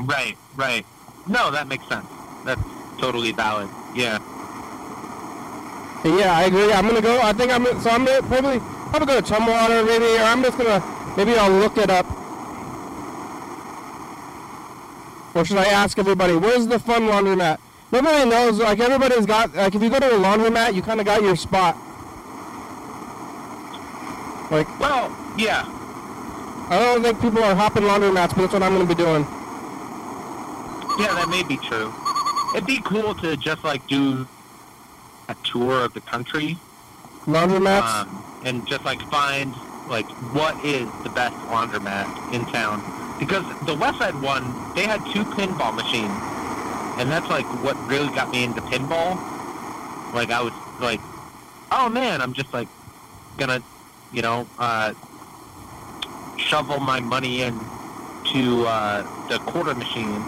Right, 0.00 0.36
right. 0.56 0.86
No, 1.26 1.50
that 1.50 1.66
makes 1.68 1.86
sense. 1.88 2.06
That's 2.44 2.62
totally 2.98 3.32
valid. 3.32 3.68
Yeah. 3.94 4.18
Yeah, 6.04 6.36
I 6.36 6.44
agree. 6.44 6.72
I'm 6.72 6.86
gonna 6.86 7.02
go. 7.02 7.20
I 7.20 7.32
think 7.32 7.52
I'm 7.52 7.64
so 7.80 7.90
I'm 7.90 8.04
gonna 8.04 8.22
probably 8.22 8.60
probably 8.60 9.06
go 9.06 9.20
to 9.20 9.26
Tumwater 9.34 9.84
maybe, 9.84 10.04
or 10.04 10.24
I'm 10.24 10.42
just 10.42 10.56
gonna 10.56 10.82
maybe 11.16 11.34
I'll 11.34 11.50
look 11.50 11.76
it 11.76 11.90
up. 11.90 12.06
Or 15.34 15.44
should 15.44 15.58
I 15.58 15.66
ask 15.66 15.98
everybody? 15.98 16.36
Where's 16.36 16.66
the 16.66 16.78
fun 16.78 17.02
laundromat? 17.02 17.58
Nobody 17.90 18.28
knows. 18.30 18.58
Like 18.58 18.78
everybody's 18.78 19.26
got. 19.26 19.54
Like 19.54 19.74
if 19.74 19.82
you 19.82 19.90
go 19.90 19.98
to 19.98 20.06
a 20.06 20.18
laundromat, 20.18 20.74
you 20.74 20.82
kind 20.82 21.00
of 21.00 21.06
got 21.06 21.20
your 21.22 21.36
spot. 21.36 21.76
Like 24.50 24.68
Well, 24.80 25.14
yeah. 25.36 25.64
I 26.70 26.78
don't 26.78 27.02
think 27.02 27.20
people 27.20 27.42
are 27.42 27.54
hopping 27.54 27.82
laundromats, 27.82 28.30
but 28.30 28.42
that's 28.42 28.52
what 28.52 28.62
I'm 28.62 28.72
gonna 28.72 28.86
be 28.86 28.94
doing. 28.94 29.26
Yeah, 30.98 31.14
that 31.14 31.28
may 31.28 31.42
be 31.42 31.56
true. 31.56 31.92
It'd 32.54 32.66
be 32.66 32.80
cool 32.82 33.14
to 33.16 33.36
just 33.36 33.64
like 33.64 33.86
do 33.88 34.26
a 35.28 35.36
tour 35.44 35.84
of 35.84 35.94
the 35.94 36.00
country. 36.00 36.56
Laundromats. 37.26 37.82
um, 38.02 38.24
and 38.44 38.66
just 38.66 38.84
like 38.84 39.00
find 39.10 39.52
like 39.88 40.06
what 40.32 40.54
is 40.64 40.88
the 41.02 41.10
best 41.10 41.34
laundromat 41.48 42.06
in 42.32 42.44
town. 42.46 42.82
Because 43.18 43.44
the 43.66 43.74
west 43.74 43.98
side 43.98 44.14
one 44.22 44.44
they 44.74 44.84
had 44.84 45.00
two 45.12 45.24
pinball 45.24 45.74
machines. 45.74 46.12
And 46.98 47.10
that's 47.10 47.28
like 47.28 47.46
what 47.62 47.76
really 47.88 48.08
got 48.08 48.30
me 48.30 48.44
into 48.44 48.60
pinball. 48.62 49.16
Like 50.14 50.30
i 50.30 50.40
was 50.40 50.52
like 50.80 51.00
oh 51.70 51.88
man 51.88 52.22
i'm 52.22 52.32
just 52.32 52.52
like 52.54 52.68
gonna 53.36 53.62
you 54.12 54.22
know 54.22 54.46
uh 54.58 54.94
shovel 56.38 56.78
my 56.80 57.00
money 57.00 57.42
in 57.42 57.58
to 58.32 58.64
uh 58.66 59.28
the 59.28 59.38
quarter 59.40 59.74
machine. 59.74 60.22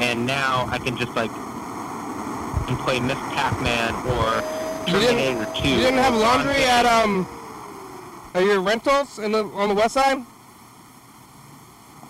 And 0.00 0.26
now 0.26 0.66
i 0.70 0.78
can 0.78 0.96
just 0.96 1.14
like 1.16 1.30
and 2.70 2.78
play 2.78 3.00
miss 3.00 3.18
pac-man 3.34 3.94
or 4.06 4.42
Terminator 4.86 5.44
2 5.60 5.68
you 5.68 5.76
didn't 5.76 5.98
have 5.98 6.14
laundry 6.14 6.64
at 6.64 6.86
um. 6.86 7.26
At 8.32 8.44
your 8.44 8.60
rentals 8.60 9.18
in 9.18 9.32
the 9.32 9.44
on 9.44 9.68
the 9.68 9.74
west 9.74 9.94
side? 9.94 10.18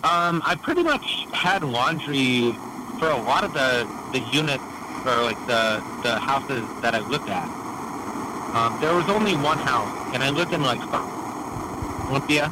Um, 0.03 0.41
I 0.45 0.55
pretty 0.61 0.83
much 0.83 1.25
had 1.33 1.63
laundry 1.63 2.53
for 2.99 3.09
a 3.09 3.17
lot 3.17 3.43
of 3.43 3.53
the 3.53 3.89
the 4.13 4.19
units 4.31 4.63
or 5.05 5.23
like 5.23 5.39
the 5.47 5.81
the 6.03 6.15
houses 6.19 6.63
that 6.81 6.93
I 6.93 6.99
lived 6.99 7.29
at. 7.29 7.49
Um, 8.55 8.79
there 8.81 8.93
was 8.93 9.09
only 9.09 9.33
one 9.35 9.57
house, 9.57 10.13
and 10.13 10.23
I 10.23 10.29
lived 10.29 10.53
in 10.53 10.61
like 10.61 10.81
Olympia, 12.09 12.51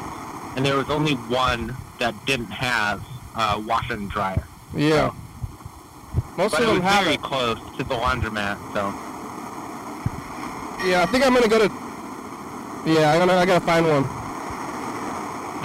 and 0.55 0.65
there 0.65 0.77
was 0.77 0.89
only 0.89 1.13
one 1.13 1.75
that 1.99 2.15
didn't 2.25 2.51
have 2.51 3.05
uh, 3.35 3.61
washer 3.65 3.93
and 3.93 4.09
dryer. 4.09 4.43
Yeah. 4.75 5.13
Most 6.39 6.53
But 6.53 6.61
of 6.61 6.67
them 6.67 6.81
have 6.81 7.03
very 7.03 7.15
it. 7.15 7.21
close 7.21 7.59
to 7.75 7.83
the 7.83 7.95
laundromat, 7.95 8.55
so 8.73 8.93
Yeah, 10.87 11.03
I 11.03 11.05
think 11.11 11.25
I'm 11.27 11.33
gonna 11.33 11.49
go 11.49 11.67
to. 11.67 11.73
Yeah, 12.89 13.11
I'm 13.11 13.19
gonna. 13.19 13.33
I 13.33 13.45
gotta 13.45 13.65
find 13.65 13.85
one. 13.85 14.03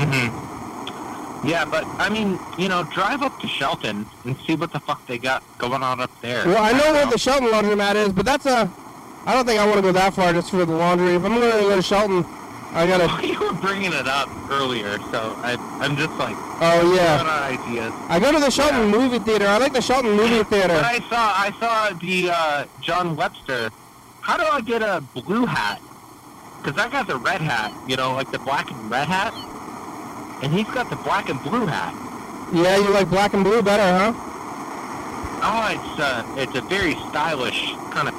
hmm 0.02 1.46
yeah. 1.48 1.64
But 1.64 1.84
I 1.98 2.08
mean, 2.08 2.40
you 2.58 2.68
know, 2.68 2.82
drive 2.92 3.22
up 3.22 3.38
to 3.42 3.46
Shelton 3.46 4.04
and 4.24 4.36
see 4.44 4.56
what 4.56 4.72
the 4.72 4.80
fuck 4.80 5.06
they 5.06 5.16
got 5.16 5.44
going 5.58 5.84
on 5.84 6.00
up 6.00 6.10
there. 6.22 6.44
Well, 6.44 6.58
I 6.60 6.72
know 6.72 6.78
don't 6.80 6.94
where 6.94 7.06
the 7.06 7.18
Shelton 7.18 7.50
laundromat 7.50 7.94
is, 7.94 8.12
but 8.12 8.24
that's 8.26 8.46
a. 8.46 8.68
I 9.26 9.32
don't 9.32 9.46
think 9.46 9.60
I 9.60 9.64
want 9.66 9.76
to 9.76 9.82
go 9.82 9.92
that 9.92 10.12
far 10.14 10.32
just 10.32 10.50
for 10.50 10.64
the 10.64 10.72
laundry. 10.74 11.14
If 11.14 11.22
I'm 11.24 11.34
gonna 11.34 11.50
go 11.52 11.76
to 11.76 11.82
Shelton, 11.82 12.26
I 12.74 12.86
gotta. 12.86 13.26
you 13.26 13.38
were 13.38 13.52
bringing 13.52 13.92
it 13.92 14.06
up 14.08 14.28
earlier, 14.50 14.98
so 15.12 15.34
I, 15.42 15.56
I'm 15.80 15.96
just 15.96 16.12
like 16.18 16.36
Oh 16.60 16.94
yeah. 16.94 17.22
ideas. 17.50 17.92
I 18.08 18.18
go 18.18 18.32
to 18.32 18.40
the 18.40 18.50
Shelton 18.50 18.90
Yeah. 18.90 18.98
movie 18.98 19.18
theater. 19.20 19.46
I 19.46 19.58
like 19.58 19.72
the 19.72 19.80
Shelton 19.80 20.12
movie 20.16 20.42
theater. 20.44 20.74
But 20.74 20.84
I 20.84 20.98
saw 21.08 21.32
I 21.36 21.52
saw 21.60 21.96
the 21.98 22.30
uh, 22.30 22.64
John 22.80 23.14
Webster. 23.16 23.70
How 24.22 24.36
do 24.36 24.44
I 24.44 24.60
get 24.60 24.82
a 24.82 25.02
blue 25.14 25.46
hat? 25.46 25.80
Because 26.62 26.78
I 26.80 26.88
got 26.88 27.06
the 27.06 27.16
red 27.16 27.40
hat, 27.42 27.72
you 27.88 27.96
know, 27.96 28.14
like 28.14 28.32
the 28.32 28.38
black 28.38 28.70
and 28.70 28.90
red 28.90 29.06
hat, 29.06 29.34
and 30.42 30.52
he's 30.52 30.66
got 30.68 30.88
the 30.90 30.96
black 30.96 31.28
and 31.28 31.40
blue 31.42 31.66
hat. 31.66 31.94
Yeah, 32.54 32.76
you 32.78 32.88
like 32.90 33.08
black 33.10 33.34
and 33.34 33.44
blue 33.44 33.62
better, 33.62 33.82
huh? 33.82 34.12
Oh, 35.46 35.68
it's 35.70 36.00
uh, 36.00 36.24
it's 36.38 36.54
a 36.56 36.62
very 36.62 36.94
stylish 37.10 37.72
kind 37.90 38.08
of 38.08 38.14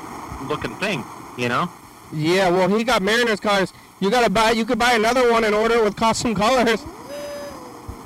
looking 0.47 0.75
thing, 0.75 1.03
you 1.37 1.49
know. 1.49 1.69
Yeah, 2.13 2.49
well, 2.49 2.67
he 2.69 2.83
got 2.83 3.01
Mariners 3.01 3.39
cars. 3.39 3.73
You 3.99 4.09
gotta 4.09 4.29
buy. 4.29 4.51
You 4.51 4.65
could 4.65 4.77
buy 4.79 4.93
another 4.93 5.31
one 5.31 5.43
and 5.43 5.55
order 5.55 5.75
it 5.75 5.83
with 5.83 5.95
custom 5.95 6.35
colors. 6.35 6.83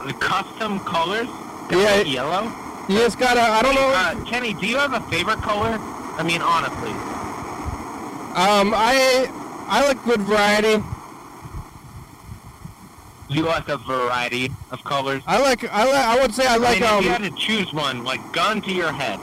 The 0.06 0.14
custom 0.14 0.80
colors. 0.82 1.28
Yeah, 1.72 2.02
yellow. 2.02 2.52
You 2.88 3.00
just 3.00 3.20
gotta. 3.20 3.42
I 3.42 3.62
don't 3.62 3.76
know. 3.76 3.92
Uh, 3.94 4.26
Kenny, 4.26 4.54
do 4.54 4.68
you 4.68 4.78
have 4.78 4.94
a 4.94 5.02
favorite 5.10 5.40
color? 5.42 5.78
I 6.18 6.24
mean, 6.24 6.42
honestly. 6.42 6.92
Um, 8.36 8.74
I 8.76 9.28
I 9.68 9.86
like 9.88 10.04
good 10.04 10.22
variety. 10.22 10.84
You 13.30 13.44
like 13.44 13.70
a 13.70 13.78
variety 13.78 14.50
of 14.72 14.84
colors? 14.84 15.22
I 15.28 15.40
like. 15.40 15.64
I 15.72 15.84
like. 15.86 15.96
I 16.06 16.22
would 16.22 16.34
say 16.34 16.48
I 16.48 16.58
like. 16.58 16.82
I 16.82 16.88
Um, 16.88 17.04
mean, 17.04 17.12
if 17.14 17.20
you 17.20 17.26
had 17.26 17.36
to 17.36 17.38
choose 17.46 17.74
one, 17.74 18.04
like 18.04 18.22
gun 18.32 18.62
to 18.62 18.72
your 18.72 18.92
head, 18.92 19.18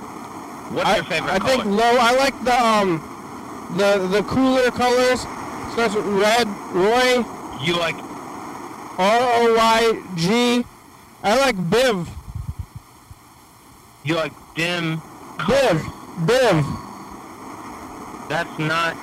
what's 0.75 0.89
I, 0.89 0.97
your 0.97 1.05
favorite 1.05 1.29
color? 1.31 1.35
I 1.35 1.39
color? 1.39 1.63
think 1.65 1.65
low. 1.67 1.97
I 1.99 2.13
like 2.17 2.45
the 2.45 2.65
um, 2.65 3.77
the 3.77 4.07
the 4.09 4.23
cooler 4.25 4.71
colors. 4.71 5.25
With 5.77 5.95
red. 5.95 6.49
Roy. 6.73 7.25
you 7.63 7.77
like 7.77 7.97
R 8.99 9.21
O 9.21 9.55
Y 9.57 10.03
G. 10.17 10.65
I 11.23 11.39
like 11.39 11.57
Biv. 11.57 12.09
you 14.05 14.15
like 14.15 14.33
dim. 14.55 15.03
Biv. 15.37 15.79
Biv. 16.25 16.65
That's 18.31 18.59
not 18.59 18.97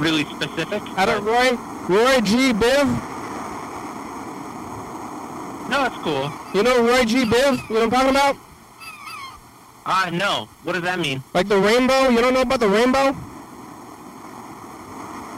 really 0.00 0.24
specific. 0.24 0.82
I 0.96 1.04
don't. 1.04 1.22
Roy. 1.24 1.50
Roy 1.94 2.20
G. 2.22 2.52
Biv. 2.54 2.86
No, 5.68 5.82
that's 5.82 5.96
cool. 6.02 6.32
You 6.54 6.62
know 6.62 6.82
Roy 6.86 7.04
G. 7.04 7.24
Biv? 7.24 7.68
You 7.68 7.74
know 7.74 7.80
what 7.80 7.82
I'm 7.82 7.90
talking 7.90 8.10
about? 8.10 8.36
Uh, 9.84 10.10
no. 10.10 10.48
What 10.64 10.72
does 10.72 10.82
that 10.82 10.98
mean? 10.98 11.22
Like 11.34 11.48
the 11.48 11.58
rainbow? 11.58 12.08
You 12.08 12.22
don't 12.22 12.32
know 12.32 12.40
about 12.42 12.60
the 12.60 12.68
rainbow? 12.68 13.14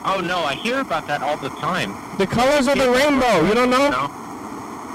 Oh 0.05 0.21
no, 0.21 0.39
I 0.41 0.55
hear 0.55 0.81
about 0.81 1.07
that 1.09 1.23
all 1.23 1.37
the 1.37 1.51
time. 1.61 1.93
The 2.19 2.27
colors 2.27 2.67
of 2.69 2.79
the 2.79 2.91
rainbow. 2.91 3.47
You 3.47 3.55
don't 3.55 3.71
know? 3.71 3.91
No. 3.91 4.11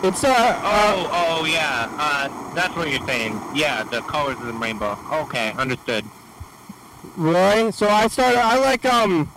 It's 0.03 0.23
uh. 0.23 0.29
uh 0.29 0.61
Oh, 0.63 1.09
oh 1.41 1.45
yeah. 1.45 1.87
Uh, 1.97 2.53
that's 2.55 2.75
what 2.75 2.89
you're 2.89 3.05
saying. 3.07 3.39
Yeah, 3.53 3.83
the 3.83 4.01
colors 4.01 4.37
of 4.39 4.47
the 4.47 4.53
rainbow. 4.53 4.97
Okay, 5.11 5.51
understood. 5.53 6.05
Roy. 7.17 7.69
So 7.71 7.87
I 7.87 8.07
started. 8.07 8.39
I 8.39 8.57
like 8.59 8.83
um, 8.85 9.29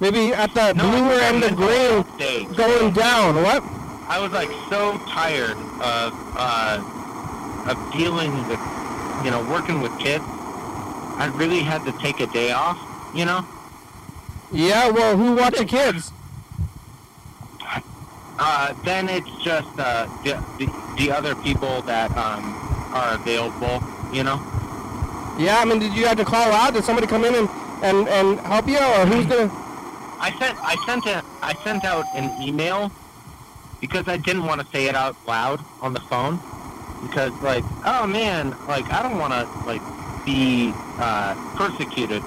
maybe 0.00 0.32
at 0.34 0.52
the 0.54 0.72
No, 0.72 0.90
bluer 0.90 1.20
end 1.20 1.44
of 1.44 1.56
green, 1.56 2.04
days. 2.18 2.48
going 2.56 2.92
down. 2.92 3.36
What? 3.42 3.62
I 4.08 4.18
was 4.20 4.32
like 4.32 4.50
so 4.68 4.98
tired 5.08 5.56
of 5.80 6.12
uh, 6.36 7.70
of 7.70 7.92
dealing 7.92 8.32
with, 8.48 8.60
you 9.24 9.30
know, 9.30 9.46
working 9.48 9.80
with 9.80 9.96
kids. 9.98 10.24
I 11.16 11.32
really 11.36 11.60
had 11.60 11.84
to 11.84 11.92
take 11.98 12.18
a 12.20 12.26
day 12.26 12.50
off. 12.50 12.78
You 13.14 13.24
know. 13.26 13.46
Yeah. 14.52 14.90
Well, 14.90 15.16
who 15.16 15.36
watch 15.36 15.56
the 15.56 15.64
kids? 15.64 16.10
Uh, 18.38 18.74
then 18.84 19.08
it's 19.08 19.30
just 19.42 19.68
uh, 19.78 20.06
the, 20.24 20.42
the 20.58 20.94
the 20.98 21.10
other 21.10 21.34
people 21.36 21.82
that 21.82 22.10
um, 22.16 22.44
are 22.92 23.14
available. 23.14 23.82
You 24.12 24.24
know. 24.24 24.40
Yeah. 25.38 25.58
I 25.58 25.64
mean, 25.64 25.78
did 25.78 25.94
you 25.94 26.06
have 26.06 26.16
to 26.18 26.24
call 26.24 26.52
out? 26.52 26.74
Did 26.74 26.84
somebody 26.84 27.06
come 27.06 27.24
in 27.24 27.34
and 27.34 27.48
and 27.82 28.08
and 28.08 28.40
help 28.40 28.68
you, 28.68 28.78
or 28.78 29.06
who's 29.06 29.26
gonna? 29.26 29.50
I 30.20 30.30
sent 30.38 30.58
I 30.62 30.76
sent 30.86 31.06
a 31.06 31.22
I 31.42 31.54
sent 31.64 31.84
out 31.84 32.04
an 32.14 32.42
email 32.42 32.90
because 33.80 34.08
I 34.08 34.16
didn't 34.16 34.44
want 34.44 34.60
to 34.60 34.66
say 34.68 34.86
it 34.86 34.94
out 34.94 35.16
loud 35.26 35.60
on 35.82 35.92
the 35.92 36.00
phone 36.00 36.40
because 37.02 37.32
like 37.42 37.64
oh 37.84 38.06
man 38.06 38.56
like 38.66 38.90
I 38.90 39.02
don't 39.02 39.18
want 39.18 39.34
to 39.34 39.44
like 39.66 39.82
be 40.24 40.72
uh, 40.98 41.34
persecuted 41.56 42.22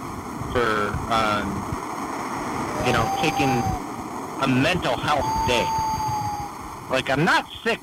for 0.52 0.94
um, 1.10 1.50
you 2.86 2.94
know 2.94 3.06
taking 3.22 3.50
a 4.42 4.48
mental 4.48 4.96
health 4.96 5.26
day. 5.48 5.66
Like 6.90 7.10
I'm 7.10 7.26
not 7.26 7.46
sick, 7.64 7.80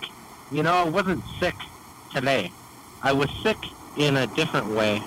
you 0.50 0.62
know 0.62 0.72
I 0.72 0.88
wasn't 0.88 1.22
sick 1.40 1.54
today. 2.12 2.50
I 3.02 3.12
was 3.12 3.30
sick 3.42 3.58
in 3.98 4.16
a 4.16 4.26
different 4.28 4.68
way. 4.68 5.02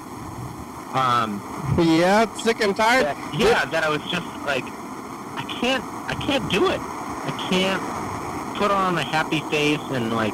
Um, 0.93 1.41
Yeah. 1.77 2.25
Sick 2.37 2.61
and 2.61 2.75
tired. 2.75 3.05
that, 3.05 3.33
yeah, 3.37 3.65
that 3.65 3.83
I 3.83 3.89
was 3.89 4.01
just 4.09 4.25
like, 4.45 4.63
I 4.63 5.43
can't, 5.59 5.83
I 5.83 6.15
can't 6.25 6.49
do 6.51 6.69
it. 6.69 6.79
I 6.79 7.47
can't 7.49 8.57
put 8.57 8.71
on 8.71 8.97
a 8.97 9.03
happy 9.03 9.41
face 9.51 9.81
and 9.91 10.13
like, 10.13 10.33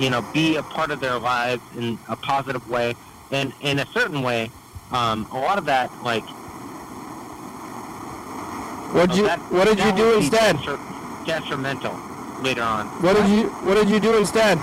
you 0.00 0.10
know, 0.10 0.22
be 0.32 0.56
a 0.56 0.62
part 0.62 0.90
of 0.90 1.00
their 1.00 1.18
lives 1.18 1.62
in 1.76 1.98
a 2.08 2.16
positive 2.16 2.68
way, 2.68 2.94
and 3.30 3.52
in 3.62 3.78
a 3.78 3.86
certain 3.86 4.22
way. 4.22 4.50
Um, 4.92 5.26
a 5.32 5.38
lot 5.38 5.58
of 5.58 5.64
that, 5.66 5.90
like, 6.02 6.24
What 8.94 9.10
did 9.10 9.18
you 9.18 9.26
that, 9.26 9.40
What 9.50 9.64
did 9.66 9.80
you 9.80 9.92
do 9.92 10.16
instead? 10.18 10.56
detrimental 11.26 11.98
later 12.42 12.62
on. 12.62 12.86
What 13.02 13.16
did 13.16 13.28
you 13.28 13.48
What 13.66 13.74
did 13.74 13.90
you 13.90 13.98
do 13.98 14.16
instead? 14.16 14.56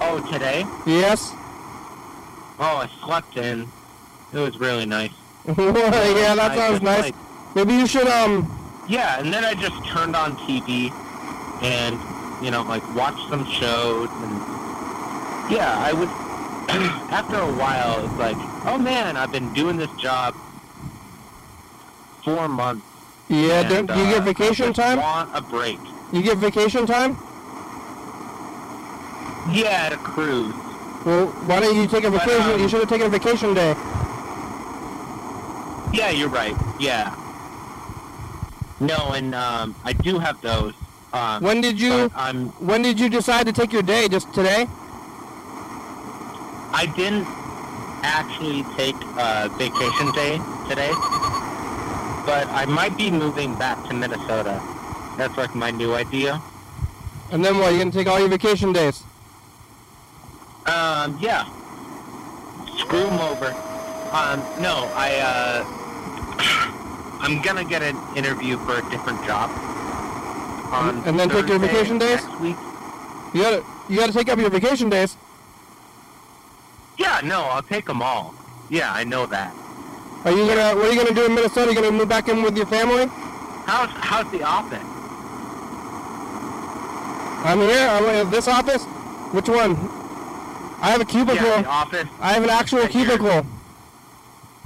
Oh, 0.00 0.26
today? 0.32 0.64
Yes. 0.86 1.32
Oh, 2.58 2.80
I 2.80 2.88
slept 3.04 3.36
in. 3.36 3.68
It 4.32 4.38
was 4.38 4.56
really 4.58 4.86
nice. 4.86 5.10
yeah, 5.46 6.34
that 6.34 6.56
sounds 6.56 6.80
nice. 6.80 7.02
like, 7.02 7.14
Maybe 7.54 7.74
you 7.74 7.86
should 7.86 8.08
um. 8.08 8.48
Yeah, 8.88 9.20
and 9.20 9.30
then 9.30 9.44
I 9.44 9.52
just 9.52 9.76
turned 9.86 10.16
on 10.16 10.36
TV 10.38 10.90
and, 11.60 12.00
you 12.42 12.50
know, 12.50 12.62
like 12.62 12.82
watched 12.94 13.28
some 13.28 13.44
shows 13.44 14.08
and 14.08 14.32
yeah, 15.52 15.76
I 15.76 15.92
would 15.92 16.08
after 17.12 17.36
a 17.36 17.52
while 17.52 18.02
it's 18.02 18.14
like, 18.14 18.36
oh 18.64 18.78
man, 18.78 19.18
I've 19.18 19.32
been 19.32 19.52
doing 19.52 19.76
this 19.76 19.90
job 20.00 20.34
four 22.26 22.48
months. 22.48 22.84
Yeah. 23.28 23.60
and, 23.60 23.68
don't, 23.68 23.86
do 23.86 23.94
you 24.02 24.06
uh, 24.06 24.10
get 24.14 24.22
I 24.22 24.24
vacation 24.32 24.66
just 24.74 24.80
time? 24.80 24.98
Want 24.98 25.30
a 25.32 25.40
break? 25.40 25.78
You 26.12 26.22
get 26.22 26.38
vacation 26.38 26.84
time? 26.86 27.16
Yeah, 29.54 29.86
at 29.86 29.92
a 29.92 29.96
cruise. 29.96 30.54
Well, 31.06 31.28
why 31.46 31.60
don't 31.60 31.76
you 31.76 31.86
take 31.86 32.02
a 32.02 32.10
But, 32.10 32.22
vacation? 32.24 32.50
um, 32.50 32.60
you 32.60 32.68
should 32.68 32.80
have 32.80 32.88
taken 32.88 33.06
a 33.06 33.10
vacation 33.10 33.54
day. 33.54 33.74
Yeah, 35.94 36.10
you're 36.10 36.28
right. 36.28 36.56
Yeah. 36.80 37.14
No, 38.80 39.12
and 39.14 39.34
um, 39.34 39.74
I 39.84 39.92
do 39.92 40.18
have 40.18 40.40
those. 40.42 40.74
Um, 41.12 41.42
When 41.42 41.60
did 41.60 41.80
you 41.80 42.10
I'm 42.14 42.48
When 42.58 42.82
did 42.82 42.98
you 42.98 43.08
decide 43.08 43.46
to 43.46 43.52
take 43.52 43.72
your 43.72 43.82
day? 43.82 44.08
Just 44.08 44.34
today? 44.34 44.66
I 46.74 46.92
didn't 46.96 47.26
actually 48.02 48.64
take 48.76 48.96
a 49.16 49.48
vacation 49.56 50.10
day 50.12 50.38
today, 50.68 50.90
but 52.26 52.46
I 52.48 52.66
might 52.66 52.96
be 52.96 53.10
moving 53.10 53.54
back 53.54 53.82
to 53.88 53.94
Minnesota. 53.94 54.60
That's 55.16 55.36
like 55.38 55.54
my 55.54 55.70
new 55.70 55.94
idea. 55.94 56.42
And 57.30 57.44
then 57.44 57.58
what? 57.58 57.72
You 57.72 57.78
gonna 57.78 57.90
take 57.90 58.08
all 58.08 58.18
your 58.18 58.28
vacation 58.28 58.72
days? 58.72 59.02
Um, 60.66 61.16
yeah. 61.20 61.48
Screw 62.76 63.04
them 63.04 63.18
over. 63.20 63.46
Um, 64.12 64.40
no, 64.60 64.90
I, 64.94 65.16
uh, 65.22 65.64
I'm 67.20 67.40
gonna 67.42 67.64
get 67.64 67.82
an 67.82 67.96
interview 68.16 68.58
for 68.58 68.78
a 68.78 68.90
different 68.90 69.24
job. 69.24 69.50
On 70.72 71.02
And 71.06 71.18
then 71.18 71.28
take 71.28 71.48
your 71.48 71.60
vacation 71.60 71.98
days? 71.98 72.22
Next 72.24 72.40
week. 72.40 72.56
You 73.32 73.42
gotta 73.42 73.64
You 73.88 73.96
gotta 73.96 74.12
take 74.12 74.28
up 74.28 74.38
your 74.38 74.50
vacation 74.50 74.90
days. 74.90 75.16
Yeah, 76.98 77.20
no, 77.22 77.42
I'll 77.42 77.62
take 77.62 77.86
them 77.86 78.02
all. 78.02 78.34
Yeah, 78.68 78.92
I 78.92 79.04
know 79.04 79.26
that. 79.26 79.54
Are 80.24 80.32
you 80.32 80.46
gonna 80.46 80.74
What 80.76 80.86
are 80.86 80.92
you 80.92 80.96
gonna 81.02 81.14
do 81.14 81.26
in 81.26 81.34
Minnesota? 81.34 81.68
Are 81.70 81.72
You 81.72 81.80
gonna 81.80 81.92
move 81.92 82.08
back 82.08 82.28
in 82.28 82.42
with 82.42 82.56
your 82.56 82.66
family? 82.66 83.06
How's, 83.66 83.90
how's 83.90 84.30
the 84.30 84.42
office? 84.42 84.82
I'm 87.44 87.60
here. 87.60 87.86
I'm 87.88 88.04
in 88.26 88.30
this 88.30 88.48
office. 88.48 88.84
Which 89.32 89.48
one? 89.48 89.76
I 90.80 90.90
have 90.90 91.00
a 91.00 91.04
cubicle. 91.04 91.44
Yeah, 91.46 91.62
the 91.62 91.68
office. 91.68 92.08
I 92.20 92.32
have 92.32 92.42
an 92.44 92.50
actual 92.50 92.86
cubicle. 92.88 93.46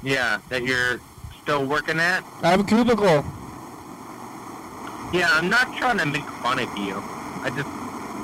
Yeah, 0.02 0.38
that 0.48 0.62
you're 0.64 1.00
still 1.42 1.66
working 1.66 1.98
at? 2.00 2.24
I 2.42 2.50
have 2.50 2.60
a 2.60 2.64
cubicle. 2.64 3.24
Yeah, 5.12 5.28
I'm 5.32 5.48
not 5.50 5.76
trying 5.76 5.98
to 5.98 6.06
make 6.06 6.24
fun 6.42 6.58
of 6.58 6.68
you. 6.78 7.02
I 7.42 7.50
just 7.50 7.68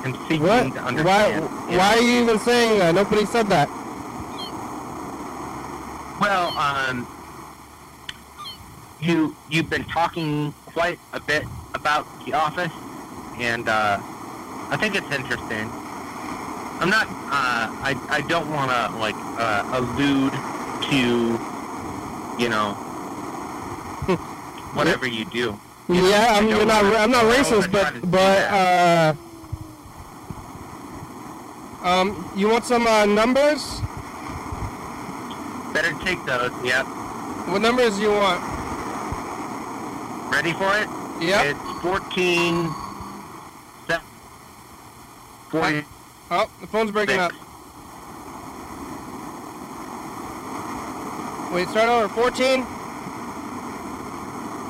am 0.05 0.13
seeking 0.27 0.47
What? 0.47 0.63
to 0.73 0.79
Why? 0.79 0.87
understand. 0.87 1.45
Why 1.45 1.75
know? 1.75 1.79
are 1.81 2.01
you 2.01 2.21
even 2.23 2.39
saying 2.39 2.79
that? 2.79 2.95
Nobody 2.95 3.25
said 3.25 3.47
that. 3.47 3.69
Well, 6.19 6.57
um, 6.57 7.05
you 9.01 9.35
you've 9.49 9.69
been 9.69 9.83
talking 9.85 10.53
quite 10.65 10.99
a 11.13 11.19
bit 11.19 11.43
about 11.73 12.05
the 12.25 12.33
office, 12.33 12.71
and 13.39 13.67
uh, 13.67 13.97
I 14.69 14.77
think 14.77 14.95
it's 14.95 15.11
interesting. 15.11 15.69
I'm 16.79 16.89
not. 16.89 17.07
Uh, 17.07 17.69
I 17.81 17.95
I 18.09 18.21
don't 18.27 18.49
want 18.51 18.71
to 18.71 18.97
like 18.97 19.15
uh, 19.15 19.63
allude 19.73 20.33
to, 20.89 21.39
you 22.41 22.49
know, 22.49 22.73
whatever 24.73 25.07
you 25.07 25.25
do. 25.25 25.59
Yeah, 25.89 26.27
I'm 26.31 26.45
I 26.45 26.49
don't 26.49 26.49
you're 26.49 26.65
not. 26.65 26.85
I'm 26.95 27.11
not 27.11 27.23
racist, 27.25 27.51
wanna 27.51 27.91
try 27.91 27.91
to 27.91 27.99
but 28.01 28.11
but 28.11 28.39
uh, 28.51 29.13
um, 31.83 32.31
you 32.35 32.49
want 32.49 32.65
some 32.65 32.85
uh, 32.85 33.05
numbers? 33.05 33.81
Better 35.73 35.93
take 36.03 36.23
those. 36.25 36.51
Yep. 36.63 36.85
What 37.47 37.61
numbers 37.61 37.95
do 37.95 38.01
you 38.01 38.11
want? 38.11 38.56
Ready 40.31 40.53
for 40.53 40.75
it? 40.77 40.87
Yep. 41.21 41.45
It's 41.55 41.81
14. 41.81 42.69
se- 43.87 43.99
40. 45.49 45.83
Oh, 46.29 46.49
the 46.61 46.67
phone's 46.67 46.91
breaking 46.91 47.19
up. 47.19 47.31
Wait, 51.51 51.67
start 51.69 51.89
over. 51.89 52.07
14. 52.13 52.65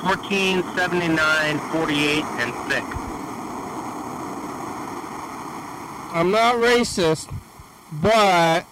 14, 0.01 0.63
79, 0.75 1.59
48, 1.71 2.23
and 2.23 2.71
6. 2.71 2.85
I'm 6.13 6.31
not 6.31 6.55
racist, 6.55 7.33
but 7.91 8.65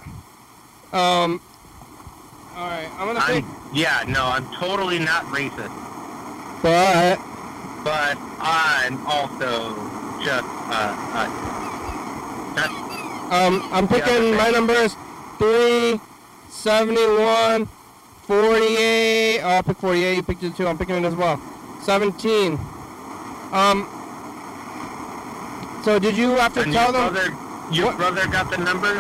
um. 0.94 1.42
All 2.56 2.68
right, 2.68 2.90
I'm 2.98 3.08
gonna 3.08 3.20
I'm, 3.20 3.46
yeah, 3.74 4.04
no, 4.08 4.26
I'm 4.26 4.46
totally 4.56 4.98
not 5.00 5.26
racist, 5.26 5.70
but 6.66 7.20
but 7.84 8.18
I'm 8.42 8.98
also 9.06 9.76
just, 10.26 10.44
uh, 10.74 10.98
uh, 11.14 11.30
um, 13.30 13.70
I'm 13.72 13.88
picking 13.88 14.34
okay. 14.34 14.38
my 14.38 14.50
numbers 14.50 14.96
three, 15.38 16.00
seventy-one, 16.50 17.68
forty-eight. 18.26 19.42
Oh, 19.42 19.48
I'll 19.48 19.62
pick 19.62 19.78
forty-eight. 19.78 20.16
You 20.16 20.24
picked 20.24 20.42
it 20.42 20.56
too. 20.56 20.66
I'm 20.66 20.80
picking 20.80 20.96
it 20.96 21.06
as 21.06 21.14
well. 21.14 21.40
Seventeen. 21.84 22.58
Um. 23.52 23.88
So 25.84 26.00
did 26.00 26.18
you 26.18 26.32
have 26.32 26.56
to 26.56 26.62
and 26.62 26.74
tell 26.74 26.92
your 26.92 27.12
them? 27.12 27.14
brother, 27.14 27.30
your 27.72 27.86
What? 27.86 27.98
brother 27.98 28.26
got 28.28 28.50
the 28.50 28.58
number? 28.58 28.96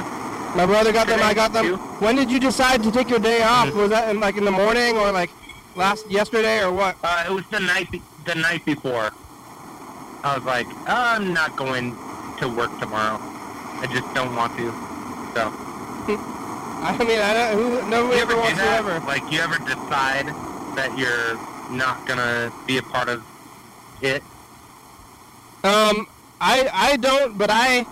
My 0.55 0.67
brother 0.67 0.91
got 0.93 1.07
them. 1.07 1.19
I 1.23 1.33
got 1.33 1.51
them. 1.51 1.65
Too? 1.65 1.77
When 1.77 2.15
did 2.15 2.29
you 2.31 2.39
decide 2.39 2.83
to 2.83 2.91
take 2.91 3.09
your 3.09 3.17
day 3.17 3.41
off? 3.41 3.69
Mhm. 3.69 3.75
Was 3.75 3.89
that 3.89 4.09
in, 4.09 4.19
like 4.19 4.37
in 4.37 4.45
the 4.45 4.51
morning 4.51 4.97
or 4.97 5.11
like 5.11 5.31
last 5.75 6.09
yesterday 6.09 6.63
or 6.63 6.71
what? 6.71 6.95
Uh, 7.03 7.25
it 7.27 7.31
was 7.31 7.45
the 7.47 7.59
night, 7.59 7.91
be- 7.91 8.01
the 8.25 8.35
night 8.35 8.65
before. 8.65 9.11
I 10.23 10.35
was 10.35 10.43
like, 10.43 10.67
I'm 10.87 11.33
not 11.33 11.55
going 11.55 11.95
to 12.39 12.49
work 12.49 12.71
tomorrow. 12.79 13.19
I 13.21 13.87
just 13.91 14.11
don't 14.15 14.35
want 14.35 14.57
to. 14.57 14.71
So. 15.35 15.53
I 16.81 16.95
mean, 16.99 17.19
I 17.19 17.33
don't. 17.33 17.53
Who, 17.57 17.89
nobody 17.89 18.21
ever 18.21 18.33
ever 18.33 18.41
wants 18.41 18.59
to 18.59 18.65
ever. 18.65 18.99
Like, 19.05 19.31
you 19.31 19.39
ever 19.39 19.57
decide 19.59 20.27
that 20.75 20.97
you're 20.97 21.37
not 21.71 22.05
gonna 22.05 22.51
be 22.65 22.77
a 22.77 22.83
part 22.83 23.09
of 23.09 23.23
it? 24.01 24.21
Um, 25.63 26.07
I 26.39 26.69
I 26.71 26.97
don't, 26.97 27.37
but 27.37 27.49
I 27.51 27.85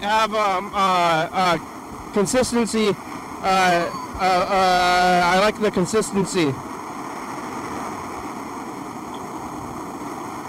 have 0.00 0.34
um 0.34 0.70
uh 0.74 1.28
uh 1.32 2.12
consistency. 2.12 2.88
Uh, 2.88 3.88
uh, 4.20 4.46
uh 4.50 5.22
I 5.24 5.38
like 5.40 5.60
the 5.60 5.70
consistency. 5.70 6.52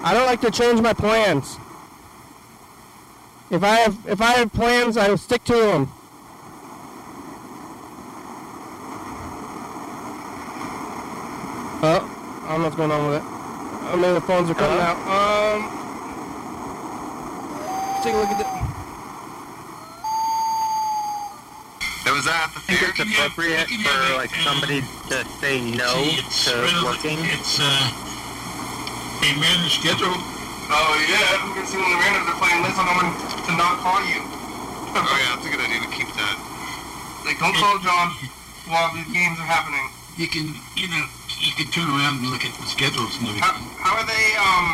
I 0.03 0.13
don't 0.13 0.25
like 0.25 0.41
to 0.41 0.49
change 0.49 0.81
my 0.81 0.93
plans. 0.93 1.57
If 3.51 3.63
I 3.63 3.75
have 3.75 3.97
if 4.07 4.21
I 4.21 4.31
have 4.31 4.51
plans, 4.53 4.97
I 4.97 5.09
will 5.09 5.17
stick 5.17 5.43
to 5.43 5.53
them. 5.53 5.91
Oh, 11.83 12.45
I 12.45 12.51
don't 12.51 12.59
know 12.59 12.65
what's 12.65 12.75
going 12.75 12.91
on 12.91 13.09
with 13.09 13.17
it. 13.17 13.23
Oh, 13.25 13.97
maybe 13.99 14.13
the 14.13 14.21
phones 14.21 14.49
are 14.49 14.53
cutting 14.53 14.77
Hello? 14.77 14.85
out. 14.85 14.97
Um, 15.11 15.65
let's 17.91 18.03
take 18.05 18.13
a 18.13 18.17
look 18.17 18.29
at 18.29 18.37
the. 18.37 18.45
That 22.05 22.13
was 22.13 22.25
that 22.25 22.51
the 22.53 22.59
I 22.59 22.77
think 22.77 22.81
it's 22.89 22.99
appropriate 22.99 23.67
for 23.67 24.15
like 24.15 24.31
uh, 24.31 24.43
somebody 24.43 24.81
to 25.09 25.25
say 25.41 25.59
no 25.59 25.91
to 25.91 26.85
working. 26.85 27.19
It's 27.21 27.59
uh, 27.59 28.10
a 29.21 29.29
managed 29.37 29.77
schedule. 29.77 30.17
Oh 30.71 30.91
yeah, 31.05 31.45
we 31.45 31.61
can 31.61 31.65
see 31.67 31.77
when 31.77 31.89
the 31.93 31.99
randoms 31.99 32.31
are 32.31 32.39
playing 32.41 32.63
lists 32.63 32.79
on 32.79 32.87
them 32.89 33.11
to 33.13 33.51
not 33.59 33.77
call 33.83 34.01
you. 34.07 34.23
Oh 34.97 35.03
yeah, 35.03 35.35
that's 35.35 35.45
a 35.45 35.51
good 35.51 35.61
idea 35.61 35.81
to 35.83 35.91
keep 35.93 36.09
that. 36.17 36.35
Like 37.25 37.37
don't 37.37 37.53
call 37.53 37.77
John 37.85 38.09
while 38.65 38.89
the 38.95 39.05
games 39.13 39.37
are 39.37 39.45
happening. 39.45 39.83
You 40.17 40.27
can, 40.27 40.55
you 40.75 40.87
know, 40.89 41.05
you 41.39 41.53
can 41.53 41.69
turn 41.71 41.87
around 41.87 42.19
and 42.23 42.27
look 42.33 42.43
at 42.45 42.53
the 42.57 42.65
schedules 42.65 43.15
and 43.19 43.27
How, 43.37 43.53
everything. 43.53 43.77
how 43.79 43.93
are 43.99 44.07
they? 44.09 44.25
Um, 44.41 44.65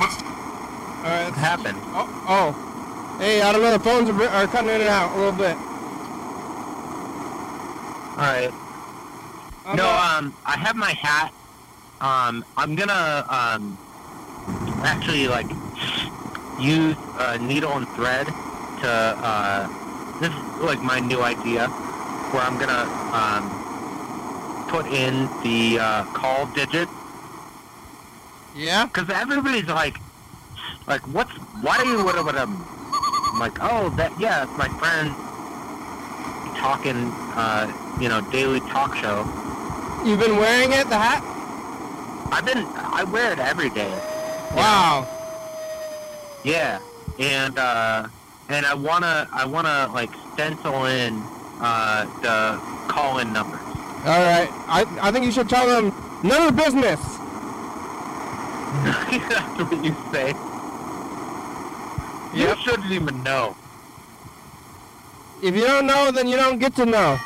what's 0.00 0.16
All 0.18 1.10
right. 1.10 1.30
What 1.30 1.38
happened? 1.38 1.78
Oh, 1.94 2.08
oh. 2.28 3.16
Hey, 3.18 3.42
I 3.42 3.52
don't 3.52 3.62
know. 3.62 3.72
The 3.72 3.78
phones 3.78 4.08
are, 4.08 4.22
are 4.22 4.46
cutting 4.46 4.70
in 4.70 4.80
and 4.80 4.90
out 4.90 5.14
a 5.14 5.16
little 5.16 5.32
bit. 5.32 5.56
All 8.16 8.26
right. 8.26 8.50
I'm 9.66 9.76
no, 9.76 9.88
um, 9.88 10.34
I 10.44 10.56
have 10.56 10.76
my 10.76 10.92
hat. 10.92 11.32
Um, 12.00 12.44
I'm 12.56 12.74
gonna 12.74 13.24
um, 13.28 13.78
actually 14.84 15.28
like 15.28 15.48
use 16.58 16.96
uh, 17.18 17.38
needle 17.40 17.72
and 17.72 17.88
thread 17.90 18.26
to. 18.26 18.88
Uh, 18.88 19.68
this 20.20 20.30
is 20.30 20.62
like 20.62 20.80
my 20.82 21.00
new 21.00 21.22
idea, 21.22 21.68
where 21.68 22.42
I'm 22.42 22.58
gonna 22.58 22.84
um, 23.12 23.48
put 24.68 24.86
in 24.86 25.28
the 25.42 25.78
uh, 25.80 26.04
call 26.12 26.46
digit 26.46 26.88
yeah. 28.54 28.86
because 28.86 29.08
everybody's 29.10 29.66
like, 29.66 29.98
like, 30.86 31.02
what's 31.08 31.32
why 31.62 31.82
do 31.82 31.88
you 31.88 32.04
what 32.04 32.22
what 32.24 32.36
um, 32.36 32.64
I'm 33.32 33.38
like, 33.38 33.58
oh 33.60 33.90
that 33.96 34.12
yeah, 34.18 34.44
it's 34.44 34.58
my 34.58 34.68
friend 34.78 35.14
talking, 36.56 37.10
uh, 37.36 37.70
you 38.00 38.08
know, 38.08 38.20
daily 38.30 38.60
talk 38.60 38.96
show. 38.96 39.24
You've 40.04 40.20
been 40.20 40.36
wearing 40.36 40.72
it, 40.72 40.88
the 40.88 40.98
hat? 40.98 41.22
I've 42.32 42.46
been 42.46 42.64
I 42.76 43.04
wear 43.04 43.32
it 43.32 43.38
every 43.38 43.70
day. 43.70 43.84
you 43.84 43.90
know? 43.90 44.56
Wow. 44.56 45.08
Yeah, 46.44 46.80
and 47.18 47.58
uh, 47.58 48.08
and 48.48 48.64
I 48.66 48.74
wanna 48.74 49.28
I 49.32 49.44
wanna 49.44 49.90
like 49.92 50.10
stencil 50.32 50.84
in 50.86 51.22
uh, 51.60 52.04
the 52.22 52.58
call-in 52.88 53.32
numbers. 53.32 53.60
All 53.60 54.22
right. 54.22 54.48
I, 54.66 54.86
I 55.00 55.12
think 55.12 55.26
you 55.26 55.32
should 55.32 55.48
tell 55.48 55.66
them 55.66 55.92
none 56.24 56.48
of 56.48 56.56
the 56.56 56.62
business. 56.62 57.00
That's 59.28 59.60
what 59.60 59.84
you 59.84 59.94
say. 60.10 60.28
Yep. 62.32 62.56
You 62.56 62.62
shouldn't 62.62 62.92
even 62.92 63.22
know. 63.22 63.56
If 65.42 65.54
you 65.54 65.62
don't 65.66 65.86
know, 65.86 66.10
then 66.10 66.28
you 66.28 66.36
don't 66.36 66.58
get 66.58 66.74
to 66.76 66.86
know. 66.86 67.18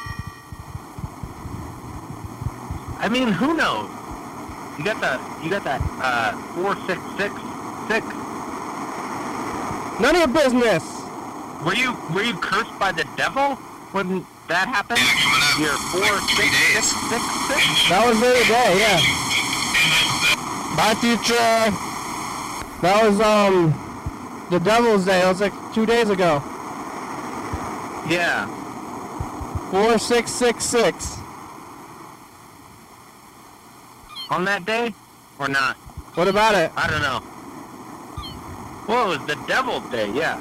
I 2.99 3.09
mean, 3.09 3.29
who 3.29 3.55
knows? 3.55 3.91
You 4.79 4.85
got 4.85 5.01
that 5.01 5.21
you 5.45 5.51
got 5.51 5.63
that 5.65 5.81
uh, 6.03 6.33
four 6.55 6.75
six 6.87 6.99
six 7.17 7.31
six. 7.87 8.03
None 10.03 10.15
of 10.15 10.21
your 10.21 10.35
business. 10.35 10.83
Were 11.65 11.75
you 11.75 11.95
were 12.13 12.23
you 12.23 12.35
cursed 12.39 12.77
by 12.79 12.91
the 12.93 13.05
devil 13.17 13.55
when 13.95 14.27
that 14.49 14.67
happened? 14.69 14.99
Yeah, 14.99 15.15
coming 15.23 15.43
up. 15.47 15.59
You're 15.63 15.79
four 15.95 16.03
Like 16.03 16.27
three 16.35 16.51
six 16.51 16.75
days. 16.75 16.87
six 17.09 17.23
six 17.49 17.63
six. 17.71 17.89
That 17.89 18.03
was 18.09 18.19
the 18.19 18.27
other 18.27 18.47
day, 18.51 18.71
yeah. 18.83 18.99
And 20.75 20.79
that, 20.79 20.99
future. 20.99 21.71
That 22.83 22.99
was, 23.09 23.21
um, 23.21 23.73
the 24.51 24.59
Devil's 24.59 25.05
Day. 25.07 25.23
It 25.23 25.27
was 25.27 25.41
like 25.41 25.55
two 25.73 25.87
days 25.87 26.11
ago. 26.11 26.43
Yeah. 28.11 28.47
4666. 29.71 31.24
On 34.35 34.45
that 34.47 34.65
day 34.67 34.93
or 35.39 35.47
not? 35.47 35.77
What 36.17 36.27
about 36.27 36.57
it? 36.57 36.73
I 36.77 36.91
don't 36.91 37.03
know. 37.03 37.23
Well, 38.89 39.13
it 39.13 39.19
was 39.21 39.27
the 39.29 39.37
devil's 39.47 39.89
day, 39.93 40.11
yeah. 40.11 40.41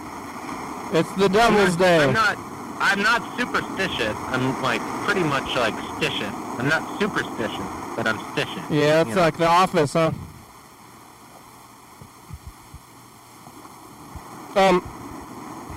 It's 0.93 1.11
the 1.13 1.29
Devil's 1.29 1.75
day. 1.75 2.03
I'm 2.03 2.11
not, 2.13 2.35
I'm 2.79 3.01
not 3.03 3.21
superstitious. 3.37 4.15
I'm 4.33 4.61
like 4.63 4.81
pretty 5.05 5.21
much 5.23 5.55
like 5.55 5.75
stitious. 5.97 6.33
I'm 6.59 6.67
not 6.67 6.99
superstitious, 6.99 7.67
but 7.95 8.07
I'm 8.07 8.17
stitious. 8.33 8.63
Yeah, 8.71 9.01
it's 9.01 9.09
you 9.09 9.15
know? 9.15 9.21
like 9.21 9.37
the 9.37 9.47
office, 9.47 9.93
huh? 9.93 10.11
Um, 14.55 14.81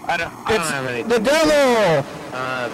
I 0.06 0.16
don't, 0.16 0.32
I 0.46 0.56
don't 0.56 0.66
have 0.66 0.86
anything. 0.86 1.08
the 1.08 1.18
devil! 1.20 2.06
Uh, 2.32 2.70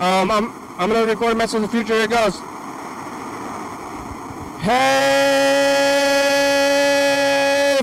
Um, 0.00 0.30
I'm, 0.30 0.50
I'm 0.78 0.88
gonna 0.90 1.06
record 1.06 1.32
a 1.32 1.34
message 1.36 1.56
in 1.56 1.62
the 1.62 1.68
future. 1.68 1.94
Here 1.94 2.04
it 2.04 2.10
goes. 2.10 2.40
Hey, 4.66 4.72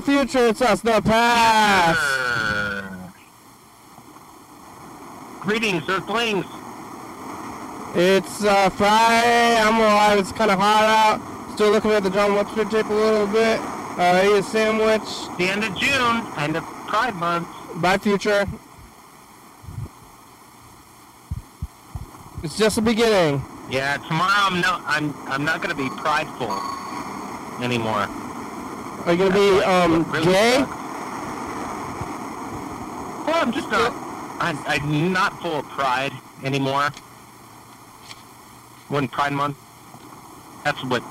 future, 0.04 0.48
it's 0.48 0.60
us, 0.60 0.82
the 0.82 1.00
past. 1.00 1.98
Greetings, 5.40 5.88
Earthlings. 5.88 6.44
It's 7.94 8.44
uh, 8.44 8.68
Friday. 8.68 9.56
I'm 9.62 9.76
alive. 9.76 10.18
It's 10.18 10.32
kind 10.32 10.50
of 10.50 10.58
hot 10.58 10.84
out. 10.84 11.22
Still 11.54 11.70
looking 11.70 11.92
at 11.92 12.02
the 12.02 12.10
John 12.10 12.34
Webster 12.34 12.66
tape 12.66 12.90
a 12.90 12.92
little 12.92 13.28
bit. 13.28 13.58
Uh, 13.98 14.20
eat 14.22 14.40
a 14.40 14.42
sandwich. 14.42 15.08
The 15.38 15.48
end 15.48 15.64
of 15.64 15.74
June, 15.78 16.22
end 16.36 16.54
of 16.54 16.64
Pride 16.86 17.14
Month. 17.14 17.48
Bye, 17.76 17.96
future. 17.96 18.46
It's 22.42 22.58
just 22.58 22.76
the 22.76 22.82
beginning. 22.82 23.42
Yeah, 23.70 23.96
tomorrow 23.96 24.46
I'm 24.52 24.60
not 24.60 24.82
I'm 24.86 25.14
I'm 25.26 25.44
not 25.44 25.62
gonna 25.62 25.74
be 25.74 25.88
prideful 25.90 26.52
anymore. 27.62 28.06
Are 29.06 29.12
you 29.12 29.18
gonna 29.18 29.34
be 29.34 29.50
That's 29.60 29.66
um 29.66 30.04
really 30.12 30.24
gay? 30.26 30.52
sucks. 30.58 30.70
Well, 33.26 33.36
I'm 33.36 33.52
just 33.52 33.70
not. 33.70 33.92
I'm, 34.38 34.58
I'm 34.66 35.12
not 35.12 35.40
full 35.40 35.60
of 35.60 35.64
pride 35.70 36.12
anymore. 36.42 36.90
When 38.88 39.08
Pride 39.08 39.32
Month, 39.32 39.56
that's 40.62 40.84
what 40.84 41.02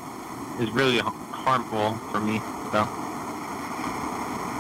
is 0.60 0.70
really 0.72 0.99
harmful 0.99 1.95
for 2.12 2.20
me. 2.20 2.38
So. 2.72 2.78
All 2.78 2.86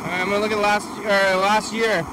right, 0.09 0.19
I'm 0.21 0.29
gonna 0.29 0.39
look 0.39 0.51
at 0.51 0.57
last 0.57 0.87
or 0.97 1.37
last 1.41 1.71
year. 1.73 2.03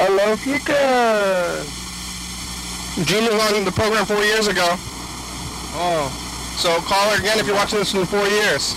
Hello, 0.00 0.32
future. 0.32 0.72
Gene 3.04 3.28
was 3.28 3.52
on 3.52 3.64
the 3.68 3.70
program 3.70 4.06
four 4.06 4.24
years 4.24 4.48
ago. 4.48 4.64
Oh. 5.76 6.08
So 6.56 6.80
call 6.88 7.10
her 7.10 7.20
again 7.20 7.38
if 7.38 7.46
you're 7.46 7.54
watching 7.54 7.80
this 7.80 7.92
in 7.92 8.06
four 8.06 8.24
years. 8.24 8.72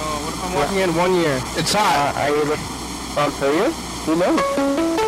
Oh, 0.00 0.16
what 0.24 0.32
if 0.32 0.40
I'm 0.40 0.54
watching 0.56 0.78
it 0.78 0.88
in 0.88 0.94
one 0.96 1.14
year? 1.14 1.36
It's 1.60 1.76
hot. 1.76 2.16
Are 2.16 2.32
you 2.32 2.56
on 3.20 3.30
serious? 3.36 3.76
Who 4.08 4.16
knows? 4.16 4.40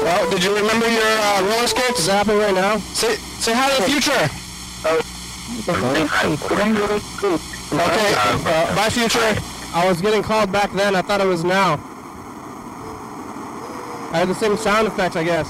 Well, 0.05 0.29
did 0.29 0.45
you 0.45 0.55
remember 0.55 0.85
your 0.85 1.01
uh, 1.01 1.41
roller 1.41 1.67
skates? 1.67 2.01
Is 2.01 2.07
that 2.13 2.29
happening 2.29 2.45
right 2.45 2.53
now? 2.53 2.77
Say, 2.93 3.17
say 3.41 3.55
hi 3.57 3.73
to 3.73 3.81
the 3.81 3.89
future. 3.89 4.29
Okay, 7.73 8.13
uh, 8.21 8.77
bye 8.77 8.91
future. 8.93 9.33
I 9.73 9.89
was 9.89 10.03
getting 10.03 10.23
called 10.23 10.53
back 10.53 10.73
then. 10.73 10.95
I 10.95 11.01
thought 11.01 11.23
it 11.23 11.27
was 11.27 11.43
now. 11.43 11.81
I 14.11 14.19
had 14.19 14.29
the 14.29 14.35
same 14.35 14.57
sound 14.57 14.87
effects, 14.87 15.17
I 15.17 15.25
guess. 15.25 15.49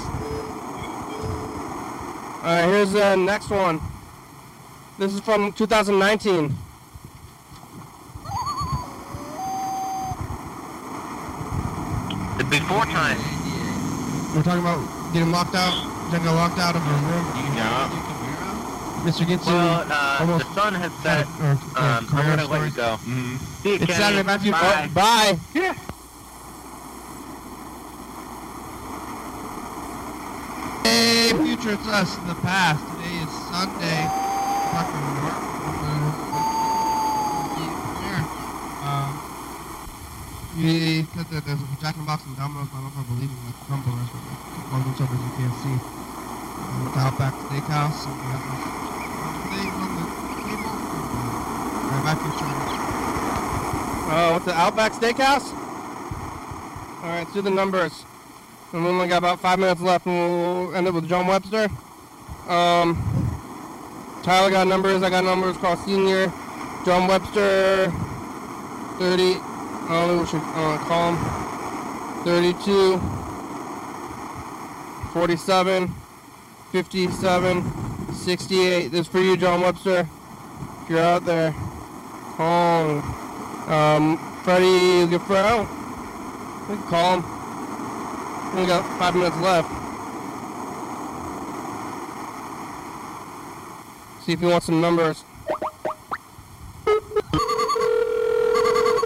Alright, 2.45 2.65
here's 2.65 2.93
the 2.93 3.17
next 3.17 3.51
one. 3.51 3.81
This 4.99 5.13
is 5.15 5.21
from 5.21 5.53
2019. 5.53 6.55
The 12.39 12.45
before 12.45 12.85
time. 12.87 13.19
We're 14.35 14.43
talking 14.43 14.61
about 14.61 14.81
getting 15.13 15.33
locked 15.33 15.55
out, 15.55 15.75
getting 16.11 16.27
locked 16.27 16.59
out 16.59 16.77
of 16.77 16.83
a 16.83 16.95
room. 17.09 17.27
Yeah. 17.57 17.91
Mr. 19.03 19.25
Gitsu. 19.25 19.47
Well, 19.47 19.87
uh, 19.91 20.17
almost 20.21 20.47
the 20.47 20.55
sun 20.55 20.75
has 20.75 20.93
set. 21.03 21.27
or, 21.41 21.53
or 21.53 21.83
Um, 21.83 22.07
I'm 22.13 22.27
gonna 22.37 22.47
let 22.47 22.65
you 22.65 22.71
story. 22.71 22.71
go. 22.71 22.99
See 23.63 23.69
you, 23.71 23.75
It's 23.77 23.87
Kenny. 23.87 23.99
Saturday, 23.99 24.23
bye, 24.23 24.39
future. 24.39 24.91
Bye. 24.95 25.39
Oh, 25.57 25.88
Hey, 30.85 31.33
future, 31.33 31.73
it's 31.75 31.89
us 31.89 32.19
in 32.19 32.27
the 32.29 32.35
past. 32.37 32.81
Today 32.95 33.17
is 33.23 33.31
Sunday. 33.51 34.09
Fucking 34.73 35.25
work. 35.25 35.49
We 40.59 41.07
said 41.15 41.31
that 41.31 41.47
there's 41.47 41.63
a 41.63 41.67
Jack 41.81 41.95
in 41.95 42.03
the 42.03 42.07
Box 42.07 42.27
and 42.27 42.35
Domino's. 42.35 42.67
I 42.75 42.83
don't 42.83 42.91
know 42.91 42.91
if 42.91 42.99
I 42.99 43.07
believe 43.15 43.31
in 43.31 43.39
the 43.47 43.55
crumble 43.71 43.95
restaurant. 43.95 44.43
All 44.75 44.83
those 44.83 44.99
others 44.99 45.23
you 45.23 45.31
can't 45.39 45.55
see. 45.63 45.79
Um, 45.79 46.83
with 46.83 46.99
Outback 46.99 47.31
Steakhouse. 47.47 48.11
And 48.11 48.19
we 48.19 48.27
have 48.27 48.43
those 48.43 48.67
things 49.55 49.71
on 49.79 49.91
the 49.95 50.03
table. 50.43 50.75
Alright, 51.79 52.03
bye, 52.03 52.19
future. 52.19 52.51
Oh, 54.11 54.35
what's 54.35 54.47
the 54.47 54.57
Outback 54.59 54.93
Steakhouse? 54.99 55.55
Alright, 57.05 57.23
let's 57.23 57.33
do 57.35 57.41
the 57.41 57.51
numbers. 57.51 58.08
And 58.73 58.85
we 58.85 58.91
only 58.91 59.09
got 59.09 59.19
about 59.19 59.41
five 59.41 59.59
minutes 59.59 59.81
left 59.81 60.05
and 60.07 60.15
we'll 60.15 60.75
end 60.75 60.87
up 60.87 60.95
with 60.95 61.09
John 61.09 61.27
Webster. 61.27 61.69
Um, 62.49 62.97
Tyler 64.23 64.51
got 64.51 64.67
numbers, 64.67 65.03
I 65.03 65.09
got 65.09 65.25
numbers, 65.25 65.57
Carl 65.57 65.77
Sr., 65.77 66.31
John 66.85 67.09
Webster, 67.09 67.91
30, 68.99 69.23
I 69.23 69.89
don't 69.89 70.09
know 70.09 70.19
what 70.23 70.33
you 70.33 70.39
uh, 70.39 70.79
call 70.87 71.15
him, 71.15 71.19
32, 72.25 72.99
47, 75.15 75.89
57, 76.73 78.13
68. 78.13 78.89
This 78.89 79.01
is 79.01 79.07
for 79.07 79.21
you, 79.21 79.37
John 79.39 79.63
Webster. 79.63 80.07
If 80.83 80.91
you're 80.91 81.01
out 81.01 81.25
there, 81.25 81.53
call 82.37 82.89
him. 82.89 83.03
Um, 83.73 84.19
Freddie 84.45 85.09
can 85.09 85.19
call 86.89 87.21
him. 87.21 87.38
We 88.55 88.67
got 88.67 88.83
five 88.99 89.15
minutes 89.15 89.37
left. 89.39 89.69
See 94.25 94.33
if 94.33 94.41
you 94.43 94.49
want 94.49 94.65
some 94.65 94.81
numbers. 94.81 95.25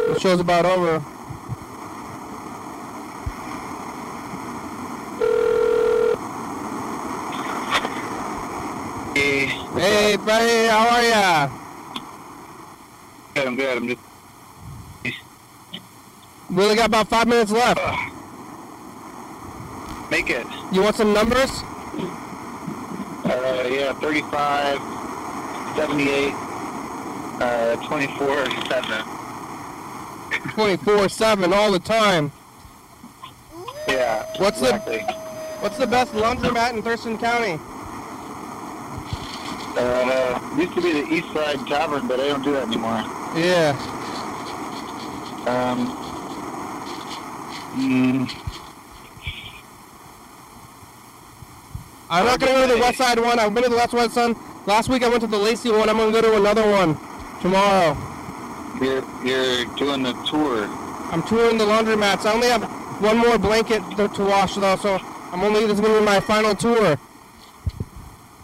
The 0.08 0.18
show's 0.20 0.40
about 0.40 0.64
over. 0.64 1.02
Hey, 9.14 9.46
Hey, 9.76 10.16
Freddie, 10.16 10.68
how 10.68 10.88
are 10.88 11.02
ya? 11.02 11.48
good, 13.34 13.46
I'm 13.46 13.56
good. 13.56 13.76
I'm 13.76 13.88
just 13.88 14.00
We 16.50 16.62
only 16.64 16.76
got 16.76 16.86
about 16.86 17.08
five 17.08 17.26
minutes 17.28 17.50
left. 17.50 17.80
Make 20.12 20.28
it. 20.28 20.46
You 20.70 20.82
want 20.82 20.94
some 20.94 21.14
numbers? 21.14 21.50
Uh, 23.24 23.66
yeah, 23.66 23.94
35, 23.94 24.76
78, 25.74 26.34
uh, 27.40 27.76
24, 27.86 28.44
7. 28.68 29.04
24-7 30.52 31.52
all 31.54 31.72
the 31.72 31.78
time. 31.78 32.30
Yeah. 33.88 34.26
What's 34.36 34.60
the- 34.60 34.66
exactly. 34.66 34.98
What's 35.60 35.78
the 35.78 35.86
best 35.86 36.12
laundromat 36.12 36.74
in 36.74 36.82
Thurston 36.82 37.16
County? 37.16 37.58
Uh, 39.78 40.38
used 40.58 40.74
to 40.74 40.82
be 40.82 40.92
the 40.92 41.08
East 41.10 41.32
Side 41.32 41.66
Tavern, 41.66 42.06
but 42.06 42.20
I 42.20 42.28
don't 42.28 42.44
do 42.44 42.52
that 42.52 42.64
anymore. 42.66 43.02
Yeah. 43.34 43.70
Um, 45.46 45.88
mm, 47.76 48.41
I'm 52.12 52.26
not 52.26 52.40
gonna 52.40 52.52
go 52.52 52.66
to 52.68 52.74
the 52.74 52.78
West 52.78 52.98
Side 52.98 53.18
one. 53.18 53.38
I've 53.38 53.54
been 53.54 53.62
to 53.62 53.70
the 53.70 53.76
West 53.76 53.92
Side 53.92 54.34
one. 54.34 54.36
Last 54.66 54.90
week 54.90 55.02
I 55.02 55.08
went 55.08 55.22
to 55.22 55.26
the 55.26 55.38
Lacey 55.38 55.70
one. 55.70 55.88
I'm 55.88 55.96
gonna 55.96 56.12
go 56.12 56.20
to 56.20 56.36
another 56.36 56.70
one 56.70 56.94
tomorrow. 57.40 57.96
you're, 58.82 59.02
you're 59.24 59.64
doing 59.76 60.02
the 60.02 60.12
tour. 60.28 60.66
I'm 61.10 61.22
touring 61.22 61.56
the 61.56 61.64
laundromats. 61.64 62.26
I 62.26 62.34
only 62.34 62.48
have 62.48 62.64
one 63.00 63.16
more 63.16 63.38
blanket 63.38 63.80
to, 63.96 64.08
to 64.08 64.24
wash 64.26 64.56
though, 64.56 64.76
so 64.76 65.00
I'm 65.32 65.40
only 65.42 65.60
this 65.60 65.72
is 65.72 65.80
gonna 65.80 66.00
be 66.00 66.04
my 66.04 66.20
final 66.20 66.54
tour. 66.54 66.96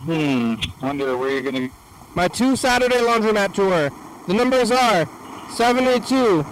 Hmm. 0.01 0.55
Wonder 0.81 1.19
where 1.19 1.29
you're 1.29 1.43
gonna. 1.43 1.69
My 2.15 2.27
two 2.27 2.57
Saturday 2.57 2.97
laundromat 2.97 3.53
tour. 3.53 3.91
The 4.29 4.33
numbers 4.33 4.71
are 4.71 5.07
72, 5.51 6.43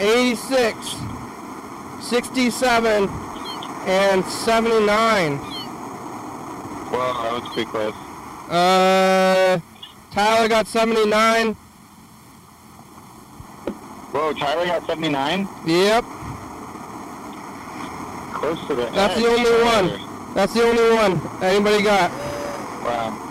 86, 0.00 0.96
67, 2.00 3.08
and 3.86 4.24
79. 4.24 5.57
Well, 6.90 7.22
that 7.22 7.32
was 7.32 7.52
pretty 7.52 7.70
close. 7.70 7.94
Uh, 8.50 9.60
Tyler 10.10 10.48
got 10.48 10.66
79. 10.66 11.54
Whoa, 14.10 14.32
Tyler 14.32 14.64
got 14.66 14.86
79. 14.86 15.46
Yep, 15.66 16.04
Close 18.32 18.66
to 18.68 18.74
the. 18.74 18.86
That's 18.92 19.16
edge, 19.16 19.22
the 19.22 19.28
only 19.28 19.50
one. 19.64 20.34
that's 20.34 20.54
the 20.54 20.62
only 20.62 20.94
one 20.94 21.20
anybody 21.42 21.82
got. 21.82 22.10
Wow. 22.82 23.24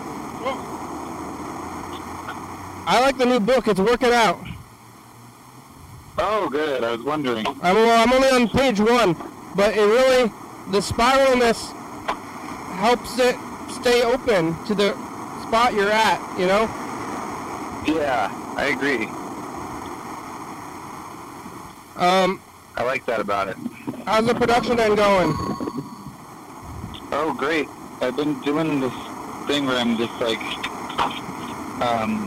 I 2.86 3.00
like 3.00 3.18
the 3.18 3.26
new 3.26 3.40
book. 3.40 3.66
It's 3.68 3.80
working 3.80 4.12
out. 4.12 4.38
Oh, 6.18 6.48
good. 6.50 6.84
I 6.84 6.92
was 6.92 7.02
wondering. 7.02 7.46
I'm, 7.46 7.74
well, 7.74 8.02
I'm 8.06 8.12
only 8.12 8.28
on 8.28 8.48
page 8.48 8.80
one, 8.80 9.14
but 9.56 9.76
it 9.76 9.82
really, 9.82 10.30
the 10.70 10.78
spiralness 10.80 11.72
helps 12.76 13.18
it 13.18 13.36
stay 13.70 14.02
open 14.02 14.54
to 14.66 14.74
the 14.74 14.92
spot 15.46 15.72
you're 15.74 15.90
at, 15.90 16.20
you 16.38 16.46
know? 16.46 16.62
Yeah, 17.86 18.28
I 18.56 18.66
agree. 18.66 19.06
Um, 21.96 22.40
I 22.76 22.84
like 22.84 23.04
that 23.06 23.20
about 23.20 23.48
it. 23.48 23.56
how's 24.06 24.26
the 24.26 24.34
production 24.34 24.78
end 24.78 24.96
going? 24.96 25.32
Oh, 27.10 27.34
great. 27.36 27.66
I've 28.00 28.16
been 28.16 28.40
doing 28.42 28.80
this 28.80 28.92
thing 29.48 29.66
where 29.66 29.76
I'm 29.78 29.96
just 29.96 30.12
like 30.20 30.38
um, 31.82 32.26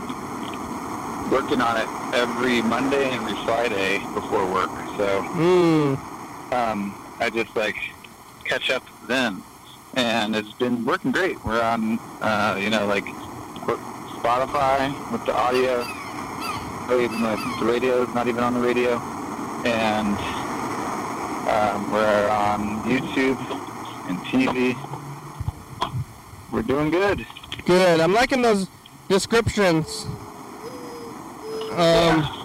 working 1.30 1.60
on 1.60 1.76
it 1.78 1.88
every 2.14 2.60
Monday 2.62 3.04
and 3.04 3.14
every 3.14 3.34
Friday 3.44 3.98
before 4.12 4.44
work. 4.52 4.70
So 4.98 5.22
Hmm. 5.22 5.94
um, 6.54 6.94
I 7.20 7.30
just 7.30 7.54
like 7.56 7.76
catch 8.44 8.70
up 8.70 8.82
then, 9.06 9.42
and 9.94 10.34
it's 10.34 10.52
been 10.54 10.84
working 10.84 11.12
great. 11.12 11.42
We're 11.44 11.60
on, 11.62 11.98
uh, 12.20 12.56
you 12.60 12.70
know, 12.70 12.86
like 12.86 13.04
Spotify 13.04 14.92
with 15.12 15.24
the 15.26 15.34
audio, 15.34 15.80
even 16.92 17.22
with 17.22 17.40
the 17.58 17.66
radio 17.66 18.02
is 18.02 18.14
not 18.14 18.28
even 18.28 18.42
on 18.42 18.54
the 18.54 18.60
radio, 18.60 18.98
and 19.64 20.16
um, 21.48 21.92
we're 21.92 22.28
on 22.28 22.82
YouTube 22.84 23.38
and 24.08 24.18
TV. 24.20 24.76
We're 26.52 26.62
doing 26.62 26.90
good. 26.90 27.26
Good. 27.64 28.00
I'm 28.00 28.12
liking 28.12 28.42
those 28.42 28.68
descriptions. 29.08 30.06
Um, 31.72 32.38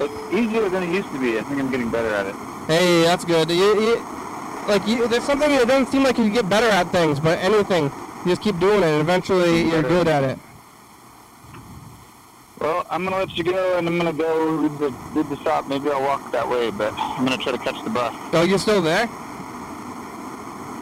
It's 0.00 0.34
easier 0.34 0.68
than 0.68 0.82
it 0.84 0.94
used 0.94 1.10
to 1.12 1.20
be. 1.20 1.38
I 1.38 1.42
think 1.42 1.60
I'm 1.60 1.70
getting 1.70 1.90
better 1.90 2.08
at 2.14 2.26
it. 2.26 2.34
hey, 2.66 3.02
that's 3.02 3.24
good. 3.24 3.50
You, 3.50 3.80
you, 3.80 4.06
like, 4.68 4.86
you, 4.86 5.06
there's 5.08 5.24
something 5.24 5.48
that 5.50 5.66
doesn't 5.66 5.90
seem 5.92 6.02
like 6.02 6.18
you 6.18 6.30
get 6.30 6.48
better 6.48 6.68
at 6.68 6.90
things, 6.90 7.20
but 7.20 7.38
anything, 7.38 7.84
you 7.84 8.26
just 8.26 8.42
keep 8.42 8.58
doing 8.58 8.82
it, 8.82 8.86
and 8.86 9.00
eventually 9.00 9.68
you're 9.68 9.82
good 9.82 10.08
at 10.08 10.24
it. 10.24 10.38
Well, 12.60 12.86
I'm 12.88 13.04
gonna 13.04 13.18
let 13.18 13.36
you 13.36 13.44
go, 13.44 13.76
and 13.78 13.86
I'm 13.86 13.98
gonna 13.98 14.12
go 14.12 14.56
read 14.56 14.78
the, 14.78 14.90
read 15.12 15.28
the 15.28 15.36
shop. 15.44 15.68
Maybe 15.68 15.90
I'll 15.90 16.00
walk 16.00 16.32
that 16.32 16.48
way, 16.48 16.70
but 16.70 16.94
I'm 16.94 17.24
gonna 17.24 17.36
try 17.36 17.52
to 17.52 17.58
catch 17.58 17.82
the 17.84 17.90
bus. 17.90 18.14
Oh, 18.32 18.42
you're 18.42 18.58
still 18.58 18.80
there? 18.80 19.06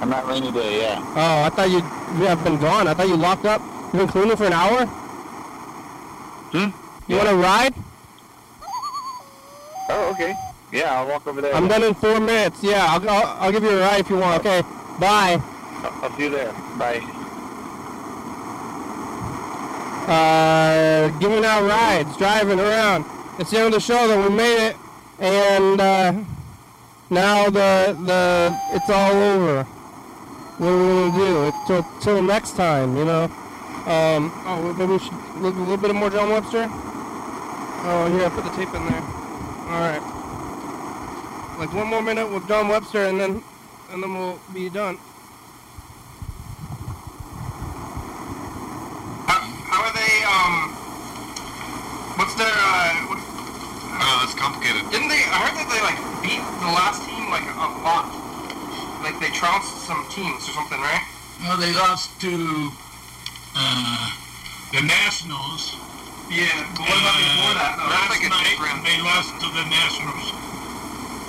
On 0.00 0.10
that 0.10 0.26
rainy 0.26 0.52
day, 0.52 0.82
yeah. 0.82 0.98
Oh, 1.16 1.42
I 1.42 1.48
thought 1.50 1.70
you 1.70 1.78
you 2.18 2.26
have 2.26 2.42
been 2.44 2.58
gone. 2.60 2.86
I 2.88 2.94
thought 2.94 3.08
you 3.08 3.16
locked 3.16 3.46
up. 3.46 3.62
You've 3.92 4.02
been 4.02 4.08
cleaning 4.08 4.36
for 4.36 4.44
an 4.46 4.52
hour. 4.52 4.86
Hmm? 6.52 6.70
You 7.10 7.16
want 7.16 7.28
to 7.28 7.36
ride? 7.36 7.74
Oh, 9.88 10.10
okay. 10.10 10.34
Yeah, 10.72 10.98
I'll 10.98 11.06
walk 11.06 11.26
over 11.26 11.42
there. 11.42 11.54
I'm 11.54 11.68
done 11.68 11.82
in 11.82 11.92
four 11.92 12.18
minutes. 12.18 12.62
Yeah, 12.62 12.86
I'll, 12.88 13.08
I'll, 13.08 13.26
I'll 13.40 13.52
give 13.52 13.62
you 13.62 13.70
a 13.70 13.80
ride 13.80 14.00
if 14.00 14.08
you 14.08 14.16
want. 14.16 14.40
Okay, 14.40 14.62
bye. 14.98 15.40
I'll, 16.02 16.16
see 16.16 16.24
you 16.24 16.30
there. 16.30 16.52
Bye. 16.78 17.00
Uh, 20.08 21.08
giving 21.18 21.44
out 21.44 21.62
rides, 21.62 22.16
driving 22.16 22.58
around. 22.58 23.04
It's 23.38 23.50
the 23.50 23.58
end 23.58 23.66
of 23.66 23.72
the 23.74 23.80
show. 23.80 24.08
That 24.08 24.28
we 24.28 24.34
made 24.34 24.68
it, 24.68 24.76
and 25.20 25.80
uh, 25.80 26.12
now 27.10 27.44
the 27.50 27.96
the 28.04 28.58
it's 28.72 28.88
all 28.88 29.12
over. 29.12 29.64
What 30.58 30.68
are 30.68 30.78
we 30.78 31.10
gonna 31.10 31.50
do? 31.50 31.58
Till 31.66 31.86
till 32.00 32.22
next 32.22 32.56
time, 32.56 32.96
you 32.96 33.04
know. 33.04 33.24
Um, 33.84 34.32
oh, 34.46 34.74
maybe 34.78 34.92
we 34.92 34.98
should 34.98 35.12
look 35.42 35.54
a 35.54 35.58
little 35.58 35.76
bit 35.76 35.94
more 35.94 36.08
John 36.08 36.30
Webster. 36.30 36.66
Oh, 37.84 38.08
here 38.16 38.26
I 38.26 38.30
put 38.30 38.44
the 38.44 38.50
tape 38.50 38.72
in 38.74 38.86
there. 38.86 39.02
All 39.02 39.80
right. 39.80 40.21
Like 41.58 41.72
one 41.74 41.86
more 41.86 42.02
minute 42.02 42.26
with 42.32 42.46
John 42.48 42.68
Webster, 42.68 43.04
and 43.06 43.20
then 43.20 43.42
and 43.92 44.02
then 44.02 44.14
we'll 44.14 44.40
be 44.52 44.68
done. 44.68 44.96
How, 49.28 49.38
how 49.70 49.80
are 49.86 49.94
they? 49.94 50.14
Um, 50.26 50.54
what's 52.18 52.34
their? 52.34 52.50
Uh, 52.50 53.06
what, 53.08 53.18
Oh, 54.04 54.24
that's 54.24 54.34
complicated. 54.34 54.82
didn't 54.90 55.06
they? 55.12 55.22
I 55.30 55.38
heard 55.46 55.54
that 55.54 55.68
they 55.70 55.78
like 55.84 56.00
beat 56.24 56.42
the 56.58 56.72
last 56.74 57.06
team 57.06 57.30
like 57.30 57.46
a 57.46 57.68
lot. 57.86 58.10
Like 59.04 59.14
they 59.22 59.30
trounced 59.30 59.86
some 59.86 60.02
teams 60.10 60.42
or 60.48 60.52
something, 60.58 60.80
right? 60.82 61.04
No, 61.46 61.54
they 61.54 61.70
lost 61.76 62.10
to 62.26 62.32
uh, 63.54 64.02
the 64.74 64.82
Nationals. 64.82 65.78
Yeah. 66.26 66.50
But 66.74 66.88
what 66.90 66.98
about 66.98 67.14
before 67.20 67.54
that? 67.62 67.72
Though? 67.78 67.94
Last 67.94 68.10
like 68.10 68.24
night, 68.26 68.58
they 68.82 68.98
lost 69.06 69.30
to 69.38 69.46
the 69.54 69.64
Nationals. 69.70 70.26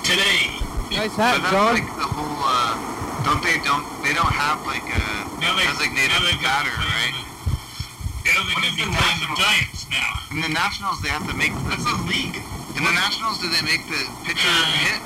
Today, 0.04 0.52
Nice 0.92 1.16
hat, 1.16 1.40
But 1.40 1.48
that's 1.48 1.56
John. 1.56 1.72
like 1.80 1.88
the 1.96 2.04
whole, 2.06 2.38
uh, 2.44 2.76
don't 3.24 3.40
they, 3.40 3.56
don't, 3.64 3.82
they 4.04 4.12
don't 4.12 4.30
have 4.30 4.60
like 4.68 4.84
a 4.84 5.00
now 5.40 5.56
they 5.56 5.64
designated 5.64 6.12
now 6.12 6.20
they 6.28 6.36
batter, 6.44 6.70
right? 6.76 7.16
the- 7.16 8.28
Now 8.28 8.44
they're 8.44 8.52
What 8.52 8.68
going 8.68 8.68
to 8.68 8.76
be 8.76 8.84
the 8.84 8.92
playing 8.92 9.20
the 9.24 9.30
Giants 9.32 9.80
now. 9.88 10.10
In 10.30 10.38
the 10.44 10.52
Nationals, 10.52 11.00
they 11.00 11.08
have 11.08 11.24
to 11.26 11.32
make, 11.34 11.56
That's 11.72 11.88
a 11.88 11.96
league. 12.04 12.36
in 12.76 12.82
the 12.84 12.92
Nationals, 12.94 13.40
do 13.40 13.48
they 13.48 13.64
make 13.64 13.80
the 13.88 14.00
pitcher 14.28 14.54
hit? 14.84 15.00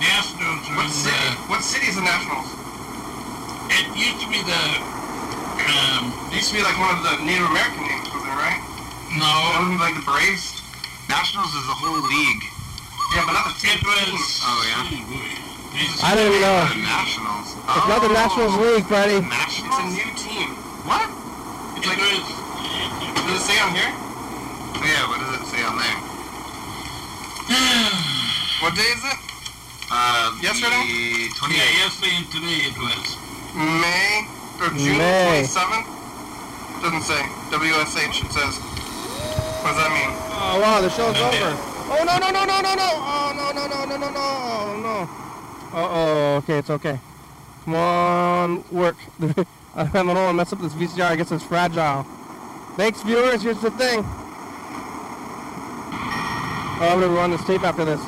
Nationals 0.00 0.64
are 0.72 0.76
What 0.80 0.88
in 0.88 0.96
city? 0.96 1.20
the, 1.20 1.52
What 1.52 1.60
city 1.62 1.86
is 1.92 1.96
the 2.00 2.06
Nationals? 2.08 2.48
it 3.76 3.86
used 3.94 4.18
to 4.24 4.28
be 4.32 4.40
the, 4.40 4.62
um, 5.68 6.10
It 6.32 6.40
used 6.42 6.48
to 6.50 6.56
be 6.58 6.64
like 6.64 6.74
one 6.80 6.96
of 6.96 7.04
the 7.04 7.20
Native 7.22 7.44
American 7.46 7.84
names, 7.86 8.08
wasn't 8.08 8.32
it? 8.32 8.40
Right? 8.40 8.60
no, 9.20 9.28
That 9.52 9.68
would 9.68 9.76
be 9.76 9.80
like 9.84 9.94
the 10.00 10.06
Braves. 10.08 10.58
Nationals 11.12 11.52
is 11.54 11.66
a 11.68 11.76
whole 11.76 12.00
league. 12.02 12.44
Yeah, 13.10 13.26
but 13.26 13.34
not 13.34 13.50
the 13.50 13.58
team. 13.58 13.78
Oh, 13.82 14.62
yeah? 14.70 14.86
I 16.02 16.14
didn't 16.14 16.40
know. 16.40 16.62
The 16.70 16.78
Nationals. 16.82 17.58
It's 17.58 17.88
not 17.90 18.00
the 18.02 18.12
Nationals 18.14 18.54
League, 18.58 18.86
Freddie. 18.86 19.22
It's 19.22 19.58
a 19.66 19.86
new 19.90 20.10
team. 20.14 20.54
What? 20.86 21.10
It's 21.74 21.86
it 21.86 21.90
like, 21.90 21.98
was, 21.98 22.22
does 23.26 23.34
it 23.34 23.44
say 23.50 23.58
on 23.58 23.74
here? 23.74 23.90
Yeah, 24.82 25.10
what 25.10 25.18
does 25.22 25.42
it 25.42 25.46
say 25.50 25.62
on 25.66 25.74
there? 25.78 25.98
What 28.62 28.76
day 28.76 28.92
is 28.92 29.02
it? 29.02 29.18
Uh, 29.90 30.36
Yesterday? 30.42 30.84
The 30.84 31.32
28th. 31.34 31.56
yeah, 31.56 31.80
yesterday 31.80 32.14
and 32.20 32.28
today 32.30 32.58
it 32.68 32.76
was. 32.76 33.16
May 33.56 34.28
or 34.60 34.68
June 34.76 34.98
May. 35.00 35.42
27th? 35.48 35.88
Doesn't 36.84 37.02
say. 37.08 37.22
WSH 37.50 38.20
it 38.22 38.30
says. 38.30 38.54
What 39.64 39.72
does 39.74 39.80
that 39.80 39.90
mean? 39.96 40.12
Oh 40.36 40.60
wow, 40.60 40.80
the 40.80 40.90
show's 40.90 41.16
over. 41.16 41.69
Oh 41.92 42.04
no 42.04 42.18
no 42.18 42.30
no 42.30 42.44
no 42.44 42.60
no 42.60 42.74
no! 42.76 42.88
Oh 43.02 43.32
no 43.34 43.50
no 43.50 43.66
no 43.66 43.84
no 43.84 43.96
no 43.96 44.10
no! 44.10 44.20
Oh 44.20 44.78
no! 44.80 45.76
Uh 45.76 45.88
oh, 45.90 46.36
okay, 46.36 46.58
it's 46.58 46.70
okay. 46.70 47.00
Come 47.64 47.74
on, 47.74 48.64
work. 48.70 48.94
I 49.74 49.84
don't 49.86 50.06
know, 50.06 50.28
I 50.28 50.32
mess 50.32 50.52
up 50.52 50.60
this 50.60 50.72
VCR. 50.74 51.02
I 51.02 51.16
guess 51.16 51.32
it's 51.32 51.42
fragile. 51.42 52.04
Thanks, 52.76 53.02
viewers. 53.02 53.42
Here's 53.42 53.60
the 53.60 53.72
thing. 53.72 54.04
Oh, 56.82 56.88
I'm 56.92 57.00
gonna 57.00 57.08
run 57.08 57.32
this 57.32 57.44
tape 57.44 57.64
after 57.64 57.84
this. 57.84 58.00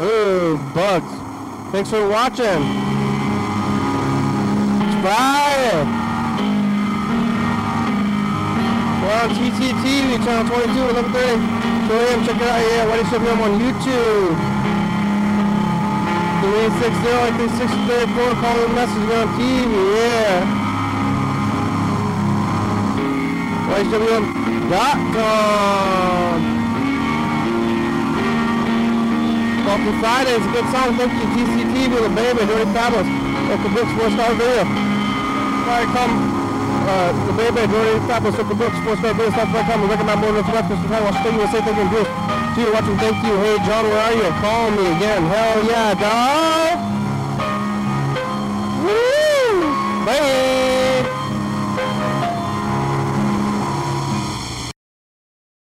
Ooh, 0.00 0.56
bugs. 0.72 1.12
Thanks 1.70 1.90
for 1.90 2.08
watching. 2.08 2.64
Subscribe. 4.88 5.86
We're 9.04 9.20
on 9.20 9.28
TCTV, 9.36 10.24
channel 10.24 10.48
22, 10.48 10.80
1130. 10.80 11.75
2 11.86 11.92
a.m. 11.92 12.26
Check 12.26 12.36
it 12.36 12.42
out. 12.42 12.58
Yeah, 12.66 12.82
Whitey 12.90 13.06
Show 13.06 13.22
I'm 13.22 13.40
on 13.46 13.62
YouTube. 13.62 14.34
360 16.42 16.98
3634. 17.46 18.42
Call 18.42 18.58
a 18.58 18.68
message. 18.74 19.06
We're 19.06 19.22
on 19.22 19.30
TV. 19.38 19.70
Yeah. 19.94 20.66
WHWM.com. 24.66 25.46
Funky 29.66 29.92
Friday 30.00 30.34
is 30.34 30.42
a 30.42 30.50
good 30.50 30.66
song. 30.74 30.96
Thank 30.98 31.12
you, 31.14 31.26
TCTV, 31.38 32.02
The 32.02 32.10
Baby, 32.14 32.46
Dirty 32.46 32.66
Fabulous. 32.74 33.06
Uncle 33.50 33.70
Brooks, 33.70 33.92
four 33.94 34.10
star 34.10 34.34
video. 34.34 34.64
Sorry, 35.66 35.86
come. 35.94 36.35
Uh, 36.86 37.10
the 37.26 37.32
baby, 37.34 37.66
Jordan 37.66 38.06
Fabulous, 38.06 38.38
Uncle 38.38 38.54
Brooks, 38.54 38.78
four 38.86 38.96
star 38.96 39.12
video. 39.12 39.30
Stop 39.32 39.52
by 39.52 39.62
come. 39.64 39.90
Recommend 39.90 40.20
more 40.20 40.30
than 40.30 40.44
breakfast. 40.46 40.80
Thank 40.86 41.34
you. 41.34 41.46
Say 41.50 41.60
thank 41.60 41.76
you. 41.76 41.82
and 41.82 41.90
do. 41.90 42.02
See 42.54 42.62
you 42.62 42.72
watching. 42.72 42.96
Thank 43.02 43.26
you. 43.26 43.34
Hey, 43.42 43.58
John, 43.66 43.84
where 43.90 43.98
are 43.98 44.14
you? 44.14 44.30
Call 44.38 44.70
me 44.70 44.86
again. 44.94 45.26
Hell 45.26 45.64
yeah, 45.66 45.94
dog. 45.98 46.78
Woo! 48.86 50.06
Bye. 50.06 50.65